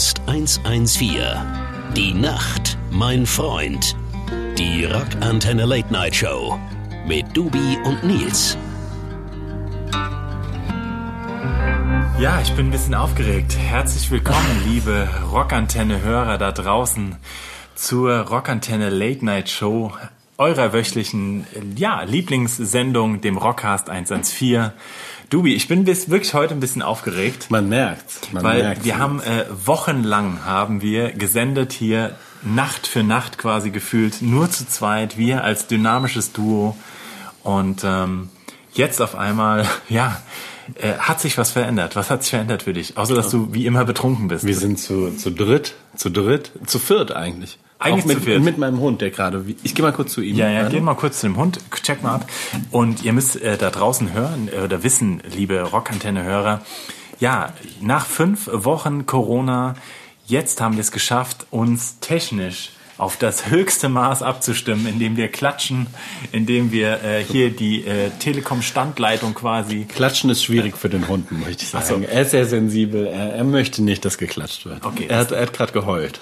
Rockcast 0.00 0.22
114. 0.26 1.20
Die 1.94 2.14
Nacht, 2.14 2.78
mein 2.90 3.26
Freund. 3.26 3.94
Die 4.56 4.86
Rockantenne 4.86 5.66
Late 5.66 5.92
Night 5.92 6.16
Show 6.16 6.58
mit 7.06 7.36
Dubi 7.36 7.76
und 7.84 8.02
Nils. 8.02 8.56
Ja, 12.18 12.40
ich 12.40 12.50
bin 12.52 12.68
ein 12.68 12.70
bisschen 12.70 12.94
aufgeregt. 12.94 13.58
Herzlich 13.58 14.10
willkommen, 14.10 14.62
liebe 14.66 15.06
Rockantenne-Hörer 15.30 16.38
da 16.38 16.50
draußen 16.50 17.16
zur 17.74 18.20
Rockantenne 18.20 18.88
Late 18.88 19.22
Night 19.22 19.50
Show, 19.50 19.92
eurer 20.38 20.72
wöchentlichen 20.72 21.46
ja, 21.76 22.04
Lieblingssendung, 22.04 23.20
dem 23.20 23.36
Rockcast 23.36 23.90
114. 23.90 24.70
Dubi, 25.30 25.54
ich 25.54 25.68
bin 25.68 25.84
bis, 25.84 26.10
wirklich 26.10 26.34
heute 26.34 26.54
ein 26.54 26.60
bisschen 26.60 26.82
aufgeregt. 26.82 27.52
Man 27.52 27.68
merkt, 27.68 28.32
man 28.32 28.42
weil 28.42 28.62
merkt. 28.64 28.84
wir 28.84 28.98
haben 28.98 29.20
äh, 29.20 29.46
wochenlang 29.64 30.44
haben 30.44 30.82
wir 30.82 31.12
gesendet 31.12 31.72
hier 31.72 32.16
Nacht 32.42 32.88
für 32.88 33.04
Nacht 33.04 33.38
quasi 33.38 33.70
gefühlt 33.70 34.22
nur 34.22 34.50
zu 34.50 34.66
zweit, 34.66 35.16
wir 35.16 35.44
als 35.44 35.68
dynamisches 35.68 36.32
Duo 36.32 36.76
und 37.44 37.82
ähm, 37.84 38.28
jetzt 38.72 39.00
auf 39.00 39.14
einmal 39.14 39.68
ja 39.88 40.20
äh, 40.74 40.94
hat 40.94 41.20
sich 41.20 41.38
was 41.38 41.52
verändert. 41.52 41.94
Was 41.94 42.10
hat 42.10 42.24
sich 42.24 42.30
verändert 42.30 42.64
für 42.64 42.72
dich? 42.72 42.96
Außer 42.96 43.14
dass 43.14 43.30
du 43.30 43.54
wie 43.54 43.66
immer 43.66 43.84
betrunken 43.84 44.26
bist. 44.26 44.44
wir 44.44 44.56
sind 44.56 44.80
zu, 44.80 45.12
zu 45.16 45.30
dritt, 45.30 45.74
zu 45.94 46.10
dritt, 46.10 46.50
zu 46.66 46.80
viert 46.80 47.12
eigentlich. 47.12 47.58
Eigentlich 47.80 48.04
mit, 48.04 48.18
zu 48.18 48.24
viert. 48.24 48.42
mit 48.42 48.58
meinem 48.58 48.78
Hund, 48.78 49.00
der 49.00 49.10
gerade. 49.10 49.44
Ich 49.62 49.74
gehe 49.74 49.82
mal 49.82 49.92
kurz 49.92 50.12
zu 50.12 50.20
ihm. 50.20 50.36
Ja, 50.36 50.50
ja, 50.50 50.68
gehen 50.68 50.84
mal 50.84 50.94
kurz 50.94 51.20
zu 51.20 51.26
dem 51.26 51.36
Hund, 51.36 51.60
check 51.82 52.02
mal 52.02 52.16
ab. 52.16 52.26
Und 52.70 53.04
ihr 53.04 53.14
müsst 53.14 53.40
äh, 53.40 53.56
da 53.56 53.70
draußen 53.70 54.12
hören 54.12 54.48
äh, 54.52 54.60
oder 54.60 54.82
wissen, 54.82 55.22
liebe 55.34 55.62
Rockantenne-Hörer, 55.62 56.60
ja, 57.20 57.52
nach 57.80 58.04
fünf 58.06 58.50
Wochen 58.52 59.06
Corona, 59.06 59.74
jetzt 60.26 60.60
haben 60.60 60.74
wir 60.74 60.82
es 60.82 60.92
geschafft, 60.92 61.46
uns 61.50 61.98
technisch 62.00 62.72
auf 63.00 63.16
das 63.16 63.50
höchste 63.50 63.88
Maß 63.88 64.22
abzustimmen, 64.22 64.86
indem 64.86 65.16
wir 65.16 65.28
klatschen, 65.28 65.86
indem 66.32 66.70
wir 66.70 67.02
äh, 67.02 67.24
hier 67.24 67.50
die 67.50 67.84
äh, 67.86 68.10
Telekom-Standleitung 68.18 69.34
quasi 69.34 69.86
Klatschen 69.86 70.28
ist 70.30 70.44
schwierig 70.44 70.76
für 70.76 70.88
den 70.88 71.08
Hund, 71.08 71.32
möchte 71.32 71.64
ich 71.64 71.70
sagen. 71.70 72.04
Er 72.04 72.22
ist 72.22 72.32
sehr 72.32 72.44
sensibel. 72.46 73.06
Er, 73.06 73.34
er 73.34 73.44
möchte 73.44 73.82
nicht, 73.82 74.04
dass 74.04 74.18
geklatscht 74.18 74.66
wird. 74.66 74.84
Okay. 74.84 75.06
Er 75.08 75.18
hat, 75.18 75.32
er 75.32 75.42
hat 75.42 75.52
gerade 75.52 75.72
geheult. 75.72 76.20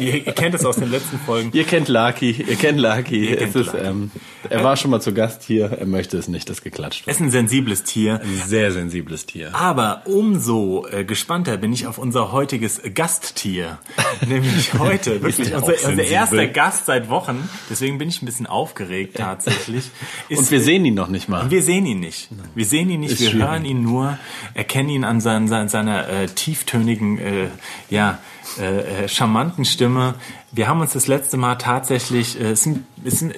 ihr, 0.00 0.26
ihr 0.26 0.32
kennt 0.32 0.54
es 0.54 0.64
aus 0.64 0.76
den 0.76 0.90
letzten 0.90 1.18
Folgen. 1.18 1.50
Ihr 1.52 1.64
kennt 1.64 1.88
Lucky, 1.88 2.30
ihr 2.30 2.56
kennt 2.56 2.78
Lucky. 2.78 3.30
Ihr 3.30 3.36
kennt 3.36 3.56
ist, 3.56 3.66
Lucky. 3.66 3.78
ähm, 3.78 4.10
er 4.48 4.64
war 4.64 4.76
schon 4.76 4.90
mal 4.90 5.00
zu 5.00 5.12
Gast 5.12 5.42
hier. 5.42 5.66
Er 5.70 5.86
möchte 5.86 6.16
es 6.16 6.28
nicht, 6.28 6.48
dass 6.48 6.62
geklatscht 6.62 7.02
Es 7.02 7.06
wird. 7.06 7.16
ist 7.16 7.20
ein 7.20 7.30
sensibles 7.30 7.82
Tier. 7.84 8.20
Ein 8.22 8.42
sehr 8.46 8.72
sensibles 8.72 9.26
Tier. 9.26 9.54
Aber 9.54 10.02
umso 10.06 10.86
äh, 10.90 11.04
gespannter 11.04 11.58
bin 11.58 11.72
ich 11.72 11.86
auf 11.86 11.98
unser 11.98 12.32
heutiges 12.32 12.80
Gasttier. 12.94 13.78
Nämlich 14.26 14.72
heute, 14.74 15.22
wirklich 15.22 15.54
unser, 15.54 15.89
unser 15.90 16.04
sensibel? 16.04 16.38
erster 16.40 16.46
Gast 16.48 16.86
seit 16.86 17.08
Wochen. 17.10 17.48
Deswegen 17.68 17.98
bin 17.98 18.08
ich 18.08 18.22
ein 18.22 18.26
bisschen 18.26 18.46
aufgeregt 18.46 19.16
tatsächlich. 19.16 19.90
Ist, 20.28 20.38
Und 20.38 20.50
wir 20.50 20.60
sehen 20.60 20.84
ihn 20.84 20.94
noch 20.94 21.08
nicht 21.08 21.28
mal. 21.28 21.50
wir 21.50 21.62
sehen 21.62 21.86
ihn 21.86 22.00
nicht. 22.00 22.28
Wir 22.54 22.64
sehen 22.64 22.90
ihn 22.90 23.00
nicht, 23.00 23.12
Ist 23.12 23.20
wir 23.20 23.30
schwierig. 23.30 23.46
hören 23.48 23.64
ihn 23.64 23.82
nur, 23.82 24.18
erkennen 24.54 24.88
ihn 24.90 25.04
an 25.04 25.20
sein, 25.20 25.48
sein, 25.48 25.68
seiner 25.68 26.08
äh, 26.08 26.26
tieftönigen, 26.26 27.18
äh, 27.18 27.48
ja, 27.90 28.18
äh, 28.58 29.04
äh, 29.04 29.08
charmanten 29.08 29.64
Stimme. 29.64 30.14
Wir 30.52 30.66
haben 30.68 30.80
uns 30.80 30.92
das 30.92 31.06
letzte 31.06 31.36
Mal 31.36 31.56
tatsächlich, 31.56 32.40
äh, 32.40 32.52
ist 32.52 32.66
ein, 32.66 32.84
ist 33.04 33.22
ein, 33.22 33.32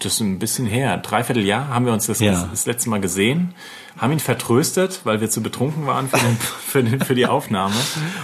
das 0.00 0.14
ist 0.14 0.20
ein 0.20 0.38
bisschen 0.38 0.66
her, 0.66 0.96
dreiviertel 0.98 1.44
Jahr 1.44 1.68
haben 1.68 1.84
wir 1.86 1.92
uns 1.92 2.06
das, 2.06 2.20
Ja. 2.20 2.48
das 2.50 2.66
letzte 2.66 2.88
Mal 2.90 3.00
gesehen, 3.00 3.54
haben 3.98 4.12
ihn 4.12 4.20
vertröstet, 4.20 5.00
weil 5.04 5.20
wir 5.20 5.30
zu 5.30 5.42
betrunken 5.42 5.86
waren 5.86 6.08
für, 6.08 6.18
den, 6.18 6.36
für, 6.66 6.82
den, 6.82 7.00
für 7.00 7.14
die 7.14 7.26
Aufnahme. 7.26 7.74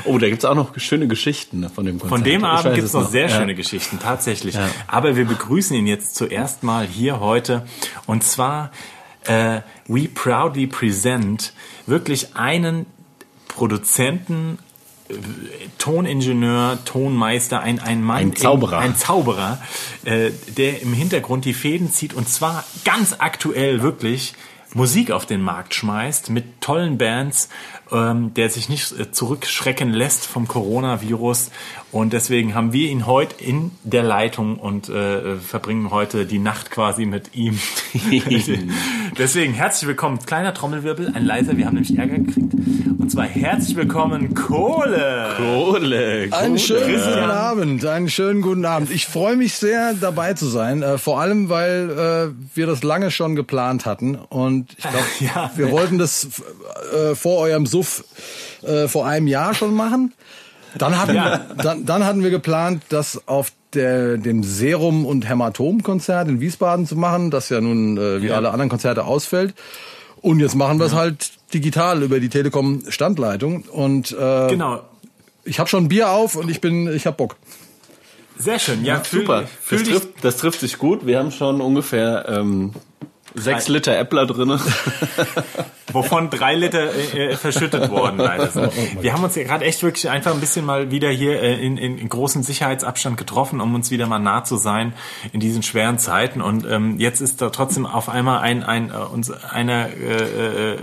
Oh, 0.05 0.19
da 0.19 0.28
gibt's 0.28 0.44
auch 0.44 0.55
noch 0.55 0.79
schöne 0.79 1.08
Geschichten 1.08 1.68
von 1.70 1.84
dem 1.86 1.98
Konzert. 1.98 2.18
Von 2.18 2.24
dem 2.24 2.45
Abend 2.45 2.64
weiß 2.67 2.74
gibt 2.74 2.84
es 2.86 2.95
es 2.95 3.01
noch 3.01 3.08
sehr 3.11 3.29
Ja. 3.29 3.36
schöne 3.36 3.55
Geschichten, 3.55 3.98
tatsächlich. 3.98 4.55
Ja. 4.55 4.68
Aber 4.86 5.17
wir 5.17 5.27
begrüßen 5.27 5.77
ihn 5.77 5.86
jetzt 5.86 6.14
zuerst 6.14 6.62
mal 6.62 6.86
hier 6.86 7.20
heute. 7.20 7.67
Und 8.06 8.23
zwar, 8.24 8.70
äh, 9.24 9.61
we 9.86 10.08
proudly 10.08 10.67
present 10.67 11.52
wirklich 11.86 12.35
einen 12.36 12.86
Produzenten, 13.48 14.58
Toningenieur, 15.78 16.78
Tonmeister, 16.84 17.61
ein, 17.61 17.80
ein 17.80 18.02
Mann, 18.02 18.18
Ein 18.18 18.36
Zauberer. 18.36 18.78
ein 18.78 18.96
Zauberer, 18.96 19.61
äh, 20.05 20.30
der 20.56 20.83
im 20.83 20.92
Hintergrund 20.92 21.45
die 21.45 21.55
Fäden 21.55 21.90
zieht 21.90 22.14
und 22.14 22.28
zwar 22.28 22.64
ganz 22.84 23.17
aktuell 23.18 23.83
wirklich 23.83 24.34
Musik 24.74 25.11
auf 25.11 25.27
den 25.27 25.42
Markt 25.42 25.74
schmeißt 25.74 26.30
mit 26.30 26.61
tollen 26.61 26.96
Bands, 26.96 27.50
ähm, 27.92 28.33
der 28.35 28.48
sich 28.51 28.69
nicht 28.69 28.92
äh, 28.98 29.11
zurückschrecken 29.13 29.91
lässt 29.92 30.27
vom 30.27 30.48
Coronavirus 30.48 31.51
und 31.91 32.13
deswegen 32.13 32.55
haben 32.55 32.73
wir 32.73 32.89
ihn 32.89 33.07
heute 33.07 33.42
in 33.45 33.70
der 33.85 34.03
Leitung 34.03 34.57
und 34.58 34.89
äh, 34.89 35.36
verbringen 35.36 35.91
heute 35.91 36.25
die 36.27 36.39
Nacht 36.39 36.70
quasi 36.70 37.05
mit 37.07 37.35
ihm. 37.35 37.58
deswegen 39.19 39.55
herzlich 39.55 39.89
willkommen, 39.89 40.19
kleiner 40.25 40.55
Trommelwirbel, 40.55 41.13
ein 41.14 41.25
leiser, 41.25 41.57
wir 41.57 41.67
haben 41.67 41.75
nämlich 41.75 41.98
Ärger 41.98 42.19
gekriegt 42.19 42.55
und 42.98 43.11
zwar 43.11 43.25
herzlich 43.27 43.77
willkommen 43.77 44.35
Kohle. 44.35 45.35
Kohle, 45.36 46.29
Einen 46.30 46.59
schönen 46.59 46.85
Christian. 46.85 47.14
guten 47.14 47.30
Abend, 47.30 47.85
einen 47.86 48.09
schönen 48.09 48.42
guten 48.42 48.64
Abend. 48.64 48.91
Ich 48.91 49.07
freue 49.07 49.36
mich 49.36 49.55
sehr, 49.55 49.95
dabei 49.95 50.35
zu 50.35 50.47
sein, 50.47 50.83
äh, 50.83 50.98
vor 50.98 51.20
allem, 51.20 51.48
weil 51.48 51.91
äh, 52.35 52.57
wir 52.57 52.67
das 52.67 52.83
lange 52.83 53.11
schon 53.11 53.35
geplant 53.36 53.86
hatten 53.86 54.14
und 54.17 54.73
ich 54.73 54.79
glaube, 54.85 54.98
Ja. 55.20 55.51
wir 55.57 55.70
wollten 55.70 55.98
das 55.98 56.29
äh, 56.95 57.14
vor 57.14 57.39
eurem 57.39 57.67
Suff 57.82 58.04
äh, 58.62 58.88
vor 58.88 59.06
einem 59.06 59.26
Jahr 59.26 59.54
schon 59.54 59.74
machen. 59.74 60.12
Dann 60.78 60.98
hatten, 60.98 61.14
Ja. 61.14 61.38
dann, 61.62 61.84
dann 61.84 62.04
hatten 62.04 62.22
wir 62.22 62.30
geplant, 62.30 62.82
das 62.88 63.26
auf 63.28 63.52
der, 63.74 64.16
dem 64.16 64.42
Serum- 64.42 65.04
und 65.06 65.28
Hämatom-Konzert 65.28 66.28
in 66.28 66.40
Wiesbaden 66.40 66.86
zu 66.86 66.96
machen, 66.96 67.30
das 67.30 67.48
ja 67.48 67.60
nun 67.60 67.96
äh, 67.98 68.22
wie 68.22 68.30
alle 68.30 68.50
anderen 68.50 68.68
Konzerte 68.70 69.04
ausfällt. 69.04 69.54
Und 70.20 70.40
jetzt 70.40 70.54
machen 70.54 70.78
wir 70.78 70.86
es 70.86 70.94
halt 70.94 71.32
digital 71.52 72.02
über 72.02 72.20
die 72.20 72.28
Telekom-Standleitung. 72.28 73.64
Und 73.64 74.12
äh, 74.12 74.48
Genau. 74.48 74.80
ich 75.44 75.58
habe 75.58 75.68
schon 75.68 75.84
ein 75.84 75.88
Bier 75.88 76.10
auf 76.10 76.36
und 76.36 76.50
ich 76.50 76.60
bin, 76.60 76.86
ich 76.94 77.06
hab 77.06 77.16
Bock. 77.16 77.36
Sehr 78.38 78.58
schön, 78.58 78.84
ja, 78.84 79.00
fühl, 79.00 79.20
Super. 79.20 79.44
Fühl 79.60 79.78
Das 79.80 79.88
trifft, 79.88 80.08
das 80.22 80.36
trifft 80.38 80.60
sich 80.60 80.78
gut. 80.78 81.06
Wir 81.06 81.18
haben 81.18 81.30
schon 81.32 81.60
ungefähr 81.60 82.24
ähm, 82.28 82.72
sechs 83.34 83.68
Liter 83.68 83.96
Äppler 83.96 84.26
drinne. 84.26 84.60
wovon 85.92 86.30
drei 86.30 86.54
Liter 86.54 86.94
äh, 86.94 87.32
äh, 87.32 87.36
verschüttet 87.36 87.90
worden 87.90 88.18
leider 88.18 88.48
sind. 88.48 88.72
Wir 89.02 89.12
haben 89.12 89.24
uns 89.24 89.34
ja 89.34 89.44
gerade 89.44 89.64
echt 89.64 89.82
wirklich 89.82 90.08
einfach 90.08 90.32
ein 90.32 90.40
bisschen 90.40 90.64
mal 90.64 90.90
wieder 90.90 91.10
hier 91.10 91.40
äh, 91.42 91.54
in, 91.64 91.76
in, 91.76 92.08
großem 92.08 92.42
Sicherheitsabstand 92.42 93.16
getroffen, 93.16 93.60
um 93.60 93.74
uns 93.74 93.90
wieder 93.90 94.06
mal 94.06 94.18
nah 94.18 94.44
zu 94.44 94.56
sein 94.56 94.94
in 95.32 95.40
diesen 95.40 95.62
schweren 95.62 95.98
Zeiten. 95.98 96.40
Und 96.40 96.66
ähm, 96.66 96.98
jetzt 96.98 97.20
ist 97.20 97.40
da 97.40 97.50
trotzdem 97.50 97.86
auf 97.86 98.08
einmal 98.08 98.40
ein, 98.40 98.62
ein 98.62 98.90
äh, 98.90 98.94
uns 98.94 99.30
einer 99.30 99.88
äh, 99.88 100.74
äh, 100.74 100.78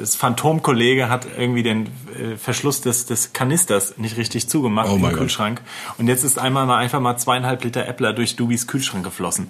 das 0.00 0.16
Phantomkollege 0.16 1.08
hat 1.08 1.26
irgendwie 1.38 1.62
den 1.62 1.86
äh, 1.86 2.36
Verschluss 2.36 2.80
des, 2.80 3.06
des 3.06 3.32
Kanisters 3.32 3.98
nicht 3.98 4.16
richtig 4.16 4.48
zugemacht 4.48 4.88
Oh 4.90 4.96
im 4.96 5.02
mein 5.02 5.10
Gott. 5.12 5.20
Kühlschrank. 5.20 5.60
Und 5.98 6.08
jetzt 6.08 6.24
ist 6.24 6.38
einmal 6.38 6.66
mal 6.66 6.78
einfach 6.78 7.00
mal 7.00 7.16
zweieinhalb 7.16 7.62
Liter 7.64 7.86
Äppler 7.86 8.12
durch 8.12 8.36
Dubis 8.36 8.66
Kühlschrank 8.66 9.04
geflossen. 9.04 9.48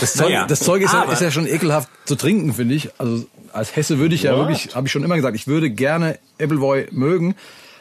Das 0.00 0.14
Zeug, 0.14 0.28
Naja, 0.28 0.46
das 0.46 0.60
Zeug 0.60 0.82
ist, 0.82 0.92
ja, 0.92 1.02
ist 1.04 1.22
ja 1.22 1.30
schon 1.30 1.46
ekelhaft 1.46 1.88
zu 2.04 2.16
trinken, 2.16 2.52
finde 2.54 2.74
ich. 2.74 2.90
Also 2.98 3.26
als 3.52 3.74
Hesse 3.74 3.98
würde 3.98 4.14
ich 4.14 4.22
ja 4.24 4.32
What? 4.32 4.48
wirklich, 4.48 4.74
habe 4.74 4.86
ich 4.86 4.92
schon 4.92 5.02
immer 5.04 5.16
gesagt, 5.16 5.36
ich 5.36 5.46
würde 5.46 5.70
gerne 5.70 6.18
Appleboy 6.40 6.88
mögen, 6.90 7.34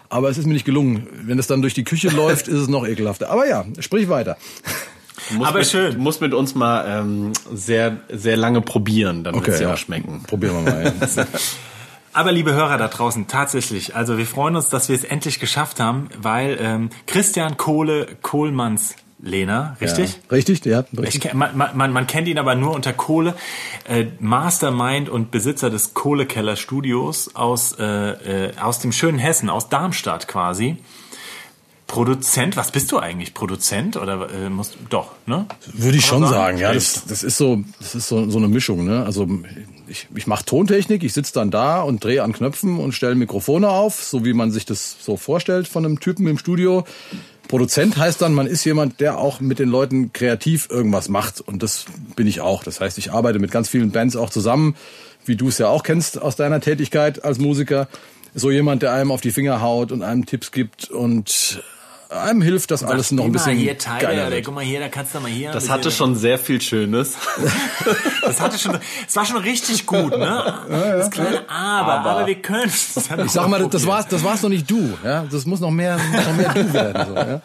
aber 0.10 0.30
es 0.30 0.38
ist 0.38 0.46
mir 0.46 0.54
nicht 0.54 0.66
gelungen. 0.66 1.08
Wenn 1.24 1.40
es 1.40 1.48
dann 1.48 1.62
durch 1.62 1.74
die 1.74 1.84
Küche 1.84 2.10
läuft, 2.16 2.48
ist 2.48 2.60
es 2.60 2.68
noch 2.68 2.88
ekelhafter. 2.88 3.30
Aber 3.30 3.48
ja, 3.48 3.66
sprich 3.80 4.10
weiter. 4.10 4.38
Aber 5.44 5.60
mit, 5.60 5.68
schön. 5.68 5.94
Du 5.94 6.00
musst 6.00 6.22
mit 6.22 6.34
uns 6.34 6.56
mal 6.56 6.86
ähm, 6.88 7.32
sehr, 7.54 7.98
sehr 8.10 8.38
lange 8.38 8.62
probieren, 8.62 9.24
dann 9.24 9.36
wird 9.36 9.48
es 9.48 9.58
dir 9.58 9.66
ja. 9.66 9.74
auch 9.74 9.78
schmecken. 9.78 10.24
Probieren 10.28 10.66
wir 10.66 10.72
mal. 10.72 10.94
Ja. 11.16 11.26
Aber 12.16 12.32
liebe 12.32 12.54
Hörer 12.54 12.78
da 12.78 12.88
draußen, 12.88 13.28
tatsächlich, 13.28 13.96
also 13.96 14.18
wir 14.18 14.26
freuen 14.26 14.56
uns, 14.56 14.70
dass 14.70 14.88
wir 14.90 14.96
es 14.96 15.04
endlich 15.04 15.40
geschafft 15.40 15.80
haben, 15.80 16.08
weil 16.18 16.58
ähm, 16.62 16.90
Christian 17.08 17.58
Kohle 17.58 18.08
Kohlmanns 18.22 18.96
Lehner, 19.20 19.76
richtig? 19.82 20.14
Ja. 20.14 20.20
Richtig, 20.32 20.66
ja. 20.66 20.84
Ich, 20.92 21.00
Richtig. 21.00 21.26
kenn- 21.32 21.36
man, 21.36 21.76
man, 21.76 21.92
man 21.92 22.06
kennt 22.08 22.28
ihn 22.28 22.38
aber 22.38 22.56
nur 22.56 22.74
unter 22.76 22.94
Kohle, 22.94 23.34
äh, 23.88 24.06
Mastermind 24.20 25.10
und 25.10 25.32
Besitzer 25.32 25.70
des 25.70 25.94
Kohlekeller 25.94 26.56
Studios 26.58 27.36
aus, 27.36 27.74
äh, 27.80 27.86
äh, 28.48 28.58
aus 28.60 28.80
dem 28.80 28.92
schönen 28.92 29.18
Hessen, 29.18 29.50
aus 29.50 29.70
Darmstadt 29.70 30.28
quasi. 30.28 30.78
Produzent, 31.88 32.58
was 32.58 32.72
bist 32.72 32.92
du 32.92 32.98
eigentlich? 33.00 33.34
Produzent 33.34 33.96
oder 33.96 34.30
äh, 34.32 34.50
musst 34.50 34.78
doch, 34.90 35.12
ne? 35.28 35.46
Würde 35.72 35.98
ich 35.98 36.04
Kann 36.04 36.20
schon 36.20 36.22
sagen? 36.24 36.34
sagen, 36.34 36.58
ja. 36.58 36.74
Das, 36.74 37.06
das 37.08 37.24
ist 37.24 37.38
so, 37.38 37.64
das 37.80 37.94
ist 37.94 38.08
so, 38.08 38.30
so 38.30 38.38
eine 38.38 38.48
Mischung. 38.48 38.86
Ne? 38.86 39.06
Also 39.06 39.28
ich, 39.88 40.08
ich 40.16 40.26
mache 40.26 40.46
Tontechnik, 40.46 41.04
ich 41.04 41.14
sitze 41.14 41.34
dann 41.34 41.52
da 41.52 41.82
und 41.82 42.04
drehe 42.04 42.24
an 42.24 42.34
Knöpfen 42.34 42.80
und 42.80 42.94
stelle 42.94 43.16
Mikrofone 43.16 43.70
auf, 43.70 44.04
so 44.04 44.26
wie 44.26 44.34
man 44.34 44.52
sich 44.52 44.66
das 44.66 44.98
so 45.00 45.16
vorstellt 45.16 45.68
von 45.68 45.86
einem 45.86 46.00
Typen 46.00 46.28
im 46.28 46.40
Studio. 46.40 46.86
Produzent 47.48 47.98
heißt 47.98 48.20
dann, 48.22 48.34
man 48.34 48.48
ist 48.48 48.66
jemand, 48.66 49.00
der 49.00 49.20
auch 49.20 49.40
mit 49.40 49.60
den 49.60 49.70
Leuten 49.70 50.12
kreativ 50.12 50.68
irgendwas 50.72 51.10
macht. 51.10 51.40
Und 51.42 51.62
das 51.62 51.86
bin 52.16 52.26
ich 52.26 52.42
auch. 52.42 52.64
Das 52.64 52.82
heißt, 52.82 52.98
ich 52.98 53.12
arbeite 53.12 53.38
mit 53.38 53.52
ganz 53.52 53.70
vielen 53.70 53.92
Bands 53.92 54.16
auch 54.16 54.32
zusammen, 54.32 54.76
wie 55.26 55.36
du 55.36 55.50
es 55.50 55.60
ja 55.60 55.68
auch 55.68 55.84
kennst 55.84 56.20
aus 56.20 56.36
deiner 56.36 56.60
Tätigkeit 56.62 57.24
als 57.24 57.38
Musiker. 57.38 57.88
so 58.34 58.52
jemand, 58.52 58.82
der 58.82 58.94
einem 58.94 59.12
auf 59.12 59.22
die 59.22 59.32
Finger 59.32 59.62
haut 59.62 59.92
und 59.92 60.02
einem 60.02 60.26
Tipps 60.26 60.52
gibt 60.52 60.90
und 60.90 61.64
einem 62.10 62.42
hilft 62.42 62.72
das 62.72 62.84
alles 62.84 63.12
noch 63.12 63.26
ein 63.26 63.32
bisschen 63.32 63.58
hier 63.58 63.78
Teile, 63.78 64.02
geiler 64.02 64.28
oder 64.28 64.42
guck 64.42 64.56
mal 64.56 64.64
hier, 64.64 64.80
da 64.80 64.90
kannst 64.90 65.16
du 65.16 65.20
mal 65.20 65.32
hier. 65.32 65.52
Das 65.52 65.70
hatte 65.70 65.92
schon 65.92 66.16
sehr 66.16 66.38
viel 66.38 66.62
Schönes. 66.62 67.16
das 68.22 68.40
hatte 68.42 68.58
schon, 68.58 68.78
es 69.08 69.16
war 69.16 69.26
schon 69.26 69.38
richtig 69.38 69.86
gut, 69.86 70.18
ne? 70.18 70.54
Das 70.70 71.12
kleine 71.12 71.50
Aber, 71.50 72.10
aber, 72.10 72.28
wir 72.28 72.36
können. 72.36 72.72
Ich 72.72 73.32
sag 73.32 73.48
mal, 73.48 73.68
das 73.68 73.86
war's, 73.86 74.08
das 74.08 74.24
war's 74.24 74.42
noch 74.42 74.50
nicht 74.50 74.70
du, 74.70 74.94
ja. 75.04 75.26
Das 75.30 75.46
muss 75.46 75.60
noch 75.60 75.72
mehr, 75.72 75.98
noch 75.98 76.36
mehr 76.36 76.54
du 76.54 76.74
werden, 76.74 77.08
so, 77.08 77.16
ja. 77.16 77.42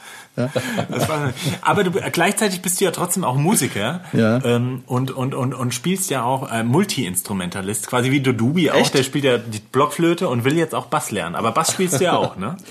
Das 0.88 1.08
war, 1.08 1.32
aber 1.60 1.84
du, 1.84 1.90
gleichzeitig 1.90 2.62
bist 2.62 2.80
du 2.80 2.84
ja 2.84 2.92
trotzdem 2.92 3.24
auch 3.24 3.36
Musiker 3.36 4.00
Ja. 4.12 4.42
ähm, 4.44 4.84
und, 4.86 5.10
und, 5.10 5.34
und, 5.34 5.54
und 5.54 5.74
spielst 5.74 6.08
ja 6.10 6.22
auch 6.22 6.50
äh, 6.50 6.62
Multi-Instrumentalist, 6.62 7.88
quasi 7.88 8.10
wie 8.10 8.20
Dodubi 8.20 8.70
auch. 8.70 8.76
Echt? 8.76 8.94
Der 8.94 9.02
spielt 9.02 9.24
ja 9.24 9.38
die 9.38 9.58
Blockflöte 9.58 10.28
und 10.28 10.44
will 10.44 10.56
jetzt 10.56 10.74
auch 10.74 10.86
Bass 10.86 11.10
lernen. 11.10 11.34
Aber 11.34 11.52
Bass 11.52 11.72
spielst 11.72 12.00
du 12.00 12.04
ja 12.04 12.16
auch, 12.16 12.36
ne? 12.36 12.56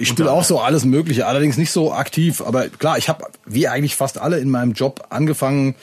Ich 0.00 0.08
spiele 0.08 0.32
auch 0.32 0.44
so 0.44 0.58
alles 0.60 0.84
Mögliche, 0.84 1.26
allerdings 1.26 1.58
nicht 1.58 1.70
so 1.70 1.92
aktiv. 1.92 2.40
Aber 2.40 2.68
klar, 2.68 2.96
ich 2.96 3.08
habe, 3.08 3.26
wie 3.44 3.68
eigentlich 3.68 3.96
fast 3.96 4.18
alle 4.18 4.38
in 4.38 4.48
meinem 4.48 4.72
Job, 4.72 5.06
angefangen, 5.10 5.74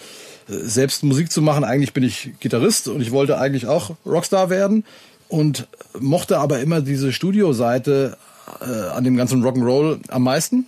äh, 0.50 0.54
selbst 0.54 1.04
Musik 1.04 1.32
zu 1.32 1.42
machen. 1.42 1.64
Eigentlich 1.64 1.94
bin 1.94 2.04
ich 2.04 2.32
Gitarrist 2.40 2.88
und 2.88 3.02
ich 3.02 3.12
wollte 3.12 3.38
eigentlich 3.38 3.68
auch 3.68 3.92
Rockstar 4.06 4.50
werden 4.50 4.84
und 5.30 5.68
mochte 6.00 6.40
aber 6.40 6.60
immer 6.60 6.82
diese 6.82 7.14
Studioseite 7.14 8.18
äh, 8.60 8.90
an 8.90 9.04
dem 9.04 9.16
ganzen 9.18 9.44
Rock'n'Roll 9.44 10.00
am 10.10 10.24
meisten. 10.24 10.66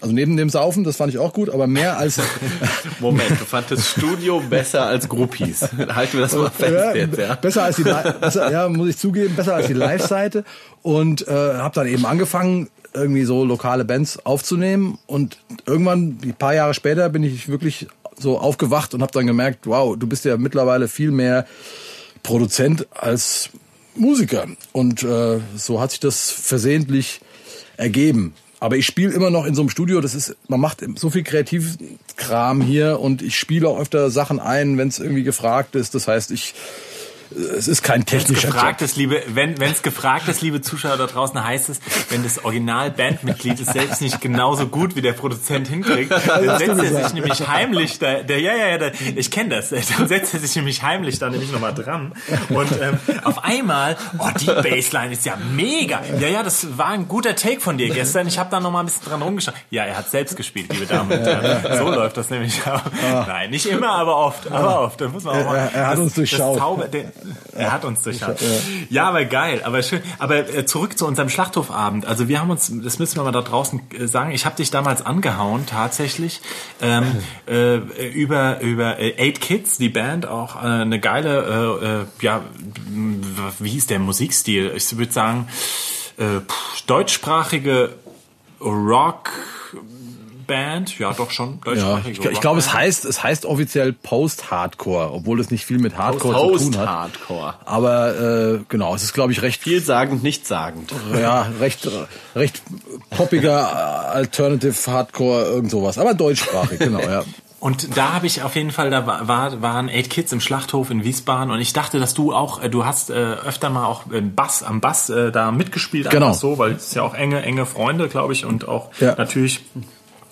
Also 0.00 0.14
neben 0.14 0.36
dem 0.36 0.50
Saufen, 0.50 0.84
das 0.84 0.96
fand 0.96 1.12
ich 1.12 1.18
auch 1.18 1.32
gut, 1.32 1.50
aber 1.50 1.66
mehr 1.66 1.98
als 1.98 2.20
Moment, 3.00 3.30
du 3.30 3.44
fandest 3.44 3.86
Studio 3.88 4.40
besser 4.40 4.86
als 4.86 5.08
Groupies. 5.08 5.62
Halten 5.62 6.14
wir 6.14 6.20
das 6.20 6.34
mal 6.34 6.50
fest 6.50 6.72
Ja, 6.72 6.94
jetzt, 6.94 7.18
ja. 7.18 7.34
Besser 7.34 7.64
als 7.64 7.76
die, 7.76 7.82
besser, 7.82 8.52
ja, 8.52 8.68
muss 8.68 8.88
ich 8.88 8.98
zugeben, 8.98 9.34
besser 9.34 9.56
als 9.56 9.66
die 9.66 9.72
Live-Seite. 9.72 10.44
Und 10.82 11.26
äh, 11.26 11.32
habe 11.32 11.74
dann 11.74 11.88
eben 11.88 12.06
angefangen, 12.06 12.68
irgendwie 12.92 13.24
so 13.24 13.44
lokale 13.44 13.84
Bands 13.84 14.24
aufzunehmen. 14.24 14.98
Und 15.06 15.38
irgendwann, 15.66 16.18
ein 16.22 16.34
paar 16.38 16.54
Jahre 16.54 16.74
später, 16.74 17.08
bin 17.08 17.24
ich 17.24 17.48
wirklich 17.48 17.88
so 18.16 18.38
aufgewacht 18.38 18.94
und 18.94 19.02
habe 19.02 19.12
dann 19.12 19.26
gemerkt, 19.26 19.66
wow, 19.66 19.96
du 19.96 20.06
bist 20.06 20.24
ja 20.24 20.36
mittlerweile 20.36 20.88
viel 20.88 21.10
mehr 21.10 21.46
Produzent 22.22 22.86
als 22.94 23.50
Musiker. 23.96 24.46
Und 24.72 25.02
äh, 25.02 25.40
so 25.56 25.80
hat 25.80 25.90
sich 25.90 26.00
das 26.00 26.30
versehentlich 26.30 27.20
ergeben. 27.76 28.34
Aber 28.60 28.76
ich 28.76 28.84
spiele 28.84 29.12
immer 29.12 29.30
noch 29.30 29.46
in 29.46 29.54
so 29.54 29.62
einem 29.62 29.70
Studio. 29.70 30.02
Das 30.02 30.14
ist, 30.14 30.36
man 30.48 30.60
macht 30.60 30.84
so 30.96 31.08
viel 31.08 31.22
Kreativkram 31.22 32.60
hier 32.60 33.00
und 33.00 33.22
ich 33.22 33.36
spiele 33.38 33.66
auch 33.66 33.80
öfter 33.80 34.10
Sachen 34.10 34.38
ein, 34.38 34.76
wenn 34.76 34.88
es 34.88 34.98
irgendwie 34.98 35.22
gefragt 35.22 35.74
ist. 35.74 35.94
Das 35.94 36.06
heißt, 36.06 36.30
ich 36.30 36.54
es 37.30 37.68
ist 37.68 37.82
kein 37.82 38.04
technischer 38.06 38.48
gefragt 38.48 38.80
Job. 38.80 38.88
ist, 38.90 38.96
liebe, 38.96 39.22
wenn 39.28 39.60
es 39.60 39.82
gefragt 39.82 40.28
ist, 40.28 40.42
liebe 40.42 40.60
Zuschauer 40.60 40.96
da 40.96 41.06
draußen, 41.06 41.42
heißt 41.42 41.68
es, 41.68 41.80
wenn 42.08 42.22
das 42.22 42.44
Original-Bandmitglied 42.44 43.60
es 43.60 43.68
selbst 43.68 44.00
nicht 44.00 44.20
genauso 44.20 44.66
gut 44.66 44.96
wie 44.96 45.02
der 45.02 45.12
Produzent 45.12 45.68
hinkriegt, 45.68 46.10
dann 46.26 46.58
setzt 46.58 46.82
er 46.82 47.04
sich 47.04 47.14
nämlich 47.14 47.46
heimlich 47.46 47.98
da, 47.98 48.22
der, 48.22 48.40
ja, 48.40 48.54
ja, 48.54 48.68
ja, 48.68 48.78
der, 48.78 48.92
ich 49.16 49.30
kenne 49.30 49.50
das, 49.56 49.70
dann 49.98 50.08
setzt 50.08 50.34
er 50.34 50.40
sich 50.40 50.54
nämlich 50.56 50.82
heimlich 50.82 51.18
da 51.18 51.30
nämlich 51.30 51.52
nochmal 51.52 51.74
dran 51.74 52.12
und 52.48 52.72
ähm, 52.80 52.98
auf 53.24 53.44
einmal, 53.44 53.96
oh, 54.18 54.28
die 54.40 54.46
Bassline 54.46 55.12
ist 55.12 55.24
ja 55.26 55.36
mega. 55.36 56.00
Ja, 56.18 56.28
ja, 56.28 56.42
das 56.42 56.76
war 56.78 56.88
ein 56.88 57.08
guter 57.08 57.36
Take 57.36 57.60
von 57.60 57.78
dir 57.78 57.90
gestern. 57.90 58.26
Ich 58.26 58.38
habe 58.38 58.50
da 58.50 58.60
nochmal 58.60 58.82
ein 58.82 58.86
bisschen 58.86 59.04
dran 59.04 59.22
rumgeschaut. 59.22 59.54
Ja, 59.70 59.84
er 59.84 59.96
hat 59.98 60.10
selbst 60.10 60.36
gespielt, 60.36 60.72
liebe 60.72 60.86
Damen 60.86 61.10
und 61.12 61.20
Herren. 61.24 61.78
So 61.78 61.88
läuft 61.90 62.16
das 62.16 62.30
nämlich 62.30 62.60
auch. 62.66 62.82
Nein, 63.26 63.50
nicht 63.50 63.66
immer, 63.66 63.90
aber 63.92 64.16
oft, 64.16 64.50
aber 64.50 64.80
oft. 64.82 65.00
Da 65.00 65.08
muss 65.08 65.24
man 65.24 65.40
auch 65.40 65.44
mal, 65.46 65.56
Er- 65.56 65.72
er 65.74 65.86
hat 65.88 65.98
uns 65.98 66.14
durchschaut. 66.14 66.54
Das 66.56 66.58
Zauber, 66.62 66.88
der, 66.88 67.04
er 67.52 67.72
hat 67.72 67.84
uns 67.84 68.02
durchschaut. 68.02 68.38
Ja, 68.88 69.08
aber 69.08 69.24
geil, 69.24 69.62
aber 69.64 69.82
schön. 69.82 70.00
Aber 70.18 70.36
äh, 70.36 70.66
zurück 70.66 70.96
zu 70.98 71.06
unserem 71.06 71.28
Schlachthofabend. 71.28 72.06
Also 72.06 72.28
wir 72.28 72.40
haben 72.40 72.50
uns, 72.50 72.72
das 72.82 72.98
müssen 72.98 73.16
wir 73.16 73.24
mal 73.24 73.32
da 73.32 73.42
draußen 73.42 73.80
äh, 73.98 74.06
sagen, 74.06 74.32
ich 74.32 74.46
habe 74.46 74.56
dich 74.56 74.70
damals 74.70 75.04
angehauen, 75.04 75.66
tatsächlich, 75.66 76.40
ähm, 76.80 77.04
äh, 77.48 77.76
über, 78.08 78.60
über 78.60 78.98
äh, 78.98 79.14
Eight 79.18 79.40
Kids, 79.40 79.78
die 79.78 79.88
Band, 79.88 80.26
auch 80.26 80.56
äh, 80.56 80.66
eine 80.66 81.00
geile, 81.00 81.78
äh, 81.80 81.86
äh, 81.86 82.06
ja, 82.20 82.42
wie 83.58 83.70
hieß 83.70 83.86
der 83.86 83.98
Musikstil? 83.98 84.72
Ich 84.74 84.96
würde 84.96 85.12
sagen, 85.12 85.48
äh, 86.16 86.40
deutschsprachige 86.86 87.94
Rock. 88.60 89.30
Band, 90.50 90.98
ja 90.98 91.12
doch 91.12 91.30
schon, 91.30 91.54
Ja, 91.64 91.72
deutschsprachige 91.72 92.10
ich, 92.10 92.30
ich 92.32 92.40
glaube, 92.40 92.58
es 92.58 92.72
heißt, 92.74 93.04
es 93.04 93.22
heißt 93.22 93.46
offiziell 93.46 93.92
Post-Hardcore, 93.92 95.12
obwohl 95.12 95.40
es 95.40 95.50
nicht 95.50 95.64
viel 95.64 95.78
mit 95.78 95.96
Hardcore 95.96 96.34
zu 96.58 96.64
tun 96.64 96.76
hat. 96.78 96.86
Post-Hardcore. 96.86 97.54
Aber 97.64 98.54
äh, 98.58 98.58
genau, 98.68 98.94
es 98.94 99.02
ist, 99.02 99.12
glaube 99.14 99.32
ich, 99.32 99.42
recht 99.42 99.62
Vielsagend, 99.62 100.22
nichtssagend. 100.22 100.92
ja, 101.18 101.48
recht, 101.60 101.88
recht 102.34 102.62
poppiger 103.10 103.60
äh, 103.60 104.14
Alternative 104.16 104.74
Hardcore, 104.90 105.44
irgend 105.44 105.70
sowas. 105.70 105.98
Aber 105.98 106.14
deutschsprachig, 106.14 106.78
genau, 106.78 107.00
ja. 107.00 107.24
Und 107.60 107.94
da 107.94 108.14
habe 108.14 108.26
ich 108.26 108.42
auf 108.42 108.56
jeden 108.56 108.70
Fall, 108.70 108.88
da 108.88 109.06
war, 109.06 109.28
war, 109.28 109.60
waren 109.60 109.90
Eight 109.90 110.08
Kids 110.08 110.32
im 110.32 110.40
Schlachthof 110.40 110.88
in 110.90 111.04
Wiesbaden 111.04 111.50
und 111.52 111.60
ich 111.60 111.74
dachte, 111.74 112.00
dass 112.00 112.14
du 112.14 112.32
auch, 112.32 112.62
äh, 112.62 112.70
du 112.70 112.86
hast 112.86 113.10
äh, 113.10 113.12
öfter 113.12 113.68
mal 113.68 113.84
auch 113.84 114.10
im 114.10 114.34
Bass, 114.34 114.62
am 114.62 114.80
Bass 114.80 115.10
äh, 115.10 115.30
da 115.30 115.52
mitgespielt, 115.52 116.08
Genau. 116.08 116.28
einfach 116.28 116.38
so, 116.40 116.56
weil 116.56 116.72
es 116.72 116.94
ja 116.94 117.02
auch 117.02 117.12
enge, 117.14 117.42
enge 117.42 117.66
Freunde, 117.66 118.08
glaube 118.08 118.32
ich, 118.32 118.46
und 118.46 118.66
auch 118.66 118.88
Ja. 118.98 119.14
natürlich 119.18 119.60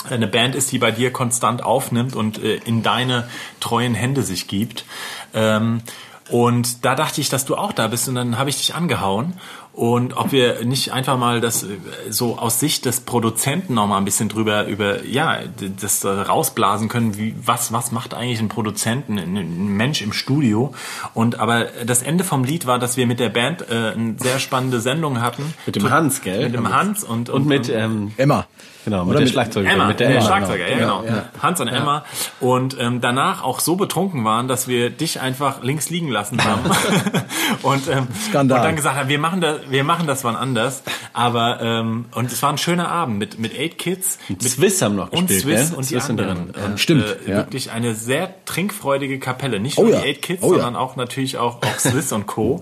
eine 0.09 0.27
Band 0.27 0.55
ist, 0.55 0.73
die 0.73 0.79
bei 0.79 0.91
dir 0.91 1.13
konstant 1.13 1.63
aufnimmt 1.63 2.15
und 2.15 2.43
äh, 2.43 2.57
in 2.65 2.83
deine 2.83 3.29
treuen 3.61 3.95
Hände 3.95 4.23
sich 4.23 4.47
gibt. 4.47 4.85
Ähm, 5.35 5.83
und 6.31 6.85
da 6.85 6.95
dachte 6.95 7.21
ich, 7.21 7.31
dass 7.31 7.47
du 7.47 7.57
auch 7.57 7.73
da 7.73 7.89
bist 7.89 8.09
und 8.09 8.15
dann 8.15 8.39
habe 8.39 8.51
ich 8.51 8.59
dich 8.59 8.75
angehauen. 8.75 9.35
Und 9.79 10.17
ob 10.17 10.33
wir 10.33 10.65
nicht 10.65 10.93
einfach 10.93 11.17
mal 11.17 11.41
das 11.41 11.63
äh, 11.63 11.69
so 12.11 12.37
aus 12.37 12.59
Sicht 12.59 12.85
des 12.85 12.99
Produzenten 12.99 13.75
noch 13.75 13.87
mal 13.87 13.99
ein 13.99 14.05
bisschen 14.05 14.29
drüber 14.29 14.67
über 14.67 15.05
ja 15.05 15.39
das 15.81 16.05
rausblasen 16.05 16.89
können, 16.89 17.17
wie 17.17 17.37
was 17.45 17.73
was 17.73 17.93
macht 17.93 18.13
eigentlich 18.13 18.41
ein 18.41 18.49
Produzenten, 18.49 19.21
ein, 19.21 19.69
Mensch 19.69 20.03
im 20.03 20.13
Studio. 20.13 20.75
Und 21.15 21.39
aber 21.39 21.67
das 21.87 22.03
Ende 22.03 22.25
vom 22.25 22.43
Lied 22.43 22.67
war, 22.67 22.81
dass 22.81 22.97
wir 22.97 23.07
mit 23.07 23.21
der 23.21 23.29
Band 23.29 23.71
äh, 23.71 23.93
eine 23.93 24.17
sehr 24.19 24.41
spannende 24.41 24.81
Sendung 24.81 25.21
hatten. 25.21 25.55
Mit 25.65 25.77
dem 25.77 25.89
Hans, 25.89 26.23
gell? 26.23 26.43
Mit 26.43 26.55
dem 26.55 26.75
Hans 26.75 27.05
und 27.05 27.31
Und 27.31 27.47
mit, 27.47 27.69
ähm, 27.69 28.11
Emma. 28.17 28.49
genau, 28.85 29.05
mit 29.05 29.11
Oder 29.11 29.19
der 29.19 29.27
mit 29.27 29.33
Schlagzeugerin, 29.33 29.77
Emma, 29.77 29.87
mit 29.87 30.01
der 30.01 30.09
der 30.09 30.17
Emma. 30.17 30.27
Schlagzeuger, 30.27 30.69
ja, 30.69 30.79
genau. 30.79 31.03
genau. 31.03 31.23
Hans 31.41 31.61
und 31.61 31.69
Emma. 31.69 32.05
Und 32.41 32.77
ähm, 32.81 33.01
danach 33.01 33.45
auch 33.45 33.61
so 33.61 33.77
betrunken 33.77 34.25
waren, 34.25 34.49
dass 34.49 34.67
wir 34.67 34.91
dich 34.91 35.21
einfach 35.21 35.63
links 35.63 35.89
liegen 35.89 36.09
lassen 36.09 36.43
haben. 36.43 36.63
und, 37.63 37.87
ähm, 37.87 38.09
Skandal. 38.29 38.59
und 38.59 38.65
dann 38.65 38.75
gesagt 38.75 38.97
haben, 38.97 39.09
wir 39.09 39.21
machen 39.21 39.41
das, 39.41 39.68
wir 39.71 39.85
machen 39.85 40.07
das 40.07 40.25
wann 40.25 40.37
anders. 40.37 40.83
Aber 41.13 41.61
ähm, 41.61 42.07
und 42.15 42.31
es 42.33 42.43
war 42.43 42.51
ein 42.51 42.59
schöner 42.59 42.89
Abend 42.89 43.19
mit 43.19 43.39
mit 43.39 43.53
Eight 43.59 43.79
Kids, 43.79 44.19
mit 44.29 44.43
Swiss 44.43 44.81
haben 44.83 44.97
noch 44.97 45.13
und 45.13 45.29
gespielt, 45.29 45.43
Swiss 45.59 45.69
gell? 45.71 45.79
und 45.79 45.85
die 45.91 45.95
Swiss 45.95 46.07
sind 46.07 46.21
anderen. 46.21 46.53
drin. 46.53 46.65
Und, 46.65 46.81
Stimmt, 46.81 47.05
Äh, 47.27 47.31
ja. 47.31 47.37
Wirklich 47.39 47.71
eine 47.71 47.95
sehr 47.95 48.35
trinkfreudige 48.45 49.19
Kapelle. 49.19 49.61
Nicht 49.61 49.79
Oh 49.79 49.83
nur 49.83 49.93
ja. 49.93 50.01
die 50.01 50.09
Eight 50.09 50.23
Kids, 50.23 50.43
Oh 50.43 50.53
ja. 50.55 50.63
sondern 50.63 50.77
auch 50.77 50.97
natürlich 50.97 51.39
auch, 51.39 51.63
auch 51.63 51.79
Swiss 51.79 52.13
und 52.13 52.27
Co. 52.27 52.61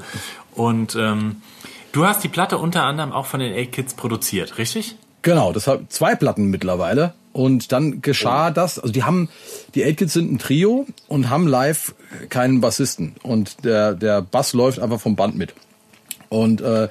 Und 0.54 0.94
ähm, 0.96 1.42
du 1.92 2.06
hast 2.06 2.22
die 2.24 2.28
Platte 2.28 2.58
unter 2.58 2.82
anderem 2.84 3.12
auch 3.12 3.26
von 3.26 3.40
den 3.40 3.52
Eight 3.54 3.72
Kids 3.72 3.94
produziert, 3.94 4.58
richtig? 4.58 4.96
Genau, 5.22 5.52
das 5.52 5.66
hat 5.66 5.92
zwei 5.92 6.14
Platten 6.14 6.50
mittlerweile. 6.50 7.14
Und 7.32 7.70
dann 7.72 8.00
geschah 8.00 8.50
das, 8.50 8.78
also 8.78 8.92
die 8.92 9.02
haben, 9.04 9.28
die 9.74 9.84
Eight 9.84 9.98
Kids 9.98 10.14
sind 10.14 10.32
ein 10.32 10.38
Trio 10.38 10.86
und 11.08 11.28
haben 11.28 11.46
live 11.46 11.94
keinen 12.30 12.62
Bassisten. 12.62 13.16
Und 13.22 13.62
der, 13.64 13.92
der 13.94 14.22
Bass 14.22 14.54
läuft 14.54 14.78
einfach 14.78 15.00
vom 15.00 15.16
Band 15.16 15.36
mit. 15.36 15.52
Und 16.28 16.60
äh, 16.60 16.88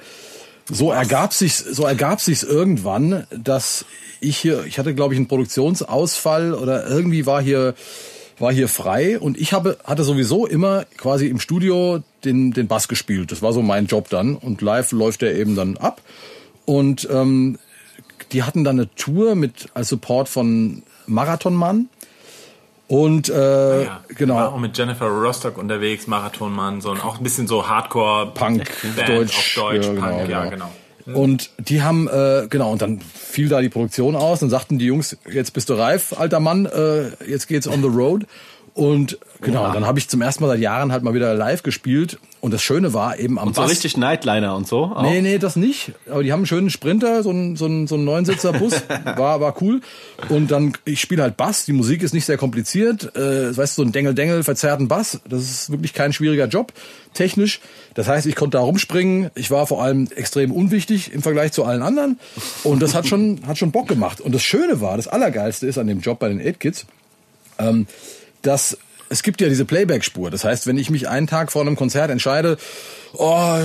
so 0.70 0.90
ergab 0.90 1.32
sich 1.32 1.54
so 1.56 1.84
ergab 1.84 2.20
sich's 2.20 2.42
irgendwann, 2.42 3.26
dass 3.30 3.84
ich 4.20 4.36
hier, 4.36 4.64
ich 4.64 4.78
hatte 4.78 4.94
glaube 4.94 5.14
ich 5.14 5.18
einen 5.18 5.28
Produktionsausfall 5.28 6.54
oder 6.54 6.88
irgendwie 6.88 7.26
war 7.26 7.42
hier 7.42 7.74
war 8.38 8.52
hier 8.52 8.68
frei. 8.68 9.18
Und 9.18 9.38
ich 9.38 9.52
habe 9.52 9.78
hatte 9.84 10.04
sowieso 10.04 10.46
immer 10.46 10.84
quasi 10.96 11.26
im 11.26 11.40
Studio 11.40 12.02
den 12.24 12.52
den 12.52 12.66
Bass 12.66 12.88
gespielt. 12.88 13.32
Das 13.32 13.42
war 13.42 13.52
so 13.52 13.62
mein 13.62 13.86
Job 13.86 14.08
dann. 14.10 14.36
Und 14.36 14.60
live 14.62 14.92
läuft 14.92 15.22
der 15.22 15.36
eben 15.36 15.56
dann 15.56 15.76
ab. 15.76 16.02
Und 16.64 17.08
ähm, 17.10 17.58
die 18.32 18.42
hatten 18.42 18.64
dann 18.64 18.78
eine 18.78 18.92
Tour 18.94 19.34
mit 19.34 19.68
als 19.74 19.88
Support 19.88 20.28
von 20.28 20.82
Marathonmann 21.06 21.88
und 22.88 23.28
äh, 23.28 23.84
Ja, 23.84 24.04
genau 24.08 24.36
War 24.36 24.52
auch 24.52 24.58
mit 24.58 24.76
Jennifer 24.76 25.06
Rostock 25.06 25.58
unterwegs, 25.58 26.06
Marathonmann, 26.06 26.80
so 26.80 26.90
und 26.90 27.04
auch 27.04 27.18
ein 27.18 27.22
bisschen 27.24 27.46
so 27.46 27.68
Hardcore 27.68 28.32
Punk, 28.32 28.70
Band 28.96 29.08
Deutsch, 29.08 29.36
auf 29.36 29.52
Deutsch, 29.56 29.86
ja, 29.86 29.92
genau, 29.92 30.06
Punk, 30.06 30.28
ja 30.28 30.44
genau. 30.44 30.50
genau. 30.50 30.70
Und 31.14 31.50
die 31.58 31.82
haben, 31.82 32.08
äh, 32.08 32.48
genau, 32.50 32.72
und 32.72 32.82
dann 32.82 33.00
fiel 33.00 33.48
da 33.48 33.60
die 33.60 33.68
Produktion 33.68 34.16
aus 34.16 34.42
und 34.42 34.50
sagten 34.50 34.78
die 34.78 34.86
Jungs, 34.86 35.16
jetzt 35.30 35.52
bist 35.52 35.68
du 35.68 35.74
reif, 35.74 36.12
alter 36.18 36.40
Mann, 36.40 36.66
äh, 36.66 37.10
jetzt 37.24 37.46
geht's 37.46 37.68
on 37.68 37.80
the 37.80 37.88
road. 37.88 38.26
Und 38.76 39.18
genau, 39.40 39.72
dann 39.72 39.86
habe 39.86 39.98
ich 39.98 40.06
zum 40.06 40.20
ersten 40.20 40.44
Mal 40.44 40.50
seit 40.50 40.60
Jahren 40.60 40.92
halt 40.92 41.02
mal 41.02 41.14
wieder 41.14 41.32
live 41.32 41.62
gespielt. 41.62 42.18
Und 42.42 42.52
das 42.52 42.60
Schöne 42.60 42.92
war 42.92 43.18
eben 43.18 43.38
am 43.38 43.48
Und 43.48 43.56
so 43.56 43.62
Bass. 43.62 43.70
richtig 43.70 43.96
Nightliner 43.96 44.54
und 44.54 44.68
so. 44.68 44.92
Auch. 44.94 45.00
Nee, 45.00 45.22
nee, 45.22 45.38
das 45.38 45.56
nicht. 45.56 45.92
Aber 46.10 46.22
die 46.22 46.30
haben 46.30 46.40
einen 46.40 46.46
schönen 46.46 46.68
Sprinter, 46.68 47.22
so 47.22 47.30
einen, 47.30 47.56
so 47.56 47.64
einen, 47.64 47.86
so 47.86 47.94
einen 47.94 48.04
Neunsitzer-Bus. 48.04 48.82
war, 49.16 49.40
war 49.40 49.62
cool. 49.62 49.80
Und 50.28 50.50
dann, 50.50 50.74
ich 50.84 51.00
spiele 51.00 51.22
halt 51.22 51.38
Bass. 51.38 51.64
Die 51.64 51.72
Musik 51.72 52.02
ist 52.02 52.12
nicht 52.12 52.26
sehr 52.26 52.36
kompliziert. 52.36 53.16
Äh, 53.16 53.56
weißt 53.56 53.78
du, 53.78 53.82
so 53.82 53.88
ein 53.88 53.92
Dengel-Dengel, 53.92 54.44
verzerrten 54.44 54.88
Bass. 54.88 55.20
Das 55.26 55.40
ist 55.40 55.70
wirklich 55.70 55.94
kein 55.94 56.12
schwieriger 56.12 56.46
Job, 56.46 56.74
technisch. 57.14 57.60
Das 57.94 58.08
heißt, 58.08 58.26
ich 58.26 58.36
konnte 58.36 58.58
da 58.58 58.62
rumspringen. 58.62 59.30
Ich 59.36 59.50
war 59.50 59.66
vor 59.66 59.82
allem 59.82 60.06
extrem 60.14 60.52
unwichtig 60.52 61.14
im 61.14 61.22
Vergleich 61.22 61.52
zu 61.52 61.64
allen 61.64 61.80
anderen. 61.80 62.20
Und 62.62 62.82
das 62.82 62.94
hat 62.94 63.06
schon, 63.06 63.40
hat 63.46 63.56
schon 63.56 63.72
Bock 63.72 63.88
gemacht. 63.88 64.20
Und 64.20 64.34
das 64.34 64.42
Schöne 64.42 64.82
war, 64.82 64.98
das 64.98 65.08
Allergeilste 65.08 65.66
ist 65.66 65.78
an 65.78 65.86
dem 65.86 66.00
Job 66.00 66.18
bei 66.18 66.28
den 66.28 66.46
8 66.46 66.60
Kids, 66.60 66.84
ähm, 67.58 67.86
dass 68.46 68.78
es 69.08 69.22
gibt 69.22 69.40
ja 69.40 69.48
diese 69.48 69.64
Playback-Spur. 69.64 70.30
Das 70.30 70.44
heißt, 70.44 70.66
wenn 70.66 70.78
ich 70.78 70.90
mich 70.90 71.08
einen 71.08 71.26
Tag 71.26 71.52
vor 71.52 71.62
einem 71.62 71.76
Konzert 71.76 72.10
entscheide, 72.10 72.56
oh, 73.12 73.56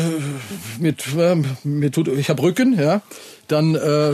mit, 0.80 1.06
äh, 1.18 1.36
mir 1.64 1.92
tut, 1.92 2.08
ich 2.08 2.30
habe 2.30 2.42
Rücken, 2.44 2.78
ja, 2.80 3.02
dann, 3.48 3.76
äh, 3.76 4.14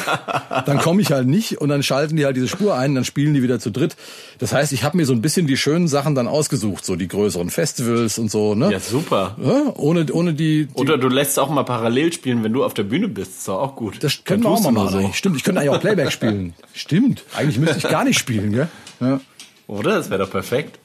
dann 0.66 0.78
komme 0.78 1.02
ich 1.02 1.10
halt 1.10 1.26
nicht 1.26 1.60
und 1.60 1.68
dann 1.68 1.82
schalten 1.82 2.16
die 2.16 2.24
halt 2.24 2.36
diese 2.36 2.48
Spur 2.48 2.76
ein, 2.76 2.94
dann 2.94 3.04
spielen 3.04 3.34
die 3.34 3.42
wieder 3.42 3.58
zu 3.58 3.70
dritt. 3.70 3.96
Das 4.38 4.52
heißt, 4.52 4.72
ich 4.72 4.84
habe 4.84 4.96
mir 4.96 5.06
so 5.06 5.12
ein 5.12 5.22
bisschen 5.22 5.46
die 5.46 5.56
schönen 5.56 5.88
Sachen 5.88 6.14
dann 6.14 6.28
ausgesucht, 6.28 6.84
so 6.84 6.96
die 6.96 7.08
größeren 7.08 7.50
Festivals 7.50 8.18
und 8.18 8.30
so, 8.30 8.54
ne? 8.54 8.70
Ja, 8.70 8.78
super. 8.78 9.36
Ja, 9.42 9.72
ohne, 9.74 10.06
ohne 10.12 10.34
die, 10.34 10.66
die 10.66 10.74
Oder 10.74 10.98
du 10.98 11.08
lässt 11.08 11.38
auch 11.38 11.48
mal 11.48 11.64
parallel 11.64 12.12
spielen, 12.12 12.44
wenn 12.44 12.52
du 12.52 12.64
auf 12.64 12.74
der 12.74 12.84
Bühne 12.84 13.08
bist. 13.08 13.38
Ist 13.38 13.48
doch 13.48 13.60
auch 13.60 13.74
gut. 13.74 14.02
das 14.04 14.22
können 14.24 14.42
wir 14.42 14.50
auch 14.50 14.60
mal 14.60 14.70
machen. 14.70 14.98
eigentlich. 14.98 15.16
Stimmt, 15.16 15.36
ich 15.36 15.44
könnte 15.44 15.60
eigentlich 15.60 15.74
auch 15.74 15.80
Playback 15.80 16.12
spielen. 16.12 16.54
Stimmt, 16.74 17.24
eigentlich 17.34 17.58
müsste 17.58 17.78
ich 17.78 17.88
gar 17.88 18.04
nicht 18.04 18.18
spielen, 18.18 18.52
gell? 18.52 18.68
Ja. 19.00 19.20
Oder? 19.68 19.94
Das 19.96 20.10
wäre 20.10 20.24
doch 20.24 20.30
perfekt. 20.30 20.78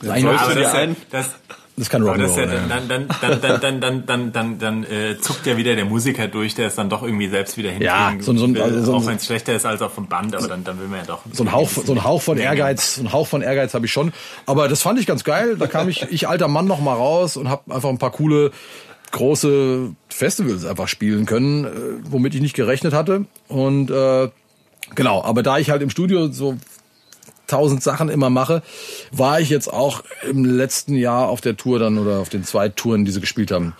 Aber 0.00 0.08
das, 0.10 0.48
ist 0.48 0.56
ja- 0.56 0.86
das, 1.10 1.30
Das 1.78 1.90
kann 1.90 2.02
das 2.04 2.36
ja, 2.36 2.44
Rock'n'Roll, 2.44 2.52
ja. 2.54 2.66
dann, 2.68 2.88
dann, 2.88 3.08
dann, 3.20 3.40
dann, 3.40 3.60
dann, 3.60 3.80
dann, 3.80 4.06
dann, 4.06 4.32
dann, 4.32 4.58
dann 4.58 4.84
äh, 4.84 5.18
zuckt 5.20 5.44
ja 5.46 5.56
wieder 5.58 5.74
der 5.74 5.84
Musiker 5.84 6.26
durch, 6.28 6.54
der 6.54 6.68
es 6.68 6.74
dann 6.74 6.88
doch 6.88 7.02
irgendwie 7.02 7.28
selbst 7.28 7.56
wieder 7.58 7.70
Ja, 7.72 8.08
hinkriegen 8.10 8.22
so 8.22 8.32
ein- 8.32 8.38
so 8.38 8.44
ein- 8.46 8.54
will, 8.54 8.62
also 8.62 8.82
so 8.84 8.94
auch 8.94 9.06
wenn 9.06 9.16
es 9.16 9.26
schlechter 9.26 9.54
ist 9.54 9.66
als 9.66 9.82
auf 9.82 9.94
dem 9.94 10.06
Band, 10.06 10.34
aber 10.34 10.48
dann, 10.48 10.64
dann 10.64 10.78
will 10.78 10.88
man 10.88 11.00
ja 11.00 11.04
doch. 11.06 11.20
so 11.32 11.44
ein 11.44 11.52
Hauch, 11.52 11.68
so 11.70 11.92
ein 11.92 12.02
Hauch 12.04 12.22
von 12.22 12.38
Ehrgeiz, 12.38 12.94
so 12.96 13.02
ein 13.02 13.12
Hauch 13.12 13.26
von 13.26 13.42
Ehrgeiz 13.42 13.74
habe 13.74 13.84
ich 13.86 13.92
schon. 13.92 14.12
Aber 14.46 14.68
das 14.68 14.80
fand 14.82 14.98
ich 15.00 15.06
ganz 15.06 15.22
geil. 15.24 15.56
Da 15.58 15.66
kam 15.66 15.88
ich, 15.88 16.02
ich 16.10 16.28
alter 16.28 16.48
Mann 16.48 16.66
noch 16.66 16.80
mal 16.80 16.94
raus 16.94 17.36
und 17.36 17.48
habe 17.50 17.74
einfach 17.74 17.88
ein 17.90 17.98
paar 17.98 18.12
coole 18.12 18.52
große 19.12 19.90
Festivals 20.08 20.64
einfach 20.66 20.88
spielen 20.88 21.26
können, 21.26 21.64
äh, 21.64 21.68
womit 22.10 22.34
ich 22.34 22.40
nicht 22.40 22.54
gerechnet 22.54 22.92
hatte. 22.92 23.24
Und 23.48 23.90
äh, 23.90 24.28
genau, 24.94 25.22
aber 25.22 25.42
da 25.42 25.58
ich 25.58 25.70
halt 25.70 25.82
im 25.82 25.90
Studio 25.90 26.28
so 26.30 26.56
tausend 27.46 27.82
Sachen 27.82 28.08
immer 28.08 28.30
mache, 28.30 28.62
war 29.12 29.40
ich 29.40 29.48
jetzt 29.50 29.72
auch 29.72 30.02
im 30.28 30.44
letzten 30.44 30.94
Jahr 30.94 31.28
auf 31.28 31.40
der 31.40 31.56
Tour 31.56 31.78
dann 31.78 31.98
oder 31.98 32.18
auf 32.18 32.28
den 32.28 32.44
zwei 32.44 32.68
Touren, 32.68 33.04
die 33.04 33.10
sie 33.12 33.20
gespielt 33.20 33.50
haben, 33.50 33.74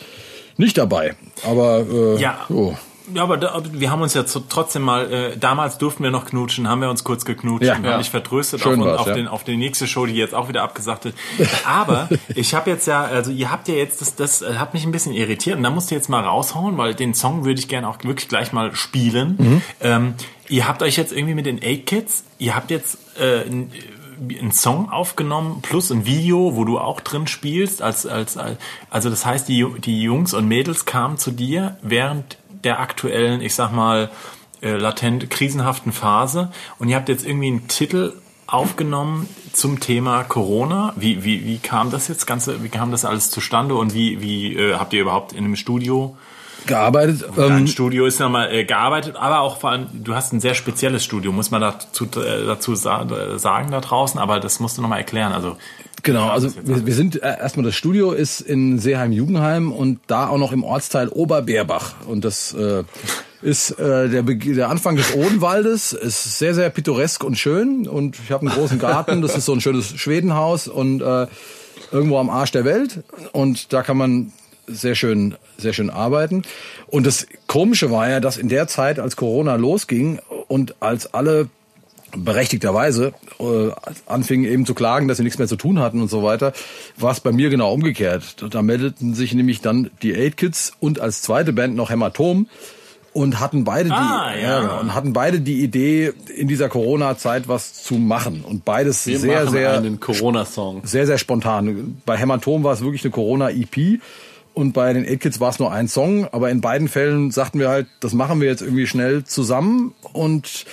nicht 0.57 0.79
dabei. 0.79 1.15
Aber 1.45 1.85
äh, 1.91 2.21
Ja. 2.21 2.47
jo. 2.49 2.77
Ja, 3.15 3.23
aber 3.23 3.37
da, 3.37 3.63
wir 3.71 3.93
haben 3.93 4.03
uns 4.03 4.15
ja 4.15 4.25
trotzdem 4.25 4.83
mal, 4.83 5.13
äh, 5.13 5.37
damals 5.37 5.79
durften 5.79 6.03
wir 6.03 6.11
noch 6.11 6.25
knutschen, 6.25 6.69
haben 6.69 6.81
wir 6.81 6.91
uns 6.91 7.05
kurz 7.05 7.25
geknutscht 7.25 7.65
Ja. 7.65 7.77
und 7.77 7.85
Ja. 7.85 7.93
haben 7.93 7.99
dich 8.01 8.11
vertröstet 8.11 8.61
Schön 8.61 8.83
auf, 8.83 8.99
auf, 8.99 9.07
ja. 9.07 9.15
den, 9.15 9.29
auf 9.29 9.45
die 9.45 9.57
nächste 9.57 9.87
Show, 9.87 10.07
die 10.07 10.15
jetzt 10.15 10.35
auch 10.35 10.49
wieder 10.49 10.65
abgesagt 10.65 11.05
wird. 11.05 11.15
Aber 11.65 12.09
ich 12.35 12.53
habe 12.55 12.69
jetzt 12.69 12.89
ja, 12.89 13.05
also 13.05 13.31
ihr 13.31 13.53
habt 13.53 13.69
ja 13.69 13.75
jetzt, 13.75 14.01
das, 14.01 14.17
das 14.17 14.43
äh, 14.43 14.55
hat 14.55 14.75
mich 14.75 14.85
ein 14.85 14.91
bisschen 14.91 15.13
irritiert 15.13 15.57
und 15.57 15.63
da 15.63 15.71
musst 15.71 15.93
du 15.93 15.95
jetzt 15.95 16.09
mal 16.09 16.25
raushauen, 16.25 16.79
weil 16.79 16.97
den 16.97 17.15
Song 17.15 17.45
würde 17.45 17.61
ich 17.61 17.69
gerne 17.69 17.89
auch 17.89 17.99
wirklich 18.03 18.29
gleich 18.29 18.53
mal 18.53 18.75
spielen. 18.75 19.37
Mhm. 19.39 19.63
Ähm, 19.83 20.15
ihr 20.49 20.67
habt 20.67 20.83
euch 20.83 20.97
jetzt 20.97 21.13
irgendwie 21.13 21.35
mit 21.37 21.47
den 21.47 21.61
8 21.63 21.87
Kids, 21.87 22.25
ihr 22.39 22.57
habt 22.57 22.73
jetzt 22.73 22.99
äh, 23.19 23.43
ein- 23.47 23.71
einen 24.41 24.53
Song 24.53 24.89
aufgenommen 24.91 25.61
plus 25.61 25.91
ein 25.91 26.07
Video, 26.07 26.57
wo 26.57 26.65
du 26.65 26.79
auch 26.79 27.01
drin 27.01 27.27
spielst. 27.27 27.83
Als, 27.83 28.07
als, 28.07 28.39
als, 28.39 28.57
also 28.89 29.11
das 29.11 29.27
heißt, 29.27 29.47
die, 29.49 29.67
die 29.85 30.01
Jungs 30.03 30.33
und 30.33 30.49
Mädels 30.49 30.87
kamen 30.87 31.19
zu 31.19 31.31
dir 31.31 31.77
während 31.83 32.39
der 32.65 32.81
aktuellen, 32.81 33.43
ich 33.43 33.55
sag 33.55 33.73
mal, 33.73 34.11
äh, 34.63 34.77
latent 34.77 35.29
krisenhaften 35.29 35.93
Phase 35.93 36.51
und 36.79 36.89
ihr 36.89 36.97
habt 36.97 37.11
jetzt 37.11 37.27
irgendwie 37.27 37.49
einen 37.49 37.69
Titel 37.69 38.15
aufgenommen 38.47 39.29
zum 39.53 39.81
Thema 39.81 40.25
Corona. 40.25 40.95
Wie, 40.97 41.23
wie, 41.25 41.45
wie 41.45 41.59
kam 41.59 41.91
das 41.91 42.09
jetzt 42.09 42.27
Ganze, 42.27 42.63
wie 42.63 42.69
kam 42.71 42.91
das 42.93 43.05
alles 43.05 43.31
zustande 43.31 43.75
und 43.75 43.93
wie, 43.93 44.23
wie 44.23 44.55
äh, 44.57 44.75
habt 44.77 44.95
ihr 44.95 45.03
überhaupt 45.03 45.33
in 45.33 45.45
einem 45.45 45.57
Studio 45.57 46.17
gearbeitet. 46.67 47.25
Dein 47.37 47.59
Ähm, 47.59 47.67
Studio 47.67 48.07
ist 48.07 48.19
nochmal 48.21 48.53
äh, 48.53 48.65
gearbeitet, 48.65 49.17
aber 49.17 49.41
auch 49.41 49.59
vor 49.59 49.71
allem, 49.71 49.87
du 49.93 50.15
hast 50.15 50.33
ein 50.33 50.41
sehr 50.41 50.55
spezielles 50.55 51.05
Studio, 51.05 51.33
muss 51.33 51.51
man 51.51 51.61
dazu, 51.61 52.05
äh, 52.05 52.47
dazu 52.47 52.73
äh, 52.73 53.39
sagen 53.39 53.71
da 53.71 53.81
draußen, 53.81 54.19
aber 54.21 54.41
das 54.41 54.61
musst 54.61 54.79
du 54.79 54.83
nochmal 54.83 54.99
erklären. 54.99 55.33
Also 55.33 55.57
Genau, 56.03 56.29
also 56.29 56.53
wir, 56.63 56.87
wir 56.87 56.95
sind 56.95 57.21
äh, 57.21 57.39
erstmal 57.41 57.65
das 57.67 57.75
Studio 57.75 58.13
ist 58.13 58.41
in 58.41 58.79
Seeheim-Jugendheim 58.79 59.73
und 59.73 59.99
da 60.07 60.29
auch 60.29 60.39
noch 60.39 60.53
im 60.53 60.63
Ortsteil 60.63 61.09
Oberbeerbach 61.09 61.95
und 62.07 62.25
das 62.25 62.53
äh, 62.55 62.85
ist 63.43 63.73
äh, 63.73 64.09
der, 64.09 64.23
Beg- 64.23 64.55
der 64.55 64.71
Anfang 64.71 64.95
des 64.97 65.15
Odenwaldes, 65.15 65.93
ist 65.95 66.39
sehr 66.39 66.55
sehr 66.55 66.71
pittoresk 66.71 67.25
und 67.25 67.37
schön 67.39 67.89
und 67.89 68.19
ich 68.23 68.31
habe 68.31 68.47
einen 68.47 68.57
großen 68.57 68.79
Garten, 68.79 69.21
das 69.21 69.37
ist 69.37 69.47
so 69.47 69.53
ein 69.53 69.61
schönes 69.61 69.99
Schwedenhaus 69.99 70.69
und 70.69 71.01
äh, 71.03 71.27
irgendwo 71.91 72.19
am 72.19 72.31
Arsch 72.31 72.53
der 72.53 72.65
Welt 72.65 73.03
und 73.33 73.73
da 73.73 73.83
kann 73.83 73.97
man 73.97 74.33
sehr 74.67 74.95
schön 74.95 75.35
sehr 75.59 75.73
schön 75.73 75.91
arbeiten 75.91 76.43
und 76.89 77.07
das 77.07 77.27
komische 77.47 77.91
war 77.91 78.09
ja, 78.09 78.21
dass 78.21 78.37
in 78.37 78.49
der 78.49 78.67
Zeit 78.69 78.99
als 78.99 79.17
Corona 79.17 79.57
losging 79.57 80.19
und 80.49 80.75
als 80.81 81.13
alle 81.15 81.49
berechtigterweise 82.17 83.13
äh, 83.39 83.71
anfingen 84.07 84.51
eben 84.51 84.65
zu 84.65 84.75
klagen, 84.75 85.09
dass 85.09 85.19
sie 85.19 85.23
nichts 85.25 85.39
mehr 85.39 85.49
zu 85.49 85.57
tun 85.57 85.81
hatten 85.81 86.01
und 86.01 86.09
so 86.09 86.23
weiter, 86.23 86.53
war 86.97 87.13
es 87.13 87.21
bei 87.21 87.33
mir 87.33 87.51
genau 87.51 87.73
umgekehrt. 87.73 88.37
Da 88.51 88.63
meldeten 88.63 89.15
sich 89.15 89.35
nämlich 89.35 89.61
dann 89.61 89.91
die 90.03 90.15
Eight 90.15 90.37
Kids 90.37 90.73
und 90.81 91.01
als 91.01 91.23
zweite 91.23 91.53
Band 91.53 91.75
noch 91.77 91.91
Hämatom 91.91 92.49
und 93.13 93.41
hatten 93.41 93.65
beide 93.65 93.91
Ah, 93.93 94.33
die 94.35 94.43
ja. 94.43 94.61
genau, 94.61 94.81
und 94.81 94.95
hatten 94.95 95.13
beide 95.13 95.41
die 95.41 95.63
Idee 95.63 96.13
in 96.35 96.49
dieser 96.49 96.69
Corona 96.69 97.17
Zeit 97.19 97.49
was 97.49 97.83
zu 97.83 97.95
machen 97.97 98.45
und 98.47 98.65
beides 98.65 99.07
Wir 99.07 99.19
sehr 99.19 99.47
sehr 99.49 99.73
einen 99.75 100.01
Corona-Song. 100.01 100.83
sehr, 100.85 101.07
sehr 101.07 101.19
spontan. 101.19 102.01
Bei 102.07 102.17
Hämatom 102.17 102.63
war 102.63 102.73
es 102.73 102.81
wirklich 102.83 103.05
eine 103.05 103.11
Corona-EP 103.13 104.01
und 104.57 104.73
bei 104.73 104.91
den 104.95 105.05
8 105.07 105.21
Kids 105.21 105.39
war 105.39 105.51
es 105.51 105.59
nur 105.59 105.71
ein 105.71 105.87
Song, 105.87 106.27
aber 106.33 106.51
in 106.51 106.63
beiden 106.63 106.89
Fällen 106.89 107.31
sagten 107.31 107.59
wir 107.59 107.69
halt, 107.69 107.89
das 108.01 108.15
machen 108.15 108.41
wir 108.41 108.49
jetzt 108.49 108.63
irgendwie 108.63 108.87
schnell 108.87 109.23
zusammen 109.23 109.95
und 110.15 110.65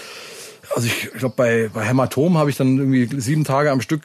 also 0.73 0.87
ich 0.87 1.11
glaube, 1.11 1.35
bei, 1.35 1.69
bei 1.73 1.83
Hämatom 1.83 2.37
habe 2.37 2.49
ich 2.49 2.55
dann 2.55 2.77
irgendwie 2.77 3.09
sieben 3.19 3.43
Tage 3.43 3.71
am 3.71 3.81
Stück 3.81 4.03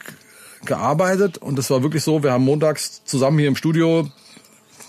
gearbeitet 0.65 1.37
und 1.37 1.57
das 1.57 1.69
war 1.69 1.81
wirklich 1.81 2.03
so, 2.03 2.23
wir 2.23 2.33
haben 2.33 2.43
montags 2.43 3.05
zusammen 3.05 3.39
hier 3.39 3.47
im 3.47 3.55
Studio 3.55 4.09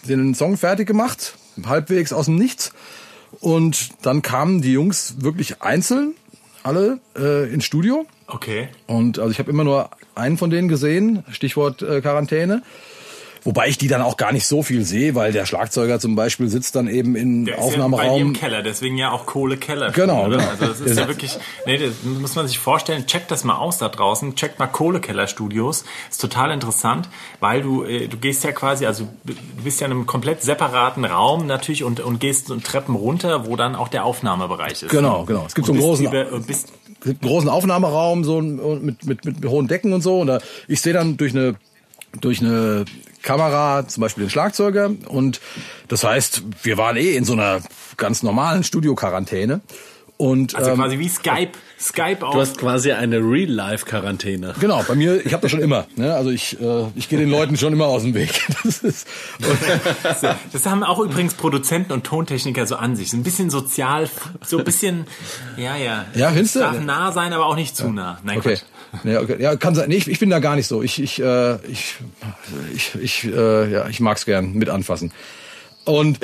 den 0.09 0.35
Song 0.35 0.57
fertig 0.57 0.89
gemacht, 0.89 1.35
halbwegs 1.65 2.13
aus 2.13 2.25
dem 2.25 2.35
Nichts 2.35 2.73
und 3.39 3.91
dann 4.03 4.23
kamen 4.23 4.61
die 4.61 4.73
Jungs 4.73 5.15
wirklich 5.21 5.63
einzeln, 5.63 6.15
alle 6.65 6.99
äh, 7.17 7.49
ins 7.49 7.65
Studio 7.65 8.07
okay. 8.27 8.69
und 8.89 9.21
also 9.21 9.31
ich 9.31 9.39
habe 9.39 9.53
immer 9.53 9.63
nur 9.63 9.91
einen 10.17 10.37
von 10.37 10.51
denen 10.51 10.67
gesehen, 10.67 11.23
Stichwort 11.31 11.81
äh, 11.81 12.01
Quarantäne. 12.01 12.65
Wobei 13.43 13.69
ich 13.69 13.79
die 13.79 13.89
dann 13.89 14.03
auch 14.03 14.17
gar 14.17 14.33
nicht 14.33 14.47
so 14.47 14.63
viel 14.63 14.85
sehe, 14.85 15.15
weil 15.15 15.33
der 15.33 15.47
Schlagzeuger 15.47 15.99
zum 15.99 16.15
Beispiel 16.15 16.49
sitzt 16.49 16.77
dann 16.77 16.89
eben 16.89 17.17
im 17.17 17.47
Der 17.47 17.59
ist 17.59 17.61
ja 17.61 17.67
bei 17.69 17.75
im 17.75 17.83
Aufnahmeraum. 17.83 18.33
Keller, 18.35 18.63
deswegen 18.63 18.99
ja 18.99 19.11
auch 19.13 19.25
Kohlekeller. 19.27 19.93
Genau, 19.93 20.27
oder? 20.27 20.39
genau. 20.39 20.51
Also 20.51 20.67
das 20.67 20.81
ist 20.81 20.99
ja 20.99 21.09
wirklich, 21.09 21.39
nee, 21.67 21.79
das 21.79 21.95
muss 22.03 22.35
man 22.35 22.47
sich 22.47 22.59
vorstellen, 22.59 23.07
checkt 23.07 23.31
das 23.31 23.45
mal 23.45 23.57
aus 23.57 23.79
da 23.79 23.89
draußen, 23.89 24.35
checkt 24.35 24.59
mal 24.59 24.67
Kohlekeller-Studios. 24.67 25.85
Ist 26.11 26.21
total 26.21 26.51
interessant, 26.51 27.09
weil 27.41 27.63
du, 27.63 27.85
äh, 27.85 28.09
du 28.09 28.19
gehst 28.19 28.45
ja 28.45 28.53
quasi, 28.53 28.85
also 28.85 29.09
du 29.25 29.35
bist 29.65 29.81
ja 29.81 29.87
in 29.87 29.93
einem 29.93 30.07
komplett 30.07 30.43
separaten 30.43 31.05
Raum 31.05 31.47
natürlich 31.47 31.83
und, 31.83 32.01
und 32.01 32.21
gehst 32.21 32.49
so 32.49 32.57
Treppen 32.57 32.95
runter, 32.95 33.47
wo 33.47 33.57
dann 33.57 33.75
auch 33.75 33.89
der 33.89 34.05
Aufnahmebereich 34.05 34.83
ist. 34.83 34.91
Genau, 34.91 35.25
genau. 35.25 35.45
Es 35.47 35.55
gibt 35.55 35.67
so 35.67 35.73
Und 35.73 35.79
einen 35.79 35.91
bist 35.91 36.03
großen, 36.03 36.07
über, 36.07 36.41
bist, 36.41 36.73
einen 37.05 37.21
großen 37.21 37.49
Aufnahmeraum 37.49 38.25
so 38.25 38.43
mit, 38.43 39.07
mit, 39.07 39.25
mit 39.25 39.45
hohen 39.47 39.67
Decken 39.67 39.95
und 39.95 40.03
so. 40.03 40.21
Und 40.21 40.27
da, 40.27 40.41
ich 40.69 40.83
sehe 40.83 40.93
dann 40.93 41.17
durch 41.17 41.35
eine 41.35 41.57
durch 42.21 42.41
eine 42.41 42.85
Kamera 43.23 43.87
zum 43.87 44.01
Beispiel 44.01 44.25
den 44.25 44.31
Schlagzeuger 44.31 44.91
und 45.09 45.41
das 45.89 46.05
heißt, 46.05 46.43
wir 46.63 46.79
waren 46.79 46.97
eh 46.97 47.17
in 47.17 47.25
so 47.25 47.35
einer 47.35 47.61
ganz 47.97 48.23
normalen 48.23 48.65
Studio-Quarantäne 48.65 49.61
und 50.21 50.55
also 50.55 50.73
ähm, 50.73 50.77
quasi 50.77 50.99
wie 50.99 51.09
Skype, 51.09 51.53
Skype 51.81 52.27
auch. 52.27 52.35
Du 52.35 52.41
hast 52.41 52.59
quasi 52.59 52.93
eine 52.93 53.21
Real-Life-Quarantäne. 53.21 54.55
Genau, 54.61 54.85
bei 54.87 54.95
mir, 54.95 55.25
ich 55.25 55.33
habe 55.33 55.41
das 55.41 55.51
schon 55.51 55.63
immer. 55.63 55.87
Ne? 55.97 56.15
Also 56.15 56.29
ich, 56.29 56.61
äh, 56.61 56.89
ich 56.95 57.09
gehe 57.09 57.19
den 57.19 57.31
Leuten 57.31 57.57
schon 57.57 57.73
immer 57.73 57.87
aus 57.87 58.03
dem 58.03 58.13
Weg. 58.13 58.29
Das 58.63 58.81
ist, 58.81 59.09
Das 60.53 60.67
haben 60.67 60.85
auch 60.85 60.99
übrigens 60.99 61.33
Produzenten 61.33 61.93
und 61.93 62.05
Tontechniker 62.05 62.67
so 62.67 62.77
an 62.77 62.97
sich. 62.97 63.11
So 63.11 63.17
ein 63.17 63.23
bisschen 63.23 63.49
sozial, 63.49 64.11
so 64.45 64.59
ein 64.59 64.65
bisschen, 64.65 65.07
ja, 65.57 65.77
ja. 65.77 66.05
Ja, 66.15 66.33
findest 66.33 66.57
du? 66.57 66.59
Darf 66.61 66.79
nah 66.81 67.13
sein, 67.13 67.33
aber 67.33 67.47
auch 67.47 67.57
nicht 67.57 67.75
zu 67.75 67.89
nah. 67.91 68.19
Nein, 68.23 68.39
okay. 68.39 68.57
Quatsch. 68.57 68.65
Ja, 69.05 69.21
okay. 69.21 69.37
ja, 69.39 69.57
kann 69.57 69.75
sein. 69.75 69.89
Nee, 69.89 69.97
ich, 69.97 70.09
ich 70.09 70.19
bin 70.19 70.31
da 70.31 70.39
gar 70.39 70.57
nicht 70.57 70.67
so. 70.67 70.83
Ich, 70.83 71.01
ich, 71.01 71.21
äh, 71.21 71.57
ich, 71.67 71.97
ich, 72.75 72.95
ich, 73.01 73.25
äh, 73.25 73.71
ja, 73.71 73.89
ich 73.89 74.01
mag's 74.01 74.25
gern 74.25 74.53
mit 74.55 74.69
anfassen. 74.69 75.13
Und 75.85 76.19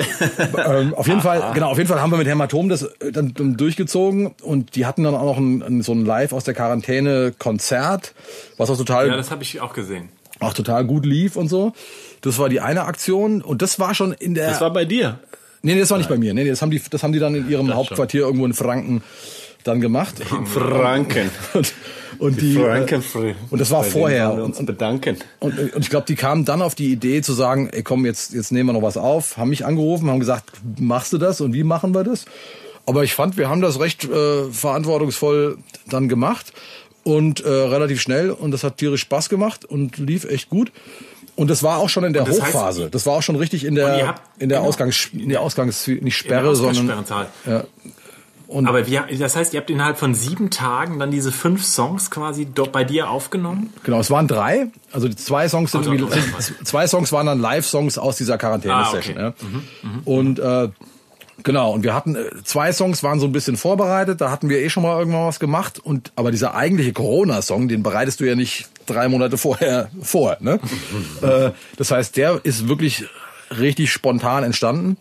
ähm, 0.65 0.93
auf 0.93 1.07
jeden 1.07 1.21
Fall, 1.21 1.51
genau, 1.53 1.69
auf 1.71 1.77
jeden 1.77 1.89
Fall 1.89 1.99
haben 2.01 2.11
wir 2.11 2.17
mit 2.17 2.27
Hämatom 2.27 2.69
das 2.69 2.83
äh, 2.83 3.11
dann, 3.11 3.33
dann 3.33 3.57
durchgezogen 3.57 4.33
und 4.41 4.75
die 4.75 4.85
hatten 4.85 5.03
dann 5.03 5.15
auch 5.15 5.25
noch 5.25 5.37
ein, 5.37 5.81
so 5.81 5.93
ein 5.93 6.05
Live 6.05 6.31
aus 6.31 6.43
der 6.43 6.53
Quarantäne 6.53 7.33
Konzert, 7.37 8.13
was 8.57 8.69
auch 8.69 8.77
total 8.77 9.07
Ja, 9.07 9.15
das 9.15 9.31
habe 9.31 9.43
ich 9.43 9.59
auch 9.59 9.73
gesehen. 9.73 10.09
auch 10.39 10.53
total 10.53 10.85
gut 10.85 11.05
lief 11.05 11.35
und 11.35 11.47
so. 11.47 11.73
Das 12.21 12.37
war 12.37 12.49
die 12.49 12.61
eine 12.61 12.85
Aktion 12.85 13.41
und 13.41 13.61
das 13.61 13.79
war 13.79 13.95
schon 13.95 14.13
in 14.13 14.35
der 14.35 14.49
Das 14.49 14.61
war 14.61 14.71
bei 14.71 14.85
dir. 14.85 15.19
Nee, 15.63 15.73
nee, 15.73 15.79
das 15.79 15.89
war 15.89 15.97
nicht 15.97 16.09
bei 16.09 16.17
mir. 16.17 16.33
Nee, 16.33 16.43
nee, 16.43 16.49
das 16.49 16.61
haben 16.61 16.71
die 16.71 16.81
das 16.89 17.01
haben 17.01 17.13
die 17.13 17.19
dann 17.19 17.33
in 17.33 17.49
ihrem 17.49 17.73
Hauptquartier 17.73 18.21
irgendwo 18.21 18.45
in 18.45 18.53
Franken 18.53 19.01
dann 19.63 19.81
gemacht. 19.81 20.15
Franken. 20.45 21.29
Und, 21.53 21.73
und 22.19 22.41
die 22.41 22.55
Franken. 22.55 23.03
und 23.49 23.59
das 23.61 23.71
war 23.71 23.83
vorher. 23.83 24.35
wir 24.37 24.43
uns 24.43 24.59
Und- 24.59 24.65
bedanken. 24.65 25.17
und, 25.39 25.57
und 25.73 25.79
ich 25.81 25.89
glaube, 25.89 26.05
die 26.07 26.15
kamen 26.15 26.45
dann 26.45 26.61
auf 26.61 26.75
die 26.75 26.91
Idee 26.91 27.21
zu 27.21 27.33
sagen, 27.33 27.69
ey 27.71 27.83
komm, 27.83 28.05
jetzt, 28.05 28.33
jetzt 28.33 28.51
nehmen 28.51 28.69
wir 28.69 28.73
noch 28.73 28.81
was 28.81 28.97
auf, 28.97 29.37
haben 29.37 29.49
mich 29.49 29.65
angerufen, 29.65 30.09
haben 30.09 30.19
gesagt, 30.19 30.51
machst 30.79 31.13
du 31.13 31.17
das 31.17 31.41
und 31.41 31.53
wie 31.53 31.63
machen 31.63 31.93
wir 31.93 32.03
das? 32.03 32.25
Aber 32.85 33.03
ich 33.03 33.13
fand, 33.13 33.37
wir 33.37 33.49
haben 33.49 33.61
das 33.61 33.79
recht 33.79 34.05
äh, 34.05 34.43
verantwortungsvoll 34.51 35.57
dann 35.89 36.07
gemacht 36.07 36.53
und 37.03 37.41
äh, 37.43 37.49
relativ 37.49 38.01
schnell 38.01 38.31
und 38.31 38.51
das 38.51 38.63
hat 38.63 38.77
tierisch 38.77 39.01
Spaß 39.01 39.29
gemacht 39.29 39.65
und 39.65 39.97
lief 39.97 40.25
echt 40.25 40.49
gut. 40.49 40.71
Und 41.35 41.51
das 41.51 41.61
war 41.61 41.77
auch 41.77 41.89
schon 41.89 42.03
in 42.03 42.13
der 42.13 42.23
Und 42.23 42.29
das 42.29 42.41
heißt, 42.41 42.53
Hochphase. 42.55 42.89
das 42.89 43.05
war 43.05 43.13
auch 43.17 43.21
schon 43.21 43.35
richtig 43.35 43.63
in 43.63 43.71
Und 43.71 43.75
der 43.75 44.07
habt- 44.07 44.21
in 44.41 44.49
der 44.49 44.57
genau. 44.57 44.69
Ausgangs 44.69 45.09
in 45.13 45.29
der 45.29 45.41
Ausgangs 45.41 45.85
nicht 45.85 46.15
Sperre, 46.17 46.55
sondern 46.55 47.05
ja. 47.45 47.63
Und 48.47 48.65
Aber 48.65 48.87
wie, 48.87 48.99
das 49.17 49.35
heißt, 49.35 49.53
ihr 49.53 49.59
habt 49.59 49.69
innerhalb 49.69 49.97
von 49.97 50.13
sieben 50.13 50.49
Tagen 50.49 50.99
dann 50.99 51.11
diese 51.11 51.33
fünf 51.33 51.65
Songs 51.65 52.09
quasi 52.09 52.45
dort 52.45 52.71
bei 52.71 52.85
dir 52.85 53.09
aufgenommen? 53.09 53.73
Genau, 53.83 53.99
es 53.99 54.09
waren 54.09 54.27
drei. 54.27 54.67
Also 54.93 55.09
die 55.09 55.17
zwei 55.17 55.49
Songs 55.49 55.73
sind, 55.73 55.85
okay. 55.85 56.21
sind 56.39 56.55
zwei 56.67 56.87
Songs 56.87 57.11
waren 57.11 57.25
dann 57.25 57.39
Live-Songs 57.39 57.97
aus 57.97 58.15
dieser 58.15 58.37
Quarantäne-Session. 58.37 59.17
Ah, 59.17 59.27
okay. 59.29 59.45
Mhm, 59.45 59.63
ja. 59.83 60.01
Und 60.05 60.39
äh, 60.39 60.69
genau, 61.43 61.73
und 61.73 61.83
wir 61.83 61.93
hatten 61.93 62.15
äh, 62.15 62.29
zwei 62.45 62.71
Songs 62.71 63.03
waren 63.03 63.19
so 63.19 63.25
ein 63.25 63.33
bisschen 63.33 63.57
vorbereitet. 63.57 64.21
Da 64.21 64.31
hatten 64.31 64.47
wir 64.47 64.59
eh 64.59 64.69
schon 64.69 64.83
mal 64.83 64.97
irgendwann 64.97 65.27
was 65.27 65.41
gemacht. 65.41 65.79
Und 65.79 66.13
aber 66.15 66.31
dieser 66.31 66.55
eigentliche 66.55 66.93
Corona-Song, 66.93 67.67
den 67.67 67.83
bereitest 67.83 68.21
du 68.21 68.23
ja 68.23 68.35
nicht 68.35 68.69
drei 68.85 69.09
Monate 69.09 69.37
vorher 69.37 69.89
vor. 70.01 70.37
Ne? 70.39 70.61
äh, 71.21 71.51
das 71.75 71.91
heißt, 71.91 72.15
der 72.15 72.39
ist 72.43 72.69
wirklich 72.69 73.03
richtig 73.59 73.91
spontan 73.91 74.45
entstanden. 74.45 74.95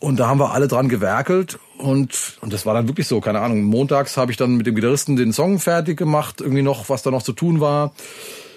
Und 0.00 0.18
da 0.18 0.26
haben 0.26 0.40
wir 0.40 0.52
alle 0.52 0.66
dran 0.66 0.88
gewerkelt 0.88 1.58
und, 1.78 2.38
und 2.40 2.52
das 2.52 2.66
war 2.66 2.74
dann 2.74 2.88
wirklich 2.88 3.06
so, 3.06 3.20
keine 3.20 3.40
Ahnung. 3.40 3.62
Montags 3.64 4.16
habe 4.16 4.30
ich 4.30 4.36
dann 4.36 4.56
mit 4.56 4.66
dem 4.66 4.74
Gitarristen 4.74 5.16
den 5.16 5.32
Song 5.32 5.58
fertig 5.58 5.96
gemacht, 5.98 6.40
irgendwie 6.40 6.62
noch, 6.62 6.88
was 6.88 7.02
da 7.02 7.10
noch 7.10 7.22
zu 7.22 7.32
tun 7.32 7.60
war. 7.60 7.92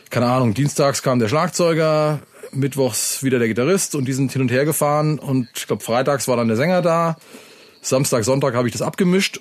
Keine 0.09 0.27
Ahnung, 0.27 0.53
dienstags 0.53 1.03
kam 1.03 1.19
der 1.19 1.27
Schlagzeuger, 1.27 2.19
mittwochs 2.51 3.23
wieder 3.23 3.39
der 3.39 3.47
Gitarrist 3.47 3.95
und 3.95 4.05
die 4.05 4.13
sind 4.13 4.31
hin 4.31 4.41
und 4.41 4.51
her 4.51 4.65
gefahren 4.65 5.19
und 5.19 5.49
ich 5.55 5.67
glaube 5.67 5.83
freitags 5.83 6.27
war 6.27 6.37
dann 6.37 6.47
der 6.47 6.57
Sänger 6.57 6.81
da. 6.81 7.17
Samstag, 7.81 8.23
Sonntag 8.23 8.55
habe 8.55 8.67
ich 8.67 8.71
das 8.71 8.81
abgemischt. 8.81 9.39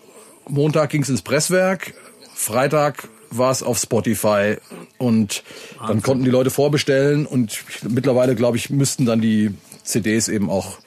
Montag 0.49 0.91
ging 0.91 1.03
es 1.03 1.09
ins 1.09 1.23
Presswerk. 1.23 1.95
Freitag 2.35 3.09
war 3.31 3.51
es 3.51 3.63
auf 3.63 3.79
Spotify 3.79 4.57
und 4.97 5.43
dann 5.87 6.03
konnten 6.03 6.25
die 6.25 6.31
Leute 6.31 6.51
vorbestellen 6.51 7.27
und 7.27 7.65
mittlerweile, 7.89 8.35
glaube 8.35 8.57
ich, 8.57 8.71
müssten 8.71 9.07
dann 9.07 9.21
die 9.21 9.55
CDs 9.83 10.29
eben 10.29 10.51
auch 10.51 10.79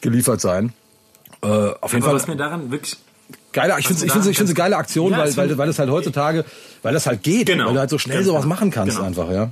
geliefert 0.00 0.40
sein. 0.40 0.72
Äh, 1.44 1.74
auf 1.80 1.92
jeden 1.92 2.04
Fall 2.04 2.14
was 2.14 2.26
mir 2.26 2.36
daran 2.36 2.70
wirklich 2.70 2.96
geile, 3.52 3.74
ich 3.78 3.86
finde 3.86 4.04
ich 4.06 4.12
finde 4.12 4.30
ich 4.30 4.36
finde 4.36 4.54
geile 4.54 4.76
Aktion, 4.76 5.12
Ja, 5.12 5.18
weil 5.18 5.36
weil 5.36 5.58
weil 5.58 5.66
das 5.66 5.78
halt 5.78 5.90
heutzutage, 5.90 6.44
weil 6.82 6.92
das 6.94 7.06
halt 7.06 7.22
geht, 7.22 7.46
Genau. 7.46 7.66
weil 7.66 7.74
du 7.74 7.80
halt 7.80 7.90
so 7.90 7.98
schnell 7.98 8.16
Ganz 8.18 8.26
sowas 8.26 8.42
genau. 8.42 8.54
machen 8.54 8.70
kannst 8.70 8.96
Genau. 8.96 9.06
einfach, 9.06 9.30
ja. 9.30 9.50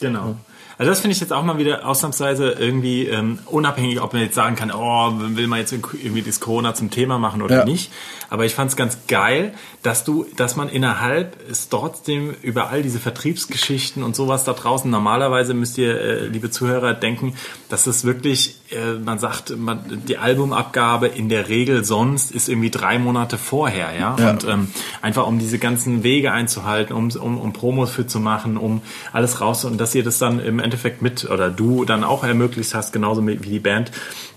Genau. 0.00 0.36
Also 0.80 0.92
das 0.92 1.00
finde 1.00 1.12
ich 1.12 1.20
jetzt 1.20 1.30
auch 1.34 1.42
mal 1.44 1.58
wieder 1.58 1.86
ausnahmsweise 1.86 2.52
irgendwie 2.52 3.06
ähm, 3.06 3.38
unabhängig, 3.44 4.00
ob 4.00 4.14
man 4.14 4.22
jetzt 4.22 4.34
sagen 4.34 4.56
kann, 4.56 4.70
oh, 4.70 5.12
will 5.36 5.46
man 5.46 5.58
jetzt 5.58 5.72
irgendwie 5.72 6.22
das 6.22 6.40
Corona 6.40 6.72
zum 6.72 6.90
Thema 6.90 7.18
machen 7.18 7.42
oder 7.42 7.58
Ja. 7.58 7.64
nicht. 7.66 7.92
Aber 8.30 8.46
ich 8.46 8.54
fand 8.54 8.70
es 8.70 8.76
ganz 8.76 8.96
geil, 9.06 9.52
dass 9.82 10.04
du, 10.04 10.24
dass 10.36 10.56
man 10.56 10.70
innerhalb 10.70 11.36
es 11.50 11.68
trotzdem 11.68 12.34
über 12.40 12.70
all 12.70 12.82
diese 12.82 12.98
Vertriebsgeschichten 12.98 14.02
und 14.02 14.16
sowas 14.16 14.44
da 14.44 14.54
draußen, 14.54 14.90
normalerweise 14.90 15.52
müsst 15.52 15.76
ihr, 15.76 16.00
äh, 16.00 16.26
liebe 16.28 16.50
Zuhörer, 16.50 16.94
denken, 16.94 17.34
dass 17.68 17.86
es 17.86 18.04
wirklich, 18.06 18.56
äh, 18.70 18.94
man 19.04 19.18
sagt, 19.18 19.54
man, 19.58 20.02
die 20.08 20.16
Albumabgabe 20.16 21.08
in 21.08 21.28
der 21.28 21.50
Regel 21.50 21.84
sonst 21.84 22.30
ist 22.30 22.48
irgendwie 22.48 22.70
drei 22.70 22.98
Monate 22.98 23.36
vorher, 23.36 23.92
ja. 23.98 24.16
Ja. 24.18 24.30
Und 24.30 24.44
ähm, 24.44 24.68
einfach 25.02 25.26
um 25.26 25.38
diese 25.38 25.58
ganzen 25.58 26.04
Wege 26.04 26.32
einzuhalten, 26.32 26.94
um, 26.94 27.10
um, 27.10 27.38
um 27.38 27.52
Promos 27.52 27.90
für 27.90 28.06
zu 28.06 28.18
machen, 28.18 28.56
um 28.56 28.80
alles 29.12 29.42
raus 29.42 29.66
und 29.66 29.78
dass 29.78 29.94
ihr 29.94 30.04
das 30.04 30.18
dann 30.18 30.38
im 30.40 30.58
Endeffekt 30.58 30.69
mit 31.00 31.28
oder 31.30 31.50
du 31.50 31.84
dann 31.84 32.04
auch 32.04 32.24
ermöglicht 32.24 32.74
hast, 32.74 32.92
genauso 32.92 33.26
wie 33.26 33.36
die 33.36 33.58
Band, 33.60 33.90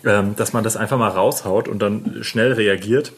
ähm, 0.06 0.36
dass 0.36 0.54
man 0.54 0.63
das 0.63 0.78
einfach 0.78 0.98
mal 0.98 1.10
raushaut 1.10 1.67
und 1.67 1.80
dann 1.80 2.17
schnell 2.22 2.54
reagiert. 2.54 3.13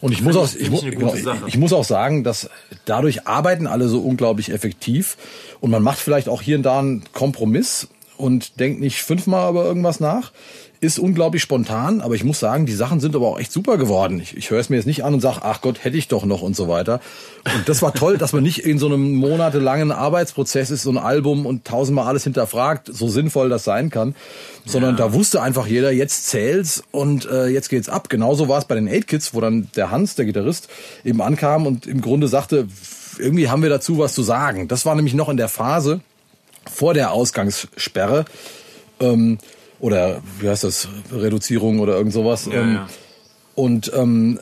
Und 0.00 0.12
ich 0.12 0.22
muss 0.22 0.36
auch, 0.36 0.48
ich- 0.54 0.70
mu- 0.70 0.80
genau, 0.90 1.12
ich 1.46 1.58
muss 1.58 1.72
auch 1.72 1.84
sagen, 1.84 2.22
dass 2.22 2.48
dadurch 2.84 3.26
arbeiten 3.26 3.66
alle 3.66 3.88
so 3.88 4.00
unglaublich 4.00 4.52
effektiv 4.52 5.16
und 5.60 5.70
man 5.70 5.82
macht 5.82 5.98
vielleicht 5.98 6.28
auch 6.28 6.40
hier 6.40 6.56
und 6.56 6.62
da 6.62 6.78
einen 6.78 7.02
Kompromiss 7.12 7.88
und 8.16 8.60
denkt 8.60 8.80
nicht 8.80 9.02
fünfmal 9.02 9.50
über 9.50 9.64
irgendwas 9.64 9.98
nach. 10.00 10.32
Ist 10.80 11.00
unglaublich 11.00 11.42
spontan, 11.42 12.00
aber 12.00 12.14
ich 12.14 12.22
muss 12.22 12.38
sagen, 12.38 12.64
die 12.64 12.72
Sachen 12.72 13.00
sind 13.00 13.16
aber 13.16 13.26
auch 13.26 13.40
echt 13.40 13.50
super 13.50 13.78
geworden. 13.78 14.20
Ich, 14.20 14.36
ich 14.36 14.50
höre 14.50 14.60
es 14.60 14.68
mir 14.70 14.76
jetzt 14.76 14.86
nicht 14.86 15.04
an 15.04 15.12
und 15.12 15.20
sage, 15.20 15.40
ach 15.42 15.60
Gott, 15.60 15.82
hätte 15.82 15.96
ich 15.96 16.06
doch 16.06 16.24
noch 16.24 16.40
und 16.40 16.54
so 16.54 16.68
weiter. 16.68 17.00
Und 17.52 17.68
das 17.68 17.82
war 17.82 17.92
toll, 17.92 18.16
dass 18.16 18.32
man 18.32 18.44
nicht 18.44 18.60
in 18.60 18.78
so 18.78 18.86
einem 18.86 19.16
monatelangen 19.16 19.90
Arbeitsprozess 19.90 20.70
ist, 20.70 20.82
so 20.82 20.90
ein 20.90 20.98
Album 20.98 21.46
und 21.46 21.64
tausendmal 21.64 22.06
alles 22.06 22.22
hinterfragt, 22.22 22.90
so 22.92 23.08
sinnvoll 23.08 23.48
das 23.48 23.64
sein 23.64 23.90
kann, 23.90 24.14
sondern 24.66 24.96
da 24.96 25.12
wusste 25.12 25.42
einfach 25.42 25.66
jeder, 25.66 25.90
jetzt 25.90 26.28
zählt's 26.28 26.84
und 26.92 27.28
äh, 27.28 27.46
jetzt 27.46 27.70
geht's 27.70 27.88
ab. 27.88 28.08
Genauso 28.08 28.46
war 28.48 28.58
es 28.58 28.66
bei 28.66 28.76
den 28.76 28.88
8 28.88 29.08
Kids, 29.08 29.34
wo 29.34 29.40
dann 29.40 29.68
der 29.74 29.90
Hans, 29.90 30.14
der 30.14 30.26
Gitarrist, 30.26 30.68
eben 31.04 31.20
ankam 31.20 31.66
und 31.66 31.88
im 31.88 32.00
Grunde 32.00 32.28
sagte, 32.28 32.68
irgendwie 33.18 33.48
haben 33.48 33.62
wir 33.62 33.70
dazu 33.70 33.98
was 33.98 34.14
zu 34.14 34.22
sagen. 34.22 34.68
Das 34.68 34.86
war 34.86 34.94
nämlich 34.94 35.14
noch 35.14 35.28
in 35.28 35.38
der 35.38 35.48
Phase 35.48 36.02
vor 36.70 36.94
der 36.94 37.10
Ausgangssperre 37.10 38.26
ähm, 39.00 39.38
oder 39.80 40.20
wie 40.40 40.48
heißt 40.48 40.64
das, 40.64 40.88
Reduzierung 41.12 41.80
oder 41.80 41.96
irgend 41.96 42.12
sowas. 42.12 42.46
Ja, 42.46 42.60
ähm, 42.60 42.74
ja. 42.74 42.88
Und 43.54 43.92
ähm, 43.94 44.40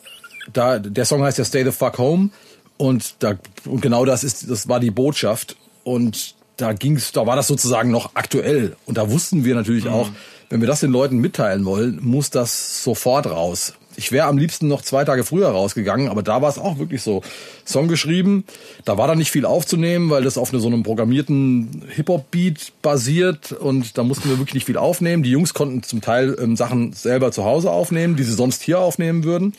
da 0.52 0.78
der 0.78 1.04
Song 1.04 1.22
heißt 1.22 1.38
ja 1.38 1.44
Stay 1.44 1.64
the 1.64 1.72
Fuck 1.72 1.98
Home 1.98 2.30
und 2.76 3.16
da 3.20 3.34
und 3.64 3.80
genau 3.80 4.04
das 4.04 4.24
ist 4.24 4.48
das 4.50 4.68
war 4.68 4.80
die 4.80 4.90
Botschaft 4.90 5.56
und 5.84 6.34
da 6.56 6.72
ging's 6.72 7.12
da 7.12 7.26
war 7.26 7.36
das 7.36 7.46
sozusagen 7.46 7.90
noch 7.90 8.10
aktuell 8.14 8.76
und 8.86 8.98
da 8.98 9.10
wussten 9.10 9.44
wir 9.44 9.54
natürlich 9.54 9.88
auch, 9.88 10.08
wenn 10.50 10.60
wir 10.60 10.68
das 10.68 10.80
den 10.80 10.90
Leuten 10.90 11.18
mitteilen 11.18 11.64
wollen, 11.64 11.98
muss 12.02 12.30
das 12.30 12.82
sofort 12.82 13.26
raus. 13.26 13.74
Ich 13.96 14.12
wäre 14.12 14.26
am 14.26 14.38
liebsten 14.38 14.68
noch 14.68 14.82
zwei 14.82 15.04
Tage 15.04 15.24
früher 15.24 15.48
rausgegangen, 15.48 16.08
aber 16.08 16.22
da 16.22 16.42
war 16.42 16.48
es 16.48 16.58
auch 16.58 16.78
wirklich 16.78 17.02
so. 17.02 17.22
Song 17.64 17.88
geschrieben, 17.88 18.44
da 18.84 18.96
war 18.96 19.08
dann 19.08 19.18
nicht 19.18 19.30
viel 19.30 19.44
aufzunehmen, 19.44 20.08
weil 20.10 20.22
das 20.22 20.38
auf 20.38 20.50
so 20.52 20.66
einem 20.66 20.82
programmierten 20.84 21.82
Hip-Hop-Beat 21.88 22.72
basiert 22.80 23.52
und 23.52 23.98
da 23.98 24.04
mussten 24.04 24.28
wir 24.28 24.38
wirklich 24.38 24.54
nicht 24.54 24.66
viel 24.66 24.76
aufnehmen. 24.76 25.22
Die 25.22 25.30
Jungs 25.30 25.52
konnten 25.52 25.82
zum 25.82 26.00
Teil 26.00 26.36
ähm, 26.40 26.56
Sachen 26.56 26.92
selber 26.92 27.32
zu 27.32 27.44
Hause 27.44 27.70
aufnehmen, 27.70 28.14
die 28.16 28.22
sie 28.22 28.34
sonst 28.34 28.62
hier 28.62 28.78
aufnehmen 28.78 29.24
würden. 29.24 29.54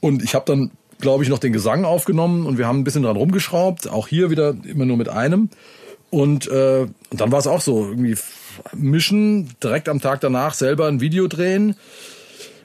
Und 0.00 0.22
ich 0.22 0.34
habe 0.34 0.44
dann, 0.46 0.70
glaube 1.00 1.24
ich, 1.24 1.30
noch 1.30 1.38
den 1.38 1.52
Gesang 1.52 1.84
aufgenommen 1.84 2.46
und 2.46 2.58
wir 2.58 2.68
haben 2.68 2.80
ein 2.80 2.84
bisschen 2.84 3.02
dran 3.02 3.16
rumgeschraubt. 3.16 3.88
Auch 3.88 4.06
hier 4.06 4.30
wieder 4.30 4.54
immer 4.64 4.84
nur 4.84 4.96
mit 4.96 5.08
einem. 5.08 5.48
Und, 6.10 6.46
äh, 6.46 6.86
und 7.10 7.20
dann 7.20 7.32
war 7.32 7.40
es 7.40 7.46
auch 7.46 7.60
so, 7.60 7.88
irgendwie 7.88 8.16
mischen, 8.72 9.50
direkt 9.62 9.88
am 9.88 10.00
Tag 10.00 10.20
danach 10.20 10.54
selber 10.54 10.86
ein 10.86 11.00
Video 11.00 11.26
drehen. 11.26 11.74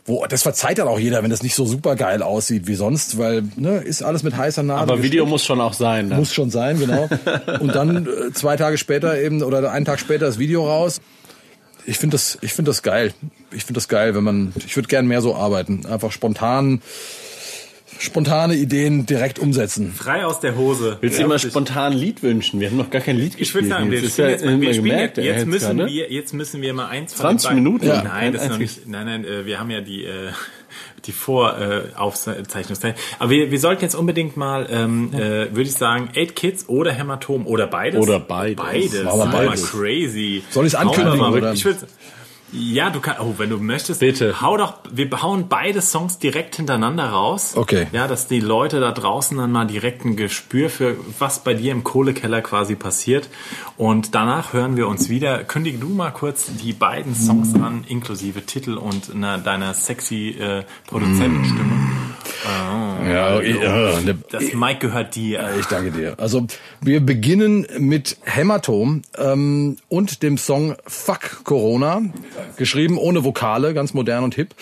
Wo, 0.09 0.25
das 0.25 0.41
verzeiht 0.41 0.79
dann 0.79 0.87
auch 0.87 0.97
jeder, 0.97 1.21
wenn 1.21 1.29
das 1.29 1.43
nicht 1.43 1.53
so 1.53 1.65
super 1.65 1.95
geil 1.95 2.23
aussieht 2.23 2.65
wie 2.65 2.73
sonst, 2.73 3.19
weil 3.19 3.43
ne, 3.57 3.77
ist 3.77 4.01
alles 4.01 4.23
mit 4.23 4.35
heißer 4.35 4.63
Nadel. 4.63 4.81
Aber 4.81 5.03
Video 5.03 5.27
muss 5.27 5.45
schon 5.45 5.61
auch 5.61 5.73
sein. 5.73 6.07
Ne? 6.07 6.15
Muss 6.15 6.33
schon 6.33 6.49
sein, 6.49 6.79
genau. 6.79 7.07
Und 7.59 7.75
dann 7.75 8.07
äh, 8.07 8.33
zwei 8.33 8.57
Tage 8.57 8.79
später 8.79 9.21
eben 9.21 9.43
oder 9.43 9.71
einen 9.71 9.85
Tag 9.85 9.99
später 9.99 10.25
das 10.25 10.39
Video 10.39 10.67
raus. 10.67 10.99
Ich 11.85 11.99
finde 11.99 12.15
das, 12.15 12.39
ich 12.41 12.53
finde 12.53 12.69
das 12.69 12.81
geil. 12.81 13.13
Ich 13.51 13.65
finde 13.65 13.77
das 13.77 13.87
geil, 13.87 14.15
wenn 14.15 14.23
man, 14.23 14.51
ich 14.65 14.75
würde 14.75 14.87
gern 14.87 15.05
mehr 15.05 15.21
so 15.21 15.35
arbeiten. 15.35 15.85
Einfach 15.85 16.11
spontan, 16.11 16.81
spontane 17.97 18.55
Ideen 18.55 19.05
direkt 19.05 19.39
umsetzen. 19.39 19.91
Frei 19.93 20.25
aus 20.25 20.39
der 20.39 20.55
Hose. 20.55 20.97
Willst 21.01 21.17
du 21.17 21.23
dir 21.23 21.27
mal 21.27 21.35
Wirklich. 21.35 21.51
spontan 21.51 21.93
ein 21.93 21.97
Lied 21.97 22.21
wünschen? 22.23 22.59
Wir 22.59 22.69
haben 22.69 22.77
noch 22.77 22.89
gar 22.89 23.01
kein 23.01 23.17
Lied 23.17 23.33
Ich 23.33 23.37
gespielt. 23.39 23.65
würde 23.65 23.75
sagen, 23.75 23.91
wir 23.91 23.99
Jetzt 23.99 24.11
spielen 24.13 24.27
ja 24.27 24.31
jetzt, 24.33 24.45
mal- 24.45 24.47
wir 24.49 24.55
immer 24.55 24.73
spielen 24.73 24.85
gemerkt, 24.85 25.17
jetzt, 25.17 25.25
jetzt 25.25 25.45
müssen 25.47 25.77
gerade. 25.77 25.91
wir, 25.91 26.11
jetzt 26.11 26.33
müssen 26.33 26.61
wir 26.61 26.73
mal 26.73 26.87
eins 26.87 27.13
von 27.13 27.21
20 27.21 27.49
den 27.49 27.55
beiden- 27.55 27.63
Minuten? 27.63 27.87
Ja. 27.87 27.95
Ja. 27.95 28.03
Nein, 28.03 28.33
das 28.33 28.43
ist 28.43 28.49
noch 28.49 28.57
nicht, 28.57 28.87
nein, 28.87 29.05
nein, 29.05 29.25
äh, 29.25 29.45
wir 29.45 29.59
haben 29.59 29.69
ja 29.71 29.81
die, 29.81 30.05
äh, 30.05 30.31
die 31.05 31.11
Voraufzeichnungszeit. 31.11 32.95
Aber 33.19 33.29
wir, 33.29 33.51
wir 33.51 33.59
sollten 33.59 33.81
jetzt 33.83 33.95
unbedingt 33.95 34.37
mal, 34.37 34.67
ähm, 34.71 35.11
äh, 35.13 35.19
würde 35.49 35.63
ich 35.63 35.73
sagen, 35.73 36.09
Eight 36.15 36.35
Kids 36.35 36.67
oder 36.69 36.91
Hämatom 36.91 37.47
oder 37.47 37.67
beides. 37.67 37.99
Oder 38.01 38.19
beides. 38.19 38.63
Beides. 38.63 39.03
Mal 39.03 39.27
beides. 39.31 39.71
crazy. 39.71 40.43
Soll 40.51 40.63
Hauen 40.65 40.71
wir 40.71 40.79
ankündigen, 40.79 41.17
mal. 41.19 41.33
oder? 41.33 41.53
Ich 41.53 41.65
würde 41.65 41.79
Ja, 42.51 42.89
du 42.89 42.99
kannst, 42.99 43.21
oh, 43.21 43.35
wenn 43.37 43.49
du 43.49 43.57
möchtest, 43.57 43.99
Bitte. 43.99 44.41
hau 44.41 44.57
doch, 44.57 44.75
wir 44.91 45.09
hauen 45.21 45.47
beide 45.49 45.81
Songs 45.81 46.17
direkt 46.17 46.55
hintereinander 46.55 47.09
raus. 47.09 47.53
Okay. 47.55 47.87
Ja, 47.91 48.07
dass 48.07 48.27
die 48.27 48.39
Leute 48.39 48.79
da 48.79 48.91
draußen 48.91 49.37
dann 49.37 49.51
mal 49.51 49.65
direkt 49.65 50.05
ein 50.05 50.15
Gespür 50.15 50.69
für, 50.69 50.97
was 51.19 51.43
bei 51.43 51.53
dir 51.53 51.71
im 51.71 51.83
Kohlekeller 51.83 52.41
quasi 52.41 52.75
passiert. 52.75 53.29
Und 53.77 54.15
danach 54.15 54.53
hören 54.53 54.77
wir 54.77 54.87
uns 54.87 55.09
wieder. 55.09 55.43
Kündige 55.43 55.77
du 55.77 55.89
mal 55.89 56.11
kurz 56.11 56.47
die 56.61 56.73
beiden 56.73 57.15
Songs 57.15 57.53
an, 57.55 57.83
inklusive 57.87 58.45
Titel 58.45 58.77
und 58.77 59.13
einer, 59.13 59.37
deiner 59.37 59.73
sexy 59.73 60.29
äh, 60.39 60.63
Produzentenstimme. 60.87 62.08
Ja, 62.45 63.41
ja, 63.41 63.99
ne- 64.01 64.17
Das 64.31 64.53
Mike 64.53 64.79
gehört 64.79 65.15
dir. 65.15 65.49
Ich 65.59 65.65
danke 65.65 65.91
dir. 65.91 66.15
Also 66.17 66.45
wir 66.81 66.99
beginnen 67.01 67.67
mit 67.77 68.17
Hämatom 68.23 69.01
ähm, 69.17 69.77
und 69.89 70.23
dem 70.23 70.37
Song 70.37 70.75
Fuck 70.85 71.43
Corona, 71.43 72.01
geschrieben 72.57 72.97
ohne 72.97 73.23
Vokale, 73.23 73.73
ganz 73.73 73.93
modern 73.93 74.23
und 74.23 74.35
hip. 74.35 74.55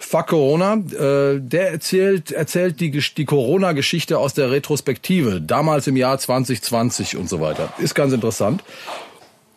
Fuck 0.00 0.28
Corona, 0.28 0.74
äh, 0.74 1.40
der 1.40 1.72
erzählt, 1.72 2.30
erzählt 2.30 2.78
die, 2.80 2.90
die 2.92 3.24
Corona-Geschichte 3.24 4.18
aus 4.18 4.32
der 4.32 4.50
Retrospektive, 4.52 5.40
damals 5.40 5.88
im 5.88 5.96
Jahr 5.96 6.18
2020 6.18 7.16
und 7.16 7.28
so 7.28 7.40
weiter. 7.40 7.72
Ist 7.78 7.94
ganz 7.96 8.12
interessant. 8.12 8.62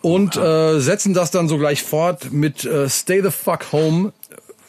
Und 0.02 0.36
äh, 0.36 0.80
setzen 0.80 1.13
das 1.13 1.30
dann 1.30 1.47
so 1.47 1.60
gleich 1.60 1.84
fort 1.84 2.32
mit 2.32 2.65
äh, 2.65 2.89
Stay 2.89 3.21
the 3.21 3.30
Fuck 3.30 3.71
Home 3.71 4.13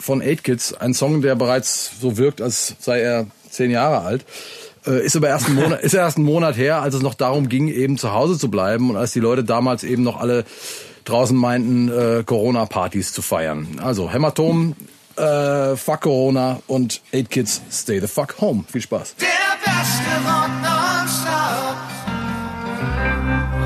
von 0.02 0.20
8 0.20 0.42
Kids, 0.42 0.74
ein 0.74 0.94
Song, 0.94 1.22
der 1.22 1.36
bereits 1.36 1.92
so 2.00 2.16
wirkt, 2.18 2.40
als 2.40 2.74
sei 2.80 3.00
er 3.00 3.26
zehn 3.48 3.70
Jahre 3.70 4.00
alt. 4.00 4.24
Äh, 4.86 5.04
ist 5.04 5.16
aber 5.16 5.28
erst 5.28 5.48
ein 5.48 5.54
Monat, 5.54 5.80
ist 5.82 5.94
erst 5.94 6.18
ein 6.18 6.24
Monat 6.24 6.56
her, 6.56 6.82
als 6.82 6.94
es 6.94 7.02
noch 7.02 7.14
darum 7.14 7.48
ging, 7.48 7.68
eben 7.68 7.98
zu 7.98 8.12
Hause 8.12 8.36
zu 8.38 8.50
bleiben 8.50 8.90
und 8.90 8.96
als 8.96 9.12
die 9.12 9.20
Leute 9.20 9.44
damals 9.44 9.84
eben 9.84 10.02
noch 10.02 10.20
alle 10.20 10.44
draußen 11.04 11.36
meinten, 11.36 11.88
äh, 11.88 12.24
Corona-Partys 12.24 13.12
zu 13.12 13.22
feiern. 13.22 13.80
Also 13.82 14.12
Hämatom, 14.12 14.74
äh, 15.16 15.76
Fuck 15.76 16.02
Corona 16.02 16.60
und 16.66 17.00
8 17.14 17.30
Kids, 17.30 17.62
Stay 17.70 18.00
the 18.00 18.08
Fuck 18.08 18.40
Home. 18.40 18.64
Viel 18.70 18.82
Spaß. 18.82 19.14
Der 19.20 19.28
beste 19.64 20.02
Rock. 20.26 20.50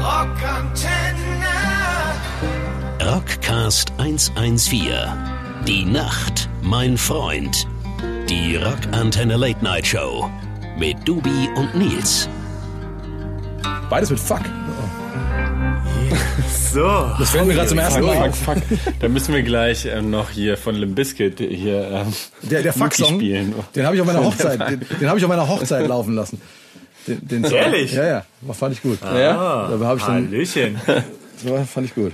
Rockantenne. 0.03 1.07
Rockcast 3.01 3.93
114. 3.99 5.36
Die 5.67 5.85
Nacht, 5.85 6.49
mein 6.63 6.97
Freund. 6.97 7.67
Die 8.29 8.55
Rockantenne 8.55 9.37
Late 9.37 9.65
Night 9.65 9.85
Show. 9.85 10.31
Mit 10.79 10.97
Dubi 11.05 11.49
und 11.57 11.75
Nils. 11.75 12.29
Beides 13.91 14.11
mit 14.11 14.21
Fuck. 14.21 14.43
So. 16.73 17.11
Das 17.19 17.31
fällt 17.31 17.47
mir 17.47 17.55
gerade 17.55 17.69
zum 17.69 17.79
ersten 17.79 18.03
Mal 18.03 18.31
Fuck, 18.33 18.57
fuck. 18.59 18.79
Da 19.01 19.09
müssen 19.09 19.35
wir 19.35 19.43
gleich 19.43 19.87
ähm, 19.87 20.11
noch 20.11 20.31
hier 20.31 20.57
von 20.57 20.75
Limp 20.75 20.95
Bizkit 20.95 21.39
hier 21.39 21.91
ähm, 21.91 22.13
Der, 22.43 22.63
der 22.63 22.73
Mucki 22.77 22.97
Fuck-Song, 22.97 23.15
spielen. 23.17 23.55
den 23.75 23.87
habe 23.87 23.97
ich 23.97 24.03
auf 24.03 24.07
meiner 24.07 24.23
Hochzeit, 24.25 24.61
den, 24.61 24.87
den 25.01 25.09
habe 25.09 25.19
ich 25.19 25.25
auf 25.25 25.29
meiner 25.31 25.49
Hochzeit 25.49 25.89
laufen 25.89 26.15
lassen. 26.15 26.41
Den, 27.07 27.27
den 27.27 27.45
Song. 27.45 27.57
Ehrlich? 27.57 27.93
Ja, 27.93 28.07
ja, 28.07 28.25
fand 28.53 28.75
ich 28.75 28.83
gut. 28.83 28.99
Ja? 29.03 29.69
Da 29.69 29.87
habe 29.87 29.99
ich 29.99 30.05
dann, 30.05 30.27
Hallöchen. 30.27 30.81
das 30.87 31.71
fand 31.71 31.87
ich 31.87 31.95
gut. 31.95 32.13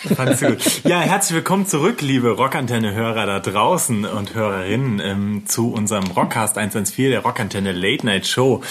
Fandst 0.16 0.40
du 0.40 0.46
gut. 0.46 0.84
Ja, 0.84 1.00
herzlich 1.00 1.36
willkommen 1.36 1.66
zurück, 1.66 2.00
liebe 2.00 2.30
Rockantenne-Hörer 2.30 3.26
da 3.26 3.38
draußen 3.38 4.06
und 4.06 4.34
Hörerinnen 4.34 4.98
ähm, 4.98 5.42
zu 5.46 5.72
unserem 5.72 6.04
Rockcast 6.04 6.56
114, 6.56 7.10
der 7.10 7.20
Rockantenne 7.20 7.72
Late 7.72 8.06
Night 8.06 8.26
Show. 8.26 8.62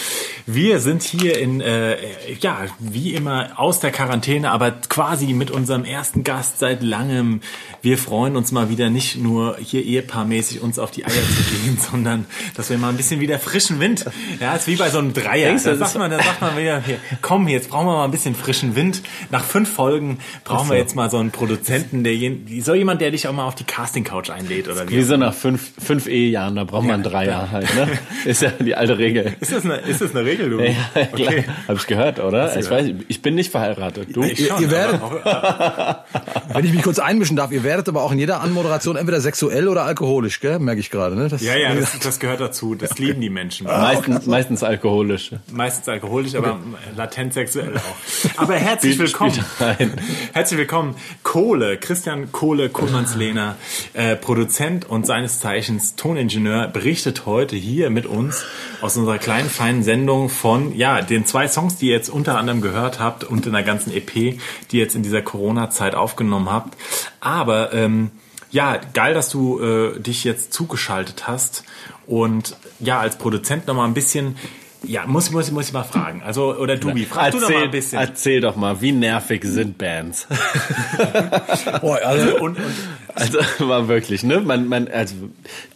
Wir 0.46 0.80
sind 0.80 1.04
hier 1.04 1.38
in, 1.38 1.60
äh, 1.60 1.96
ja, 2.40 2.62
wie 2.80 3.14
immer 3.14 3.50
aus 3.60 3.78
der 3.78 3.92
Quarantäne, 3.92 4.50
aber 4.50 4.72
quasi 4.72 5.32
mit 5.32 5.52
unserem 5.52 5.84
ersten 5.84 6.24
Gast 6.24 6.58
seit 6.58 6.82
langem. 6.82 7.42
Wir 7.80 7.96
freuen 7.96 8.34
uns 8.34 8.50
mal 8.50 8.68
wieder 8.68 8.90
nicht 8.90 9.16
nur 9.16 9.56
hier 9.58 9.84
ehepaarmäßig 9.84 10.60
uns 10.60 10.80
auf 10.80 10.90
die 10.90 11.04
Eier 11.04 11.12
zu 11.12 11.42
gehen, 11.54 11.78
sondern 11.90 12.26
dass 12.56 12.70
wir 12.70 12.78
mal 12.78 12.88
ein 12.88 12.96
bisschen 12.96 13.20
wieder 13.20 13.38
frischen 13.38 13.78
Wind. 13.78 14.04
Ja, 14.40 14.56
ist 14.56 14.66
wie 14.66 14.76
bei 14.76 14.90
so 14.90 14.98
einem 14.98 15.12
Dreier. 15.12 15.46
Denkst 15.46 15.62
Da 15.62 15.76
sagt 15.76 15.96
man, 15.96 16.10
da 16.10 16.20
sagt 16.20 16.40
man 16.40 16.56
wieder, 16.56 16.82
hier, 16.82 16.98
komm, 17.22 17.46
jetzt 17.46 17.70
brauchen 17.70 17.86
wir 17.86 17.92
mal 17.98 18.04
ein 18.04 18.10
bisschen 18.10 18.34
frischen 18.34 18.74
Wind. 18.74 19.02
Nach 19.30 19.44
fünf 19.44 19.72
Folgen 19.72 20.18
brauchen 20.42 20.68
wir 20.70 20.76
jetzt 20.76 20.96
mal 20.96 21.08
so 21.08 21.19
einen 21.20 21.30
Produzenten, 21.30 22.02
der 22.04 22.14
jen- 22.14 22.46
so 22.62 22.74
jemand, 22.74 23.00
der 23.00 23.10
dich 23.10 23.28
auch 23.28 23.32
mal 23.32 23.46
auf 23.46 23.54
die 23.54 23.64
Casting 23.64 24.04
Couch 24.04 24.30
einlädt 24.30 24.68
oder 24.68 24.88
wie. 24.88 24.96
Wie 24.96 25.02
so 25.02 25.16
nach 25.16 25.34
fünf, 25.34 25.70
fünf 25.82 26.06
Ehejahren, 26.06 26.56
da 26.56 26.64
braucht 26.64 26.86
man 26.86 27.02
drei 27.02 27.26
Jahre 27.26 27.50
halt, 27.50 27.74
ne? 27.74 27.88
Ist 28.24 28.42
ja 28.42 28.50
die 28.50 28.74
alte 28.74 28.98
Regel. 28.98 29.34
Ist 29.40 29.52
das 29.52 29.64
eine, 29.64 29.76
ist 29.76 30.00
das 30.00 30.14
eine 30.14 30.24
Regel, 30.24 30.50
du? 30.50 30.60
Ja, 30.60 31.06
klar. 31.06 31.32
Hab 31.68 31.76
ich 31.76 31.86
gehört, 31.86 32.18
oder? 32.20 32.58
Ich 32.58 32.68
weiß, 32.70 32.90
ich 33.08 33.22
bin 33.22 33.34
nicht 33.34 33.50
verheiratet. 33.50 34.08
Du? 34.14 34.22
Ich 34.22 34.40
Ihr, 34.40 34.48
schon, 34.48 34.62
ihr 34.62 34.70
werdet, 34.70 35.00
wenn 36.54 36.64
ich 36.64 36.72
mich 36.72 36.82
kurz 36.82 36.98
einmischen 36.98 37.36
darf, 37.36 37.52
ihr 37.52 37.62
werdet 37.64 37.88
aber 37.88 38.02
auch 38.02 38.12
in 38.12 38.18
jeder 38.18 38.40
Anmoderation 38.40 38.96
entweder 38.96 39.20
sexuell 39.20 39.68
oder 39.68 39.84
alkoholisch, 39.84 40.40
gell? 40.40 40.58
Merke 40.58 40.80
ich 40.80 40.90
gerade, 40.90 41.16
ne? 41.16 41.28
Das, 41.28 41.42
ja, 41.42 41.56
ja, 41.56 41.74
das, 41.74 41.98
das 41.98 42.18
gehört 42.20 42.40
dazu. 42.40 42.74
Das 42.74 42.98
lieben 42.98 43.20
die 43.20 43.30
Menschen. 43.30 43.66
Meistens, 43.66 44.26
meistens 44.26 44.62
alkoholisch. 44.62 45.32
Meistens 45.52 45.88
alkoholisch, 45.88 46.34
aber 46.34 46.58
latent 46.96 47.32
sexuell 47.34 47.76
auch. 47.76 48.40
Aber 48.40 48.54
herzlich 48.54 48.98
willkommen. 48.98 49.32
Herzlich 50.32 50.58
willkommen. 50.58 50.94
Kohle, 51.22 51.76
Christian 51.78 52.32
Kohle, 52.32 52.68
Kohlmannslehner, 52.68 53.56
äh, 53.92 54.16
Produzent 54.16 54.88
und 54.88 55.06
seines 55.06 55.40
Zeichens 55.40 55.96
Toningenieur, 55.96 56.68
berichtet 56.68 57.26
heute 57.26 57.56
hier 57.56 57.90
mit 57.90 58.06
uns 58.06 58.44
aus 58.80 58.96
unserer 58.96 59.18
kleinen, 59.18 59.48
feinen 59.48 59.82
Sendung 59.82 60.28
von, 60.28 60.76
ja, 60.76 61.02
den 61.02 61.26
zwei 61.26 61.48
Songs, 61.48 61.76
die 61.76 61.86
ihr 61.86 61.94
jetzt 61.94 62.08
unter 62.08 62.38
anderem 62.38 62.60
gehört 62.60 63.00
habt 63.00 63.24
und 63.24 63.46
in 63.46 63.52
der 63.52 63.62
ganzen 63.62 63.92
EP, 63.92 64.12
die 64.12 64.38
ihr 64.72 64.82
jetzt 64.82 64.94
in 64.94 65.02
dieser 65.02 65.22
Corona-Zeit 65.22 65.94
aufgenommen 65.94 66.50
habt. 66.50 66.76
Aber, 67.20 67.72
ähm, 67.72 68.10
ja, 68.50 68.80
geil, 68.94 69.14
dass 69.14 69.28
du 69.28 69.60
äh, 69.60 70.00
dich 70.00 70.24
jetzt 70.24 70.52
zugeschaltet 70.52 71.28
hast 71.28 71.64
und 72.06 72.56
ja, 72.80 72.98
als 72.98 73.16
Produzent 73.16 73.68
noch 73.68 73.74
mal 73.74 73.84
ein 73.84 73.94
bisschen, 73.94 74.36
ja, 74.82 75.06
muss, 75.06 75.30
muss, 75.30 75.50
muss 75.50 75.66
ich 75.66 75.72
mal 75.72 75.84
fragen. 75.84 76.22
Also, 76.22 76.56
oder 76.56 76.76
Dubi, 76.76 77.04
frag 77.04 77.32
du 77.32 77.40
noch 77.40 77.50
mal 77.50 77.64
ein 77.64 77.70
bisschen. 77.70 77.98
erzähl 77.98 78.40
doch 78.40 78.56
mal, 78.56 78.80
wie 78.80 78.92
nervig 78.92 79.44
sind 79.44 79.76
Bands? 79.78 80.26
Boah, 81.80 81.98
also, 82.04 82.36
Und, 82.36 82.56
und 82.56 82.64
Also 83.14 83.38
war 83.58 83.88
wirklich, 83.88 84.22
ne? 84.22 84.40
Man, 84.40 84.68
man, 84.68 84.88
also 84.88 85.14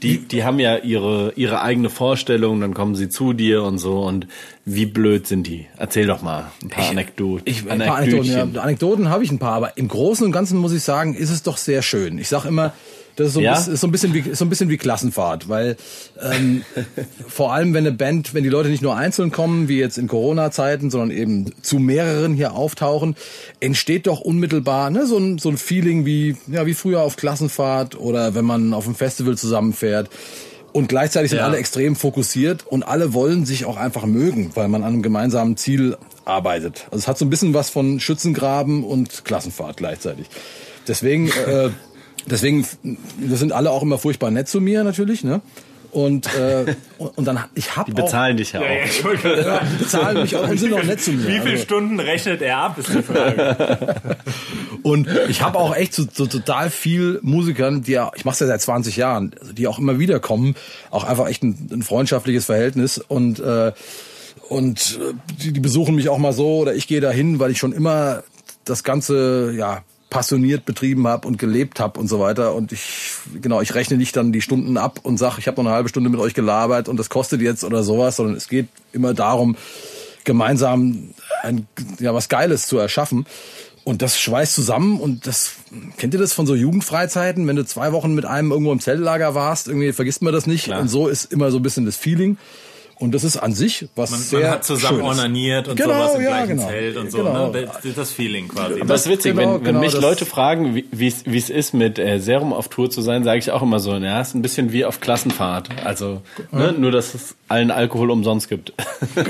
die, 0.02 0.18
die 0.18 0.44
haben 0.44 0.58
ja 0.58 0.76
ihre 0.76 1.32
ihre 1.36 1.60
eigene 1.62 1.90
Vorstellung, 1.90 2.60
dann 2.60 2.74
kommen 2.74 2.94
sie 2.94 3.08
zu 3.08 3.32
dir 3.32 3.62
und 3.62 3.78
so. 3.78 4.00
Und 4.00 4.26
wie 4.64 4.86
blöd 4.86 5.26
sind 5.26 5.46
die? 5.46 5.66
Erzähl 5.76 6.06
doch 6.06 6.22
mal 6.22 6.50
ein 6.62 6.70
paar 6.70 6.88
Anekdoten. 6.88 7.42
ich, 7.46 7.68
ein 7.70 7.80
paar 7.80 7.96
Anekdoten, 7.96 8.54
ja. 8.54 8.62
Anekdoten 8.62 9.10
habe 9.10 9.24
ich 9.24 9.30
ein 9.30 9.38
paar, 9.38 9.54
aber 9.54 9.76
im 9.76 9.88
Großen 9.88 10.24
und 10.24 10.32
Ganzen 10.32 10.58
muss 10.58 10.72
ich 10.72 10.82
sagen, 10.82 11.14
ist 11.14 11.30
es 11.30 11.42
doch 11.42 11.56
sehr 11.56 11.82
schön. 11.82 12.18
Ich 12.18 12.28
sag 12.28 12.44
immer, 12.44 12.72
das 13.16 13.28
ist 13.28 13.34
so, 13.34 13.40
ein 13.40 13.44
Ja? 13.44 13.54
bisschen, 13.54 13.74
ist 13.74 13.80
so 13.80 13.86
ein 13.86 13.90
bisschen 13.92 14.14
wie 14.14 14.34
so 14.34 14.44
ein 14.44 14.48
bisschen 14.48 14.68
wie 14.70 14.76
Klassenfahrt, 14.76 15.48
weil 15.48 15.76
ähm, 16.20 16.62
vor 17.28 17.52
allem 17.52 17.74
wenn 17.74 17.86
eine 17.86 17.96
Band, 17.96 18.34
wenn 18.34 18.42
die 18.42 18.48
Leute 18.50 18.68
nicht 18.68 18.82
nur 18.82 18.96
einzeln 18.96 19.30
kommen, 19.30 19.68
wie 19.68 19.78
jetzt 19.78 19.98
in 19.98 20.08
Corona-Zeiten, 20.08 20.90
sondern 20.90 21.10
eben 21.10 21.52
zu 21.62 21.78
mehreren 21.78 22.34
hier 22.34 22.54
auftauchen, 22.54 23.16
entsteht 23.60 24.06
doch 24.06 24.20
unmittelbar 24.20 24.90
ne, 24.90 25.06
so 25.06 25.16
ein 25.18 25.38
so 25.38 25.48
ein 25.48 25.58
Feeling 25.58 26.04
wie 26.06 26.36
ja 26.48 26.66
wie 26.66 26.74
früher 26.74 27.02
auf 27.02 27.16
Klassenfahrt 27.16 27.98
oder 27.98 28.34
wenn 28.34 28.44
man 28.44 28.74
auf 28.74 28.86
einem 28.86 28.94
Festival 28.94 29.36
zusammenfährt. 29.36 30.10
Und 30.72 30.88
gleichzeitig 30.88 31.30
sind 31.30 31.38
Ja. 31.38 31.44
alle 31.46 31.58
extrem 31.58 31.94
fokussiert 31.94 32.66
und 32.66 32.82
alle 32.82 33.14
wollen 33.14 33.46
sich 33.46 33.64
auch 33.64 33.76
einfach 33.76 34.06
mögen, 34.06 34.50
weil 34.54 34.66
man 34.66 34.82
an 34.82 34.94
einem 34.94 35.02
gemeinsamen 35.02 35.56
Ziel 35.56 35.96
arbeitet. 36.24 36.86
Also 36.86 36.98
es 36.98 37.06
hat 37.06 37.16
so 37.16 37.24
ein 37.24 37.30
bisschen 37.30 37.54
was 37.54 37.70
von 37.70 38.00
Schützengraben 38.00 38.82
und 38.82 39.24
Klassenfahrt 39.24 39.76
gleichzeitig. 39.76 40.26
Deswegen, 40.88 41.28
äh, 41.46 41.70
deswegen, 42.30 42.66
das 43.28 43.38
sind 43.38 43.52
alle 43.52 43.70
auch 43.70 43.82
immer 43.82 43.98
furchtbar 43.98 44.30
nett 44.30 44.48
zu 44.48 44.60
mir 44.60 44.84
natürlich, 44.84 45.24
ne? 45.24 45.40
Und, 45.90 46.26
äh, 46.34 46.74
und, 46.98 47.24
dann, 47.24 47.38
ich 47.54 47.76
hab 47.76 47.86
Die 47.86 47.92
bezahlen 47.92 48.36
dich 48.36 48.50
ja 48.52 48.60
ja, 48.62 48.66
ja, 48.72 48.82
auch. 48.84 49.22
gerade 49.22 49.42
sagen, 49.44 49.66
auch, 49.68 49.78
bezahlen 49.78 50.22
mich 50.22 50.34
auch 50.34 50.48
und 50.48 50.58
sind 50.58 50.74
auch 50.74 50.82
nett 50.82 51.00
zu 51.00 51.12
mir. 51.12 51.28
wie 51.28 51.38
viele 51.38 51.50
Also- 51.52 51.62
Stunden 51.62 52.00
rechnet 52.00 52.42
er 52.42 52.56
ab, 52.58 52.78
ist 52.78 52.88
die 52.88 53.02
Frage. 53.02 53.94
Und 54.82 55.08
ich 55.28 55.40
habe 55.40 55.56
auch 55.58 55.74
echt 55.74 55.94
so, 55.94 56.04
so 56.12 56.26
total 56.26 56.68
viel 56.68 57.18
Musikern, 57.22 57.82
die 57.84 57.92
ja, 57.92 58.10
ich 58.16 58.24
mache 58.26 58.40
ja 58.40 58.48
seit 58.48 58.60
20 58.60 58.96
Jahren, 58.96 59.34
also 59.40 59.52
die 59.54 59.66
auch 59.66 59.78
immer 59.78 59.98
wieder 59.98 60.20
kommen, 60.20 60.56
auch 60.90 61.04
einfach 61.04 61.26
echt 61.28 61.42
ein, 61.42 61.70
ein 61.72 61.82
freundschaftliches 61.82 62.44
Verhältnis 62.46 62.98
und 62.98 63.38
äh, 63.40 63.72
und 64.50 64.98
äh, 65.00 65.14
die, 65.42 65.52
die 65.54 65.60
besuchen 65.60 65.94
mich 65.94 66.10
auch 66.10 66.18
mal 66.18 66.34
so 66.34 66.58
oder 66.58 66.74
ich 66.74 66.86
gehe 66.86 67.00
da 67.00 67.10
hin, 67.10 67.38
weil 67.38 67.50
ich 67.50 67.58
schon 67.58 67.72
immer 67.72 68.24
das 68.66 68.84
ganze 68.84 69.54
ja 69.56 69.82
passioniert 70.14 70.64
betrieben 70.64 71.08
habe 71.08 71.26
und 71.26 71.38
gelebt 71.38 71.80
habe 71.80 71.98
und 71.98 72.06
so 72.06 72.20
weiter 72.20 72.54
und 72.54 72.70
ich 72.70 73.14
genau 73.42 73.60
ich 73.60 73.74
rechne 73.74 73.96
nicht 73.96 74.14
dann 74.14 74.30
die 74.30 74.42
Stunden 74.42 74.76
ab 74.76 75.00
und 75.02 75.16
sag 75.16 75.38
ich 75.38 75.48
habe 75.48 75.60
noch 75.60 75.68
eine 75.68 75.74
halbe 75.74 75.88
Stunde 75.88 76.08
mit 76.08 76.20
euch 76.20 76.34
gelabert 76.34 76.88
und 76.88 76.98
das 76.98 77.10
kostet 77.10 77.40
jetzt 77.40 77.64
oder 77.64 77.82
sowas 77.82 78.14
sondern 78.14 78.36
es 78.36 78.46
geht 78.46 78.68
immer 78.92 79.12
darum 79.12 79.56
gemeinsam 80.22 81.10
ein, 81.42 81.66
ja, 81.98 82.14
was 82.14 82.28
Geiles 82.28 82.68
zu 82.68 82.78
erschaffen. 82.78 83.26
Und 83.84 84.00
das 84.00 84.18
schweißt 84.18 84.54
zusammen 84.54 84.98
und 84.98 85.26
das, 85.26 85.56
kennt 85.98 86.14
ihr 86.14 86.20
das 86.20 86.32
von 86.32 86.46
so 86.46 86.54
Jugendfreizeiten? 86.54 87.46
Wenn 87.46 87.56
du 87.56 87.66
zwei 87.66 87.92
Wochen 87.92 88.14
mit 88.14 88.24
einem 88.24 88.50
irgendwo 88.50 88.72
im 88.72 88.80
Zeltlager 88.80 89.34
warst, 89.34 89.68
irgendwie 89.68 89.92
vergisst 89.92 90.22
man 90.22 90.32
das 90.32 90.46
nicht. 90.46 90.68
Und 90.68 90.88
so 90.88 91.06
ist 91.06 91.30
immer 91.30 91.50
so 91.50 91.58
ein 91.58 91.62
bisschen 91.62 91.84
das 91.84 91.96
Feeling. 91.96 92.38
Und 92.96 93.12
das 93.12 93.24
ist 93.24 93.36
an 93.36 93.52
sich 93.54 93.88
was 93.96 94.12
Man, 94.12 94.20
sehr 94.20 94.40
man 94.40 94.50
hat 94.50 94.64
zusammen 94.64 94.98
Schönes. 95.00 95.18
ornaniert 95.18 95.66
und 95.68 95.76
Genau, 95.76 95.94
sowas 95.94 96.14
im 96.14 96.22
ja, 96.22 96.28
gleichen 96.28 96.56
genau. 96.56 96.68
Zelt 96.68 96.96
und 96.96 97.10
so. 97.10 97.18
Genau. 97.18 97.50
Ne? 97.50 97.68
Das, 97.82 97.94
das 97.94 98.12
Feeling 98.12 98.46
quasi. 98.48 98.80
Das 98.86 99.02
ist 99.02 99.08
witzig, 99.10 99.34
genau, 99.34 99.54
wenn, 99.54 99.58
wenn 99.58 99.64
genau, 99.64 99.80
mich 99.80 99.92
Leute 100.00 100.24
fragen, 100.24 100.74
wie- 100.76 101.06
es 101.36 101.50
ist, 101.50 101.74
mit 101.74 101.98
äh, 101.98 102.18
Serum 102.20 102.52
auf 102.52 102.68
Tour 102.68 102.90
zu 102.90 103.02
sein, 103.02 103.24
sage 103.24 103.38
ich 103.40 103.50
auch 103.50 103.62
immer 103.62 103.80
so, 103.80 103.94
ja, 103.96 104.20
ist 104.20 104.34
ein 104.34 104.42
bisschen 104.42 104.72
wie 104.72 104.84
auf 104.84 105.00
Klassenfahrt. 105.00 105.68
Also 105.84 106.22
ne, 106.52 106.72
nur, 106.72 106.92
dass 106.92 107.14
es 107.14 107.34
allen 107.48 107.70
Alkohol 107.72 108.10
umsonst 108.10 108.48
gibt. 108.48 108.72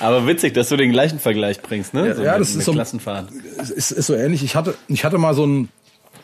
Aber 0.00 0.26
witzig, 0.26 0.54
dass 0.54 0.68
du 0.68 0.76
den 0.76 0.92
gleichen 0.92 1.18
Vergleich 1.18 1.60
bringst, 1.62 1.94
ne? 1.94 2.08
Ja, 2.08 2.22
ja, 2.22 2.38
das 2.38 2.54
ist 2.54 2.64
so- 2.64 2.72
Klassenfahrt. 2.72 3.28
ist, 3.74 3.90
ist 3.90 4.06
so 4.06 4.14
ähnlich. 4.14 4.42
Ich 4.42 4.56
hatte, 4.56 4.74
ich 4.88 5.04
hatte 5.04 5.18
mal 5.18 5.34
so 5.34 5.46
ein, 5.46 5.68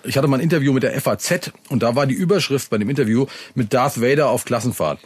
ich 0.05 0.16
hatte 0.16 0.29
mal 0.29 0.38
ein 0.38 0.42
Interview 0.42 0.73
mit 0.73 0.83
der 0.83 0.99
FAZ 1.01 1.53
und 1.68 1.83
da 1.83 1.94
war 1.94 2.07
die 2.07 2.14
Überschrift 2.14 2.70
bei 2.70 2.79
dem 2.79 2.88
Interview 2.90 3.27
mit 3.55 3.73
Darth 3.73 4.01
Vader 4.01 4.29
auf 4.31 4.44
Klassenfahrt. 4.44 4.99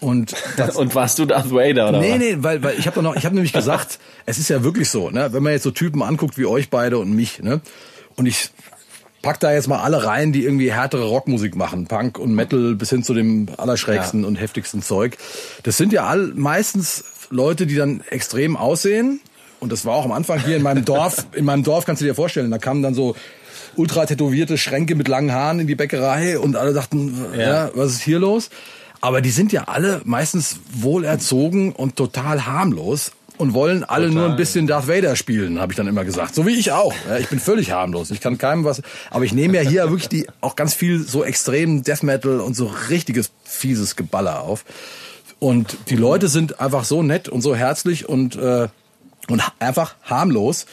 Und 0.00 0.34
das, 0.56 0.76
Und 0.76 0.94
warst 0.94 1.18
du 1.18 1.24
Darth 1.24 1.50
Vader 1.50 1.88
oder 1.88 2.00
nee, 2.00 2.12
was? 2.12 2.18
nee, 2.18 2.36
weil, 2.38 2.62
weil 2.62 2.78
ich 2.78 2.86
habe 2.86 3.02
noch, 3.02 3.16
ich 3.16 3.24
habe 3.24 3.34
nämlich 3.34 3.52
gesagt, 3.52 3.98
es 4.26 4.38
ist 4.38 4.48
ja 4.48 4.62
wirklich 4.62 4.90
so, 4.90 5.10
ne, 5.10 5.32
wenn 5.32 5.42
man 5.42 5.52
jetzt 5.52 5.64
so 5.64 5.70
Typen 5.70 6.02
anguckt 6.02 6.38
wie 6.38 6.46
euch 6.46 6.70
beide 6.70 6.98
und 6.98 7.12
mich, 7.12 7.42
ne, 7.42 7.60
und 8.16 8.26
ich 8.26 8.50
pack 9.22 9.40
da 9.40 9.52
jetzt 9.52 9.68
mal 9.68 9.80
alle 9.80 10.04
rein, 10.04 10.32
die 10.32 10.44
irgendwie 10.44 10.72
härtere 10.72 11.04
Rockmusik 11.04 11.56
machen, 11.56 11.86
Punk 11.86 12.18
und 12.18 12.34
Metal 12.34 12.74
bis 12.74 12.90
hin 12.90 13.02
zu 13.02 13.14
dem 13.14 13.48
allerschrägsten 13.56 14.24
und 14.24 14.36
heftigsten 14.36 14.82
Zeug. 14.82 15.16
Das 15.64 15.76
sind 15.76 15.92
ja 15.92 16.06
all 16.06 16.32
meistens 16.34 17.04
Leute, 17.30 17.66
die 17.66 17.74
dann 17.74 18.02
extrem 18.10 18.56
aussehen. 18.56 19.20
Und 19.60 19.72
das 19.72 19.84
war 19.84 19.94
auch 19.94 20.04
am 20.04 20.12
Anfang 20.12 20.38
hier 20.38 20.56
in 20.56 20.62
meinem 20.62 20.84
Dorf. 20.84 21.26
In 21.34 21.44
meinem 21.44 21.64
Dorf 21.64 21.84
kannst 21.84 22.00
du 22.00 22.06
dir 22.06 22.14
vorstellen, 22.14 22.50
da 22.50 22.58
kamen 22.58 22.82
dann 22.82 22.94
so 22.94 23.16
ultra 23.74 24.06
tätowierte 24.06 24.56
Schränke 24.56 24.94
mit 24.94 25.08
langen 25.08 25.32
Haaren 25.32 25.60
in 25.60 25.66
die 25.66 25.74
Bäckerei 25.74 26.38
und 26.38 26.56
alle 26.56 26.72
dachten, 26.72 27.14
ja. 27.36 27.70
was 27.74 27.92
ist 27.92 28.02
hier 28.02 28.18
los? 28.18 28.50
Aber 29.00 29.20
die 29.20 29.30
sind 29.30 29.52
ja 29.52 29.64
alle 29.64 30.00
meistens 30.04 30.58
wohlerzogen 30.72 31.72
und 31.72 31.96
total 31.96 32.46
harmlos 32.46 33.12
und 33.36 33.54
wollen 33.54 33.84
alle 33.84 34.10
nur 34.10 34.28
ein 34.28 34.36
bisschen 34.36 34.66
Darth 34.66 34.88
Vader 34.88 35.14
spielen, 35.14 35.60
habe 35.60 35.72
ich 35.72 35.76
dann 35.76 35.86
immer 35.86 36.04
gesagt. 36.04 36.34
So 36.34 36.44
wie 36.46 36.54
ich 36.54 36.72
auch. 36.72 36.92
Ich 37.20 37.28
bin 37.28 37.38
völlig 37.38 37.70
harmlos. 37.70 38.10
Ich 38.10 38.20
kann 38.20 38.36
keinem 38.36 38.64
was. 38.64 38.82
Aber 39.10 39.24
ich 39.24 39.32
nehme 39.32 39.56
ja 39.56 39.68
hier 39.68 39.84
wirklich 39.90 40.08
die 40.08 40.26
auch 40.40 40.56
ganz 40.56 40.74
viel 40.74 40.98
so 40.98 41.22
extremen 41.22 41.84
Death 41.84 42.02
Metal 42.02 42.40
und 42.40 42.54
so 42.54 42.72
richtiges 42.90 43.30
fieses 43.44 43.94
Geballer 43.94 44.42
auf. 44.42 44.64
Und 45.38 45.76
die 45.88 45.96
Leute 45.96 46.26
sind 46.26 46.60
einfach 46.60 46.84
so 46.84 47.04
nett 47.04 47.28
und 47.28 47.42
so 47.42 47.54
herzlich 47.54 48.08
und 48.08 48.34
äh, 48.34 48.68
und 49.28 49.42
einfach 49.60 49.94
harmlos. 50.02 50.66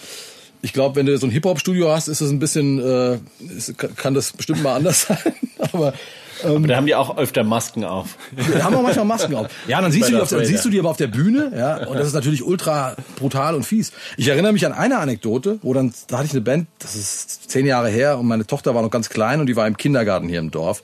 Ich 0.62 0.74
glaube, 0.74 0.96
wenn 0.96 1.06
du 1.06 1.18
so 1.18 1.28
ein 1.28 1.32
Hip-Hop-Studio 1.32 1.92
hast, 1.92 2.08
ist 2.08 2.22
es 2.22 2.32
ein 2.32 2.40
bisschen, 2.40 2.80
äh, 2.80 3.20
ist, 3.56 3.78
kann 3.78 4.14
das 4.14 4.34
bestimmt 4.34 4.64
mal 4.64 4.76
anders 4.76 5.04
sein. 5.08 5.36
Aber 5.72 5.94
Aber 6.44 6.60
da 6.68 6.76
haben 6.76 6.86
die 6.86 6.96
auch 6.96 7.18
öfter 7.18 7.44
Masken 7.44 7.84
auf. 7.84 8.18
wir 8.32 8.64
haben 8.64 8.76
auch 8.76 8.82
manchmal 8.82 9.06
Masken 9.06 9.36
auf. 9.36 9.48
Ja, 9.68 9.82
dann 9.82 9.92
siehst, 9.92 10.10
du 10.10 10.16
die, 10.16 10.22
auf 10.22 10.32
Vader. 10.32 10.46
siehst 10.46 10.66
du 10.66 10.70
die 10.70 10.80
aber 10.80 10.90
auf 10.90 10.98
der 10.98 11.08
Bühne, 11.08 11.52
ja, 11.56 11.88
und 11.88 11.98
das 11.98 12.08
ist 12.08 12.14
natürlich 12.14 12.44
ultra 12.44 12.96
brutal 13.18 13.56
und 13.56 13.64
fies. 13.64 13.92
Ich 14.18 14.28
erinnere 14.28 14.54
mich 14.54 14.66
an 14.66 14.74
eine 14.74 15.00
Anekdote, 15.00 15.60
wo 15.62 15.74
dann, 15.74 15.94
da 16.08 16.18
hatte 16.18 16.28
ich 16.28 16.32
eine 16.34 16.42
Band, 16.42 16.68
das 16.80 16.96
ist 16.96 17.50
zehn 17.50 17.66
Jahre 17.66 17.90
her, 17.90 18.20
und 18.20 18.28
meine 18.28 18.46
Tochter 18.46 18.76
war 18.76 18.82
noch 18.82 18.92
ganz 18.92 19.10
klein 19.10 19.40
und 19.40 19.48
die 19.48 19.56
war 19.56 19.68
im 19.68 19.78
Kindergarten 19.78 20.28
hier 20.28 20.40
im 20.40 20.52
Dorf. 20.52 20.84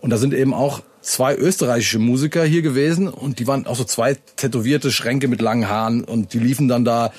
Und 0.00 0.10
da 0.10 0.16
sind 0.16 0.34
eben 0.34 0.52
auch 0.52 0.82
zwei 1.00 1.34
österreichische 1.34 1.98
Musiker 1.98 2.44
hier 2.44 2.62
gewesen 2.62 3.08
und 3.08 3.38
die 3.38 3.46
waren 3.46 3.66
auch 3.66 3.76
so 3.76 3.84
zwei 3.84 4.16
tätowierte 4.36 4.90
Schränke 4.90 5.28
mit 5.28 5.40
langen 5.40 5.68
Haaren 5.68 6.04
und 6.04 6.32
die 6.32 6.38
liefen 6.38 6.68
dann 6.68 6.84
da 6.84 7.12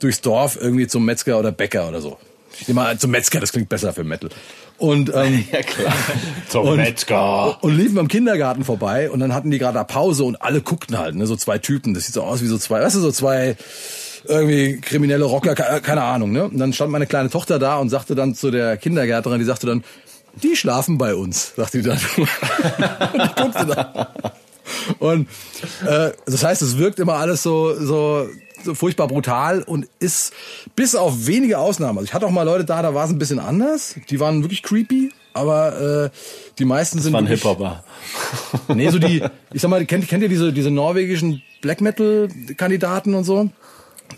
durchs 0.00 0.20
Dorf 0.20 0.58
irgendwie 0.60 0.86
zum 0.86 1.04
Metzger 1.04 1.38
oder 1.38 1.52
Bäcker 1.52 1.88
oder 1.88 2.00
so. 2.00 2.18
Ich 2.60 2.66
nehme 2.66 2.80
mal 2.80 2.98
zum 2.98 3.10
Metzger, 3.10 3.40
das 3.40 3.52
klingt 3.52 3.68
besser 3.68 3.92
für 3.92 4.04
Metal. 4.04 4.30
Und 4.78 5.12
ähm, 5.14 5.44
Ja, 5.52 5.62
klar. 5.62 6.64
und, 6.64 6.76
Metzger. 6.76 7.62
Und 7.62 7.76
liefen 7.76 7.94
beim 7.96 8.08
Kindergarten 8.08 8.64
vorbei 8.64 9.10
und 9.10 9.20
dann 9.20 9.34
hatten 9.34 9.50
die 9.50 9.58
gerade 9.58 9.82
Pause 9.84 10.24
und 10.24 10.40
alle 10.40 10.60
guckten 10.60 10.98
halt, 10.98 11.14
ne, 11.16 11.26
so 11.26 11.36
zwei 11.36 11.58
Typen. 11.58 11.94
Das 11.94 12.04
sieht 12.06 12.14
so 12.14 12.22
aus 12.22 12.42
wie 12.42 12.46
so 12.46 12.58
zwei, 12.58 12.80
weißt 12.80 12.96
du, 12.96 13.00
so 13.00 13.10
zwei 13.12 13.56
irgendwie 14.24 14.80
kriminelle 14.80 15.24
Rocker, 15.24 15.54
ke- 15.54 15.80
keine 15.82 16.02
Ahnung, 16.02 16.32
ne? 16.32 16.44
Und 16.44 16.58
dann 16.58 16.72
stand 16.72 16.90
meine 16.90 17.06
kleine 17.06 17.30
Tochter 17.30 17.58
da 17.58 17.78
und 17.78 17.88
sagte 17.88 18.14
dann 18.14 18.34
zu 18.34 18.50
der 18.50 18.76
Kindergärtnerin, 18.76 19.38
die 19.38 19.44
sagte 19.44 19.66
dann, 19.66 19.84
die 20.42 20.54
schlafen 20.56 20.98
bei 20.98 21.14
uns, 21.14 21.52
sagte 21.56 21.78
die 21.82 21.88
dann. 21.88 21.98
und 22.16 23.22
die 23.22 23.42
guckte 23.42 23.66
da. 23.66 24.12
Und 24.98 25.28
äh, 25.86 26.10
das 26.26 26.44
heißt, 26.44 26.62
es 26.62 26.78
wirkt 26.78 26.98
immer 27.00 27.14
alles 27.14 27.42
so, 27.42 27.74
so, 27.74 28.26
so 28.64 28.74
furchtbar 28.74 29.08
brutal 29.08 29.62
und 29.62 29.86
ist 29.98 30.32
bis 30.76 30.94
auf 30.94 31.26
wenige 31.26 31.58
Ausnahmen. 31.58 31.98
Also 31.98 32.06
ich 32.06 32.14
hatte 32.14 32.26
auch 32.26 32.30
mal 32.30 32.42
Leute 32.42 32.64
da, 32.64 32.82
da 32.82 32.94
war 32.94 33.04
es 33.04 33.10
ein 33.10 33.18
bisschen 33.18 33.38
anders. 33.38 33.94
Die 34.10 34.20
waren 34.20 34.42
wirklich 34.42 34.62
creepy, 34.62 35.10
aber 35.32 36.04
äh, 36.06 36.10
die 36.58 36.64
meisten 36.64 36.98
sind 37.00 37.12
War 37.12 37.20
ein 37.20 37.28
wirklich- 37.28 37.42
Hip-Hopper. 37.42 37.84
Nee, 38.74 38.90
so 38.90 38.98
die, 38.98 39.22
ich 39.52 39.62
sag 39.62 39.68
mal, 39.70 39.84
kennt, 39.86 40.08
kennt 40.08 40.22
ihr 40.22 40.28
diese, 40.28 40.52
diese 40.52 40.70
norwegischen 40.70 41.42
Black 41.60 41.80
Metal 41.80 42.28
Kandidaten 42.56 43.14
und 43.14 43.24
so? 43.24 43.50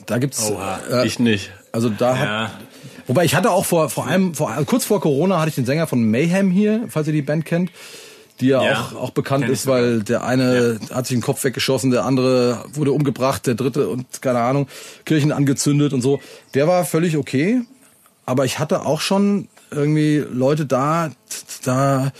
Da 0.06 0.18
gibt's, 0.18 0.50
äh, 0.90 1.06
Ich 1.06 1.18
nicht. 1.18 1.50
also 1.72 1.88
da 1.90 2.16
hat, 2.16 2.26
Ja. 2.28 2.50
wobei 3.06 3.24
ich 3.24 3.34
hatte 3.34 3.50
auch 3.50 3.64
vor, 3.64 3.88
vor 3.90 4.06
einem, 4.06 4.34
vor, 4.34 4.52
kurz 4.66 4.84
vor 4.84 5.00
Corona 5.00 5.38
hatte 5.40 5.48
ich 5.50 5.54
den 5.56 5.66
Sänger 5.66 5.86
von 5.86 6.02
Mayhem 6.10 6.50
hier, 6.50 6.84
falls 6.88 7.06
ihr 7.08 7.12
die 7.12 7.22
Band 7.22 7.44
kennt, 7.44 7.70
die 8.40 8.48
ja, 8.48 8.62
Ja, 8.62 8.80
auch, 8.80 9.02
auch 9.02 9.10
bekannt 9.10 9.48
ist, 9.48 9.66
weil 9.66 10.02
der 10.02 10.24
eine 10.24 10.78
hat 10.92 11.06
sich 11.06 11.16
den 11.16 11.22
Kopf 11.22 11.44
weggeschossen, 11.44 11.90
der 11.90 12.04
andere 12.04 12.64
wurde 12.72 12.92
umgebracht, 12.92 13.46
der 13.46 13.54
dritte 13.54 13.88
und 13.88 14.22
keine 14.22 14.40
Ahnung, 14.40 14.66
Kirchen 15.04 15.32
angezündet 15.32 15.92
und 15.92 16.00
so. 16.00 16.20
Der 16.54 16.66
war 16.66 16.84
völlig 16.84 17.16
okay, 17.16 17.62
aber 18.26 18.44
ich 18.44 18.58
hatte 18.58 18.86
auch 18.86 19.00
schon 19.00 19.48
irgendwie 19.70 20.24
Leute 20.30 20.66
da, 20.66 21.10
da 21.64 22.12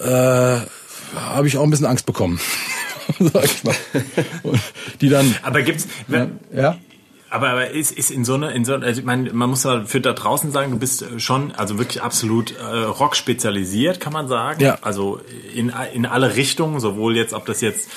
äh, 0.00 0.60
habe 1.14 1.46
ich 1.46 1.56
auch 1.56 1.62
ein 1.62 1.70
bisschen 1.70 1.86
Angst 1.86 2.06
bekommen. 2.06 2.40
Sag 3.18 3.44
ich 3.44 3.64
mal. 3.64 3.74
Und 4.42 4.60
die 5.00 5.08
dann, 5.08 5.34
Aber 5.42 5.62
gibt's, 5.62 5.86
ja, 6.54 6.78
aber, 7.32 7.48
aber 7.48 7.70
ist, 7.70 7.92
ist 7.92 8.10
in 8.10 8.26
so 8.26 8.34
einer, 8.34 8.52
in 8.52 8.66
so, 8.66 8.74
also 8.74 9.00
ich 9.00 9.06
meine, 9.06 9.32
man 9.32 9.48
muss 9.48 9.62
da 9.62 9.84
für 9.86 10.02
da 10.02 10.12
draußen 10.12 10.52
sagen, 10.52 10.70
du 10.70 10.78
bist 10.78 11.04
schon, 11.16 11.52
also 11.52 11.78
wirklich 11.78 12.02
absolut 12.02 12.54
äh, 12.58 12.62
Rock 12.62 13.16
spezialisiert, 13.16 14.00
kann 14.00 14.12
man 14.12 14.28
sagen. 14.28 14.62
Ja. 14.62 14.78
Also 14.82 15.18
in, 15.54 15.72
in 15.94 16.04
alle 16.04 16.36
Richtungen, 16.36 16.78
sowohl 16.78 17.16
jetzt, 17.16 17.32
ob 17.32 17.46
das 17.46 17.62
jetzt 17.62 17.88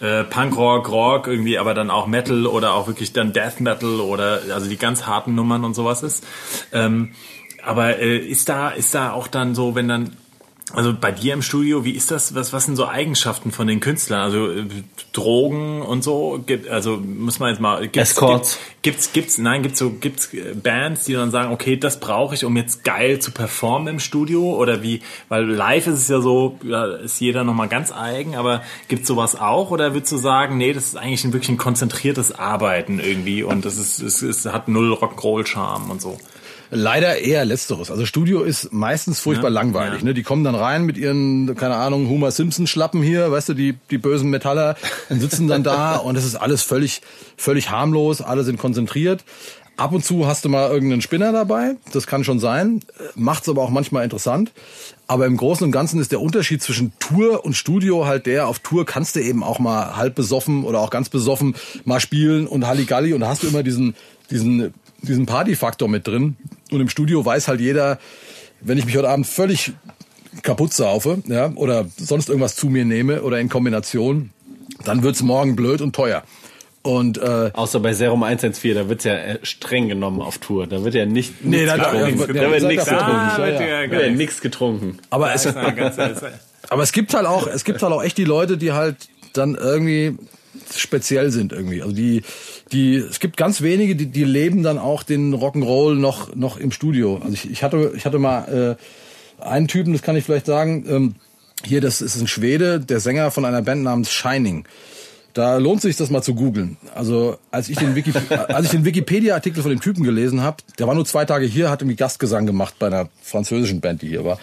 äh, 0.00 0.22
Punkrock, 0.22 0.88
Rock 0.88 1.26
irgendwie, 1.26 1.58
aber 1.58 1.74
dann 1.74 1.90
auch 1.90 2.06
Metal 2.06 2.46
oder 2.46 2.74
auch 2.74 2.86
wirklich 2.86 3.12
dann 3.12 3.32
Death 3.32 3.58
Metal 3.58 3.98
oder 3.98 4.40
also 4.54 4.68
die 4.68 4.76
ganz 4.76 5.04
harten 5.04 5.34
Nummern 5.34 5.64
und 5.64 5.74
sowas 5.74 6.04
ist. 6.04 6.24
Ähm, 6.72 7.10
aber 7.64 7.98
äh, 7.98 8.18
ist 8.18 8.48
da, 8.48 8.70
ist 8.70 8.94
da 8.94 9.10
auch 9.12 9.26
dann 9.26 9.56
so, 9.56 9.74
wenn 9.74 9.88
dann 9.88 10.16
also 10.72 10.92
bei 10.92 11.12
dir 11.12 11.32
im 11.32 11.42
Studio, 11.42 11.84
wie 11.84 11.92
ist 11.92 12.10
das? 12.10 12.34
Was, 12.34 12.52
was 12.52 12.64
sind 12.64 12.74
so 12.74 12.88
Eigenschaften 12.88 13.52
von 13.52 13.68
den 13.68 13.78
Künstlern? 13.78 14.20
Also 14.20 14.50
äh, 14.50 14.66
Drogen 15.12 15.80
und 15.80 16.02
so? 16.02 16.42
Gibt, 16.44 16.68
also 16.68 16.96
muss 16.96 17.38
man 17.38 17.50
jetzt 17.50 17.60
mal. 17.60 17.82
Gibt's, 17.82 18.10
Escorts. 18.10 18.58
Gibt's, 18.82 19.12
gibt's, 19.12 19.38
nein, 19.38 19.62
gibt's 19.62 19.78
so, 19.78 19.90
gibt's 19.90 20.34
äh, 20.34 20.54
Bands, 20.54 21.04
die 21.04 21.12
dann 21.12 21.30
sagen, 21.30 21.52
okay, 21.52 21.76
das 21.76 22.00
brauche 22.00 22.34
ich, 22.34 22.44
um 22.44 22.56
jetzt 22.56 22.82
geil 22.82 23.20
zu 23.20 23.30
performen 23.30 23.86
im 23.86 24.00
Studio? 24.00 24.56
Oder 24.56 24.82
wie? 24.82 25.02
Weil 25.28 25.44
live 25.44 25.86
ist 25.86 26.00
es 26.00 26.08
ja 26.08 26.20
so, 26.20 26.58
ist 27.04 27.20
jeder 27.20 27.44
nochmal 27.44 27.68
ganz 27.68 27.92
eigen, 27.92 28.34
aber 28.34 28.62
gibt's 28.88 29.06
sowas 29.06 29.40
auch? 29.40 29.70
Oder 29.70 29.94
würdest 29.94 30.10
du 30.10 30.16
sagen, 30.16 30.56
nee, 30.56 30.72
das 30.72 30.86
ist 30.86 30.96
eigentlich 30.96 31.24
ein 31.24 31.32
wirklich 31.32 31.50
ein 31.50 31.58
konzentriertes 31.58 32.36
Arbeiten 32.36 32.98
irgendwie 32.98 33.44
und 33.44 33.64
das 33.64 33.76
ist, 33.76 34.00
es, 34.00 34.20
es 34.22 34.44
hat 34.46 34.66
null 34.66 34.92
Rock'n'Roll-Charme 34.92 35.90
und 35.90 36.02
so? 36.02 36.18
Leider 36.70 37.18
eher 37.18 37.44
letzteres. 37.44 37.90
Also 37.90 38.06
Studio 38.06 38.42
ist 38.42 38.72
meistens 38.72 39.20
furchtbar 39.20 39.50
Ja, 39.50 39.54
langweilig. 39.54 40.00
ja. 40.00 40.04
Ne? 40.06 40.14
Die 40.14 40.22
kommen 40.22 40.44
dann 40.44 40.54
rein 40.54 40.84
mit 40.84 40.96
ihren, 40.96 41.54
keine 41.56 41.76
Ahnung, 41.76 42.08
Homer 42.08 42.30
Simpson 42.30 42.66
Schlappen 42.66 43.02
hier, 43.02 43.30
weißt 43.30 43.50
du, 43.50 43.54
die 43.54 43.74
die 43.90 43.98
bösen 43.98 44.30
Metaller 44.30 44.76
und 45.08 45.20
sitzen 45.20 45.48
dann 45.48 45.62
da 45.62 45.96
und 45.96 46.16
es 46.16 46.24
ist 46.24 46.34
alles 46.36 46.62
völlig 46.62 47.02
völlig 47.36 47.70
harmlos. 47.70 48.20
Alle 48.20 48.44
sind 48.44 48.58
konzentriert. 48.58 49.24
Ab 49.78 49.92
und 49.92 50.02
zu 50.02 50.26
hast 50.26 50.42
du 50.44 50.48
mal 50.48 50.70
irgendeinen 50.70 51.02
Spinner 51.02 51.32
dabei. 51.32 51.76
Das 51.92 52.06
kann 52.06 52.24
schon 52.24 52.38
sein. 52.40 52.80
Macht's 53.14 53.46
aber 53.46 53.60
auch 53.60 53.68
manchmal 53.68 54.04
interessant. 54.04 54.50
Aber 55.06 55.26
im 55.26 55.36
Großen 55.36 55.64
und 55.64 55.70
Ganzen 55.70 56.00
ist 56.00 56.12
der 56.12 56.22
Unterschied 56.22 56.62
zwischen 56.62 56.92
Tour 56.98 57.44
und 57.44 57.54
Studio 57.54 58.06
halt 58.06 58.24
der, 58.24 58.48
auf 58.48 58.58
Tour 58.60 58.86
kannst 58.86 59.16
du 59.16 59.20
eben 59.20 59.42
auch 59.44 59.58
mal 59.58 59.94
halb 59.96 60.14
besoffen 60.14 60.64
oder 60.64 60.80
auch 60.80 60.88
ganz 60.88 61.10
besoffen 61.10 61.56
mal 61.84 62.00
spielen 62.00 62.46
und 62.46 62.66
Halligalli 62.66 63.12
und 63.12 63.20
da 63.20 63.28
hast 63.28 63.42
du 63.42 63.48
immer 63.48 63.62
diesen, 63.62 63.94
diesen, 64.30 64.72
diesen 65.02 65.26
Partyfaktor 65.26 65.88
mit 65.88 66.06
drin. 66.06 66.36
Und 66.70 66.80
im 66.80 66.88
Studio 66.88 67.24
weiß 67.24 67.48
halt 67.48 67.60
jeder, 67.60 67.98
wenn 68.60 68.78
ich 68.78 68.86
mich 68.86 68.96
heute 68.96 69.08
Abend 69.08 69.26
völlig 69.26 69.72
kaputt 70.42 70.72
saufe, 70.72 71.22
ja, 71.26 71.52
oder 71.54 71.86
sonst 71.96 72.28
irgendwas 72.28 72.56
zu 72.56 72.66
mir 72.68 72.84
nehme 72.84 73.22
oder 73.22 73.38
in 73.40 73.48
Kombination, 73.48 74.30
dann 74.84 75.02
wird's 75.02 75.22
morgen 75.22 75.56
blöd 75.56 75.80
und 75.80 75.94
teuer. 75.94 76.22
Und 76.82 77.18
äh, 77.18 77.50
Außer 77.52 77.80
bei 77.80 77.94
Serum 77.94 78.22
114, 78.22 78.74
da 78.76 78.88
wird's 78.88 79.02
ja 79.04 79.14
äh, 79.14 79.38
streng 79.42 79.88
genommen 79.88 80.20
auf 80.20 80.38
Tour. 80.38 80.66
Da 80.68 80.84
wird 80.84 80.94
ja 80.94 81.04
nicht 81.04 81.44
Nee, 81.44 81.62
nichts 81.64 81.70
da- 81.72 81.76
da- 81.78 81.92
getrunken. 82.08 82.18
ja, 82.36 82.42
Da 82.42 82.50
wird 82.52 82.62
ja, 82.62 82.68
nichts 82.68 82.84
getrunken. 82.84 83.10
ja, 83.12 83.38
wird 83.38 83.60
ja. 83.60 83.66
ja 83.66 83.86
Da 83.86 83.92
wird 83.92 84.16
nichts. 84.16 84.40
getrunken. 84.40 84.98
aber 85.10 85.34
es, 85.34 85.46
Aber 86.68 86.82
es 86.82 86.92
gibt 86.92 87.14
halt 87.14 87.26
auch, 87.26 87.46
es 87.48 87.64
gibt 87.64 87.82
halt 87.82 87.92
auch 87.92 88.02
echt 88.04 88.18
die 88.18 88.24
Leute, 88.24 88.56
die 88.56 88.72
halt 88.72 88.96
dann 89.32 89.54
irgendwie 89.56 90.16
speziell 90.74 91.30
sind 91.30 91.52
irgendwie. 91.52 91.82
Also 91.82 91.94
die, 91.94 92.22
die, 92.72 92.96
es 92.96 93.20
gibt 93.20 93.36
ganz 93.36 93.62
wenige, 93.62 93.96
die, 93.96 94.06
die 94.06 94.24
leben 94.24 94.62
dann 94.62 94.78
auch 94.78 95.02
den 95.02 95.34
Rock'n'Roll 95.34 95.94
noch, 95.94 96.34
noch 96.34 96.56
im 96.56 96.72
Studio. 96.72 97.16
Also 97.16 97.32
ich, 97.32 97.50
ich 97.50 97.62
hatte, 97.62 97.92
ich 97.96 98.04
hatte 98.04 98.18
mal 98.18 98.76
äh, 99.40 99.42
einen 99.44 99.68
Typen, 99.68 99.92
das 99.92 100.02
kann 100.02 100.16
ich 100.16 100.24
vielleicht 100.24 100.46
sagen. 100.46 100.84
Ähm, 100.88 101.14
hier, 101.64 101.80
das 101.80 102.00
ist 102.00 102.20
ein 102.20 102.28
Schwede, 102.28 102.80
der 102.80 103.00
Sänger 103.00 103.30
von 103.30 103.44
einer 103.44 103.62
Band 103.62 103.82
namens 103.82 104.12
Shining. 104.12 104.66
Da 105.32 105.58
lohnt 105.58 105.82
sich 105.82 105.96
das 105.96 106.08
mal 106.08 106.22
zu 106.22 106.34
googeln. 106.34 106.78
Also 106.94 107.38
als 107.50 107.68
ich 107.68 107.76
den, 107.76 107.94
Wiki, 107.94 108.12
als 108.48 108.66
ich 108.66 108.70
den 108.70 108.84
Wikipedia-Artikel 108.84 109.62
von 109.62 109.70
dem 109.70 109.80
Typen 109.80 110.02
gelesen 110.02 110.40
habe, 110.40 110.58
der 110.78 110.86
war 110.86 110.94
nur 110.94 111.04
zwei 111.04 111.24
Tage 111.24 111.44
hier, 111.44 111.70
hat 111.70 111.82
irgendwie 111.82 111.96
Gastgesang 111.96 112.46
gemacht 112.46 112.76
bei 112.78 112.86
einer 112.86 113.08
französischen 113.22 113.80
Band, 113.80 114.02
die 114.02 114.08
hier 114.08 114.24
war. 114.24 114.38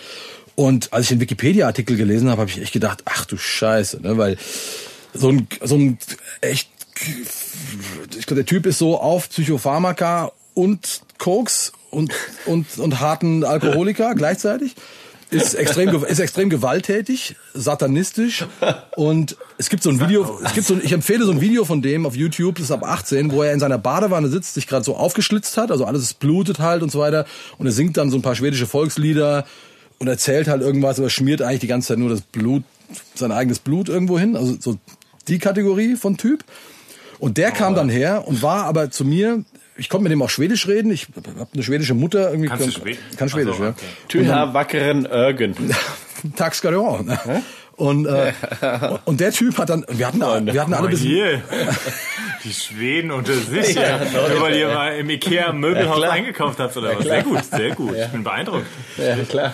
Und 0.56 0.94
als 0.94 1.06
ich 1.06 1.10
den 1.10 1.20
Wikipedia-Artikel 1.20 1.98
gelesen 1.98 2.30
habe, 2.30 2.42
habe 2.42 2.52
ich 2.52 2.62
echt 2.62 2.74
gedacht, 2.74 3.02
ach 3.06 3.26
du 3.26 3.38
Scheiße, 3.38 4.02
ne? 4.02 4.18
weil 4.18 4.38
so 5.14 5.30
ein, 5.30 5.48
so 5.62 5.76
ein 5.76 5.98
echt, 6.42 6.70
ich 8.18 8.26
glaube, 8.26 8.44
der 8.44 8.46
Typ 8.46 8.66
ist 8.66 8.80
so 8.80 9.00
auf 9.00 9.30
Psychopharmaka 9.30 10.32
und 10.54 11.02
Koks 11.18 11.74
und, 11.90 12.14
und, 12.46 12.78
und 12.78 13.00
harten 13.00 13.44
Alkoholiker 13.44 14.16
gleichzeitig. 14.16 14.76
Ist 15.32 15.56
extrem, 15.56 15.90
ist 16.04 16.20
extrem 16.20 16.50
gewalttätig, 16.50 17.36
satanistisch 17.56 18.46
und 18.96 19.36
es 19.58 19.70
gibt 19.70 19.82
so 19.82 19.90
ein 19.90 20.00
Video, 20.00 20.40
es 20.44 20.54
gibt 20.54 20.68
so 20.68 20.76
ein, 20.76 20.82
ich 20.84 20.92
empfehle 20.92 21.26
so 21.26 21.32
ein 21.32 21.42
Video 21.42 21.66
von 21.66 21.82
dem 21.82 22.06
auf 22.06 22.16
YouTube, 22.16 22.56
das 22.56 22.66
ist 22.66 22.72
ab 22.72 22.84
18, 22.84 23.32
wo 23.32 23.42
er 23.42 23.52
in 23.52 23.60
seiner 23.60 23.80
Badewanne 23.80 24.28
sitzt, 24.28 24.54
sich 24.54 24.68
gerade 24.68 24.86
so 24.86 24.96
aufgeschlitzt 24.96 25.58
hat, 25.58 25.72
also 25.72 25.86
alles 25.86 26.14
blutet 26.14 26.60
halt 26.60 26.84
und 26.84 26.92
so 26.92 27.00
weiter 27.00 27.26
und 27.58 27.66
er 27.66 27.72
singt 27.72 27.98
dann 27.98 28.12
so 28.12 28.18
ein 28.18 28.22
paar 28.22 28.36
schwedische 28.36 28.68
Volkslieder 28.68 29.46
und 29.98 30.08
erzählt 30.08 30.48
halt 30.48 30.62
irgendwas, 30.62 31.00
aber 31.00 31.10
schmiert 31.10 31.42
eigentlich 31.42 31.62
die 31.62 31.68
ganze 31.68 31.88
Zeit 31.88 31.98
nur 31.98 32.10
das 32.10 32.22
Blut, 32.22 32.64
sein 33.16 33.32
eigenes 33.32 33.58
Blut 33.58 33.90
irgendwo 33.90 34.20
hin, 34.20 34.36
also 34.36 34.56
so 34.60 34.78
die 35.28 35.40
Kategorie 35.40 35.96
von 35.96 36.18
Typ. 36.18 36.44
Und 37.20 37.38
der 37.38 37.52
kam 37.52 37.76
dann 37.76 37.90
her 37.90 38.28
und 38.28 38.42
war 38.42 38.66
aber 38.66 38.92
zu 38.92 39.06
mir, 39.06 39.44
ich 39.78 39.90
konnte 39.90 40.04
mit 40.04 40.12
dem 40.12 40.22
auch 40.22 40.30
Schwedisch 40.30 40.68
reden, 40.68 40.92
ich 40.92 41.08
habe 41.16 41.48
eine 41.54 41.64
schwedische 41.64 41.94
Mutter 41.94 42.30
irgendwie. 42.30 42.50
Kannst 42.50 42.66
du 42.66 42.72
kann, 42.72 42.82
Schwedisch? 42.82 43.00
Kann 43.18 43.30
Schwedisch, 43.30 43.58
so, 43.58 43.64
ja. 43.64 43.70
okay. 43.70 43.86
Tyha 44.08 44.54
wackeren 44.54 45.06
Örgen. 45.06 45.56
Tack 46.36 46.56
ska 46.56 46.72
du 46.72 46.86
ha. 46.86 47.42
Und, 47.76 48.06
äh, 48.06 48.34
und 49.06 49.20
der 49.20 49.32
Typ 49.32 49.58
hat 49.58 49.70
dann, 49.70 49.84
wir 49.90 50.08
hatten, 50.08 50.20
wir 50.20 50.62
hatten 50.62 50.74
alle 50.74 50.88
Oh, 50.88 50.92
bis, 50.92 51.00
hier. 51.00 51.42
Die 52.44 52.54
Schweden 52.54 53.10
unter 53.10 53.34
sich, 53.34 53.76
ja. 53.76 54.00
Nur 54.00 54.42
weil 54.42 54.56
ihr 54.56 54.68
mal 54.68 54.98
im 54.98 55.10
Ikea 55.10 55.54
Möbelhaus 55.54 55.98
klar. 55.98 56.12
eingekauft 56.12 56.60
habt 56.60 56.76
oder 56.78 56.98
was. 56.98 57.06
Sehr 57.06 57.24
gut, 57.24 57.44
sehr 57.46 57.74
gut. 57.74 57.96
Ich 57.96 58.08
bin 58.10 58.24
beeindruckt. 58.24 58.68
Ja, 58.98 59.16
klar. 59.24 59.54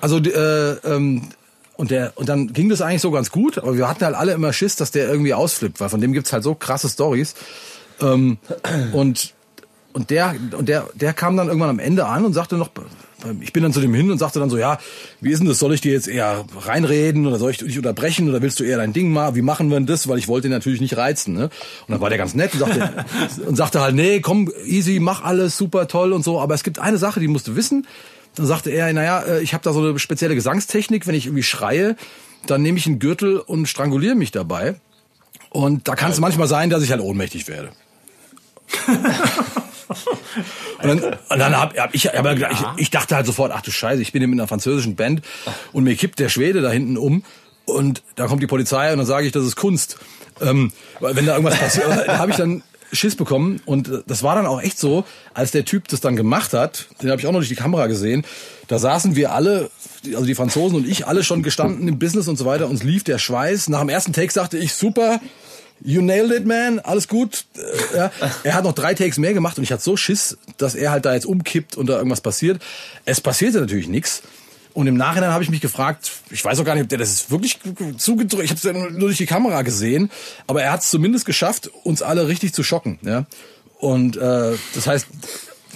also 0.00 0.20
die, 0.20 0.30
äh, 0.30 0.76
ähm, 0.84 1.28
und 1.76 1.90
der 1.90 2.12
und 2.16 2.28
dann 2.28 2.52
ging 2.52 2.68
das 2.68 2.80
eigentlich 2.80 3.02
so 3.02 3.10
ganz 3.10 3.30
gut, 3.30 3.58
aber 3.58 3.76
wir 3.76 3.88
hatten 3.88 4.04
halt 4.04 4.14
alle 4.14 4.32
immer 4.32 4.52
Schiss, 4.52 4.76
dass 4.76 4.90
der 4.90 5.08
irgendwie 5.08 5.34
ausflippt, 5.34 5.80
weil 5.80 5.88
von 5.88 6.00
dem 6.00 6.12
gibt's 6.12 6.32
halt 6.32 6.42
so 6.42 6.54
krasse 6.54 6.88
Stories. 6.88 7.34
Ähm, 8.00 8.38
und 8.92 9.34
und 9.92 10.10
der 10.10 10.34
und 10.56 10.68
der 10.68 10.88
der 10.94 11.12
kam 11.12 11.36
dann 11.36 11.48
irgendwann 11.48 11.70
am 11.70 11.78
Ende 11.78 12.06
an 12.06 12.24
und 12.24 12.32
sagte 12.32 12.56
noch 12.56 12.70
ich 13.40 13.52
bin 13.52 13.62
dann 13.62 13.72
zu 13.72 13.80
dem 13.80 13.94
hin 13.94 14.10
und 14.10 14.18
sagte 14.18 14.38
dann 14.38 14.50
so, 14.50 14.58
ja, 14.58 14.78
wie 15.20 15.30
ist 15.30 15.38
denn 15.38 15.48
das? 15.48 15.58
Soll 15.58 15.72
ich 15.72 15.80
dir 15.80 15.92
jetzt 15.92 16.08
eher 16.08 16.44
reinreden 16.58 17.26
oder 17.26 17.38
soll 17.38 17.50
ich 17.50 17.58
dich 17.58 17.76
unterbrechen 17.76 18.28
oder 18.28 18.42
willst 18.42 18.60
du 18.60 18.64
eher 18.64 18.76
dein 18.76 18.92
Ding 18.92 19.12
machen? 19.12 19.34
Wie 19.34 19.42
machen 19.42 19.68
wir 19.70 19.76
denn 19.76 19.86
das? 19.86 20.06
Weil 20.06 20.18
ich 20.18 20.28
wollte 20.28 20.48
ihn 20.48 20.52
natürlich 20.52 20.80
nicht 20.80 20.96
reizen. 20.96 21.34
Ne? 21.34 21.44
Und 21.44 21.52
dann 21.88 22.00
war 22.00 22.08
der 22.08 22.18
ganz 22.18 22.34
nett 22.34 22.52
und 22.52 22.60
sagte, 22.60 22.92
und 23.46 23.56
sagte 23.56 23.80
halt, 23.80 23.94
nee, 23.94 24.20
komm, 24.20 24.52
easy, 24.66 25.00
mach 25.00 25.24
alles, 25.24 25.56
super 25.56 25.88
toll 25.88 26.12
und 26.12 26.24
so. 26.24 26.40
Aber 26.40 26.54
es 26.54 26.62
gibt 26.62 26.78
eine 26.78 26.98
Sache, 26.98 27.20
die 27.20 27.28
musst 27.28 27.48
du 27.48 27.56
wissen. 27.56 27.86
Dann 28.36 28.46
sagte 28.46 28.70
er, 28.70 28.92
naja, 28.92 29.22
äh, 29.22 29.42
ich 29.42 29.52
habe 29.54 29.64
da 29.64 29.72
so 29.72 29.80
eine 29.80 29.98
spezielle 29.98 30.34
Gesangstechnik, 30.34 31.06
wenn 31.06 31.14
ich 31.14 31.26
irgendwie 31.26 31.42
schreie, 31.42 31.96
dann 32.46 32.62
nehme 32.62 32.78
ich 32.78 32.86
einen 32.86 32.98
Gürtel 32.98 33.38
und 33.38 33.66
stranguliere 33.66 34.14
mich 34.14 34.30
dabei. 34.30 34.76
Und 35.50 35.88
da 35.88 35.96
kann 35.96 36.12
es 36.12 36.20
manchmal 36.20 36.46
sein, 36.46 36.70
dass 36.70 36.82
ich 36.82 36.90
halt 36.90 37.00
ohnmächtig 37.00 37.48
werde. 37.48 37.70
Und 40.82 40.88
dann, 40.88 40.98
und 41.28 41.38
dann 41.38 41.56
hab, 41.56 41.78
hab 41.78 41.94
ich, 41.94 42.12
aber 42.16 42.34
ich, 42.34 42.64
ich 42.76 42.90
dachte 42.90 43.16
halt 43.16 43.24
sofort, 43.24 43.52
ach 43.54 43.62
du 43.62 43.70
Scheiße, 43.70 44.02
ich 44.02 44.12
bin 44.12 44.20
hier 44.20 44.28
mit 44.28 44.38
einer 44.38 44.48
französischen 44.48 44.96
Band 44.96 45.22
und 45.72 45.84
mir 45.84 45.94
kippt 45.96 46.18
der 46.18 46.28
Schwede 46.28 46.60
da 46.60 46.70
hinten 46.70 46.98
um 46.98 47.24
und 47.64 48.02
da 48.16 48.26
kommt 48.26 48.42
die 48.42 48.46
Polizei 48.46 48.92
und 48.92 48.98
dann 48.98 49.06
sage 49.06 49.26
ich, 49.26 49.32
das 49.32 49.44
ist 49.44 49.56
Kunst. 49.56 49.98
Ähm, 50.40 50.72
weil 51.00 51.16
wenn 51.16 51.24
da 51.24 51.34
irgendwas 51.34 51.58
passiert, 51.58 51.86
da 52.06 52.18
habe 52.18 52.30
ich 52.30 52.36
dann 52.36 52.62
Schiss 52.96 53.14
bekommen 53.16 53.60
und 53.66 53.88
äh, 53.88 54.02
das 54.06 54.22
war 54.22 54.34
dann 54.34 54.46
auch 54.46 54.60
echt 54.60 54.78
so, 54.78 55.04
als 55.34 55.50
der 55.50 55.64
Typ 55.64 55.88
das 55.88 56.00
dann 56.00 56.16
gemacht 56.16 56.52
hat, 56.52 56.86
den 57.02 57.10
habe 57.10 57.20
ich 57.20 57.26
auch 57.26 57.32
noch 57.32 57.40
durch 57.40 57.48
die 57.48 57.54
Kamera 57.54 57.86
gesehen, 57.86 58.24
da 58.68 58.78
saßen 58.78 59.14
wir 59.14 59.32
alle, 59.32 59.70
also 60.06 60.24
die 60.24 60.34
Franzosen 60.34 60.76
und 60.76 60.88
ich, 60.88 61.06
alle 61.06 61.22
schon 61.22 61.42
gestanden 61.42 61.86
im 61.86 61.98
Business 61.98 62.28
und 62.28 62.36
so 62.36 62.44
weiter, 62.44 62.68
uns 62.68 62.82
lief 62.82 63.04
der 63.04 63.18
Schweiß. 63.18 63.68
Nach 63.68 63.80
dem 63.80 63.88
ersten 63.88 64.12
Take 64.12 64.32
sagte 64.32 64.58
ich, 64.58 64.74
super, 64.74 65.20
You 65.84 66.00
nailed 66.00 66.32
it, 66.32 66.46
man. 66.46 66.78
Alles 66.78 67.06
gut. 67.06 67.44
Äh, 67.92 67.96
Ja. 67.96 68.10
Er 68.44 68.54
hat 68.54 68.64
noch 68.64 68.72
drei 68.72 68.94
Takes 68.94 69.18
mehr 69.18 69.34
gemacht 69.34 69.58
und 69.58 69.64
ich 69.64 69.72
hatte 69.72 69.82
so 69.82 69.96
Schiss, 69.96 70.38
dass 70.56 70.74
er 70.74 70.90
halt 70.90 71.04
da 71.04 71.14
jetzt 71.14 71.26
umkippt 71.26 71.76
und 71.76 71.86
da 71.86 71.98
irgendwas 71.98 72.22
passiert. 72.22 72.62
Es 73.04 73.20
passierte 73.20 73.60
natürlich 73.60 73.88
nichts. 73.88 74.22
Und 74.76 74.88
im 74.88 74.98
Nachhinein 74.98 75.30
habe 75.30 75.42
ich 75.42 75.48
mich 75.48 75.62
gefragt, 75.62 76.12
ich 76.28 76.44
weiß 76.44 76.60
auch 76.60 76.64
gar 76.66 76.74
nicht, 76.74 76.82
ob 76.82 76.90
der 76.90 76.98
das 76.98 77.30
wirklich 77.30 77.60
zugedrückt, 77.96 78.44
ich 78.44 78.50
habe 78.50 78.58
es 78.58 78.62
ja 78.62 78.74
nur 78.74 78.90
durch 78.90 79.16
die 79.16 79.24
Kamera 79.24 79.62
gesehen, 79.62 80.10
aber 80.46 80.62
er 80.62 80.72
hat 80.72 80.80
es 80.80 80.90
zumindest 80.90 81.24
geschafft, 81.24 81.70
uns 81.84 82.02
alle 82.02 82.28
richtig 82.28 82.52
zu 82.52 82.62
schocken. 82.62 82.98
Ja? 83.00 83.24
Und 83.78 84.18
äh, 84.18 84.52
das 84.74 84.86
heißt, 84.86 85.06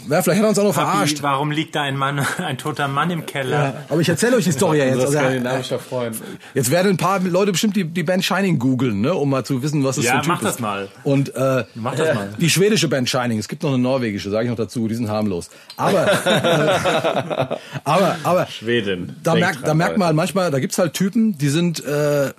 ja, 0.08 0.22
vielleicht 0.22 0.38
hat 0.38 0.46
er 0.46 0.48
uns 0.48 0.58
auch 0.58 0.64
noch 0.64 0.74
verarscht. 0.74 1.16
Papi, 1.16 1.22
warum 1.22 1.50
liegt 1.50 1.74
da 1.74 1.82
ein 1.82 1.96
Mann, 1.96 2.18
ein 2.38 2.58
toter 2.58 2.88
Mann 2.88 3.10
im 3.10 3.26
Keller? 3.26 3.84
Aber 3.88 4.00
ich 4.00 4.08
erzähle 4.08 4.36
euch 4.36 4.44
die 4.44 4.52
Story 4.52 4.78
ja 4.78 4.86
jetzt. 4.86 5.14
Also, 5.16 5.78
Freund. 5.78 6.16
Jetzt 6.54 6.70
werden 6.70 6.88
ein 6.92 6.96
paar 6.96 7.20
Leute 7.20 7.52
bestimmt 7.52 7.76
die, 7.76 7.84
die 7.84 8.02
Band 8.02 8.24
Shining 8.24 8.58
googeln, 8.58 9.00
ne, 9.00 9.14
um 9.14 9.30
mal 9.30 9.44
zu 9.44 9.62
wissen, 9.62 9.84
was 9.84 9.96
das 9.96 10.04
Ja, 10.04 10.12
für 10.12 10.16
ein 10.18 10.22
Typ 10.22 10.32
mach 10.32 10.40
das 10.42 10.54
ist. 10.54 10.60
mal. 10.60 10.88
Und 11.04 11.34
äh, 11.34 11.64
Mach 11.74 11.94
das 11.94 12.14
mal. 12.14 12.34
die 12.38 12.50
schwedische 12.50 12.88
Band 12.88 13.08
Shining. 13.08 13.38
Es 13.38 13.48
gibt 13.48 13.62
noch 13.62 13.70
eine 13.70 13.78
norwegische, 13.78 14.30
sage 14.30 14.44
ich 14.44 14.50
noch 14.50 14.56
dazu. 14.56 14.88
Die 14.88 14.94
sind 14.94 15.08
harmlos. 15.08 15.50
Aber 15.76 16.06
äh, 16.26 17.56
aber 17.84 18.16
aber 18.22 18.46
Schweden. 18.46 19.16
da 19.22 19.32
Denk 19.32 19.44
merkt 19.44 19.56
dran, 19.60 19.66
da 19.66 19.74
merkt 19.74 19.96
man 19.98 20.06
halt 20.06 20.16
manchmal, 20.16 20.50
da 20.50 20.58
gibt's 20.60 20.78
halt 20.78 20.94
Typen, 20.94 21.36
die 21.38 21.48
sind 21.48 21.84
äh, 21.84 22.32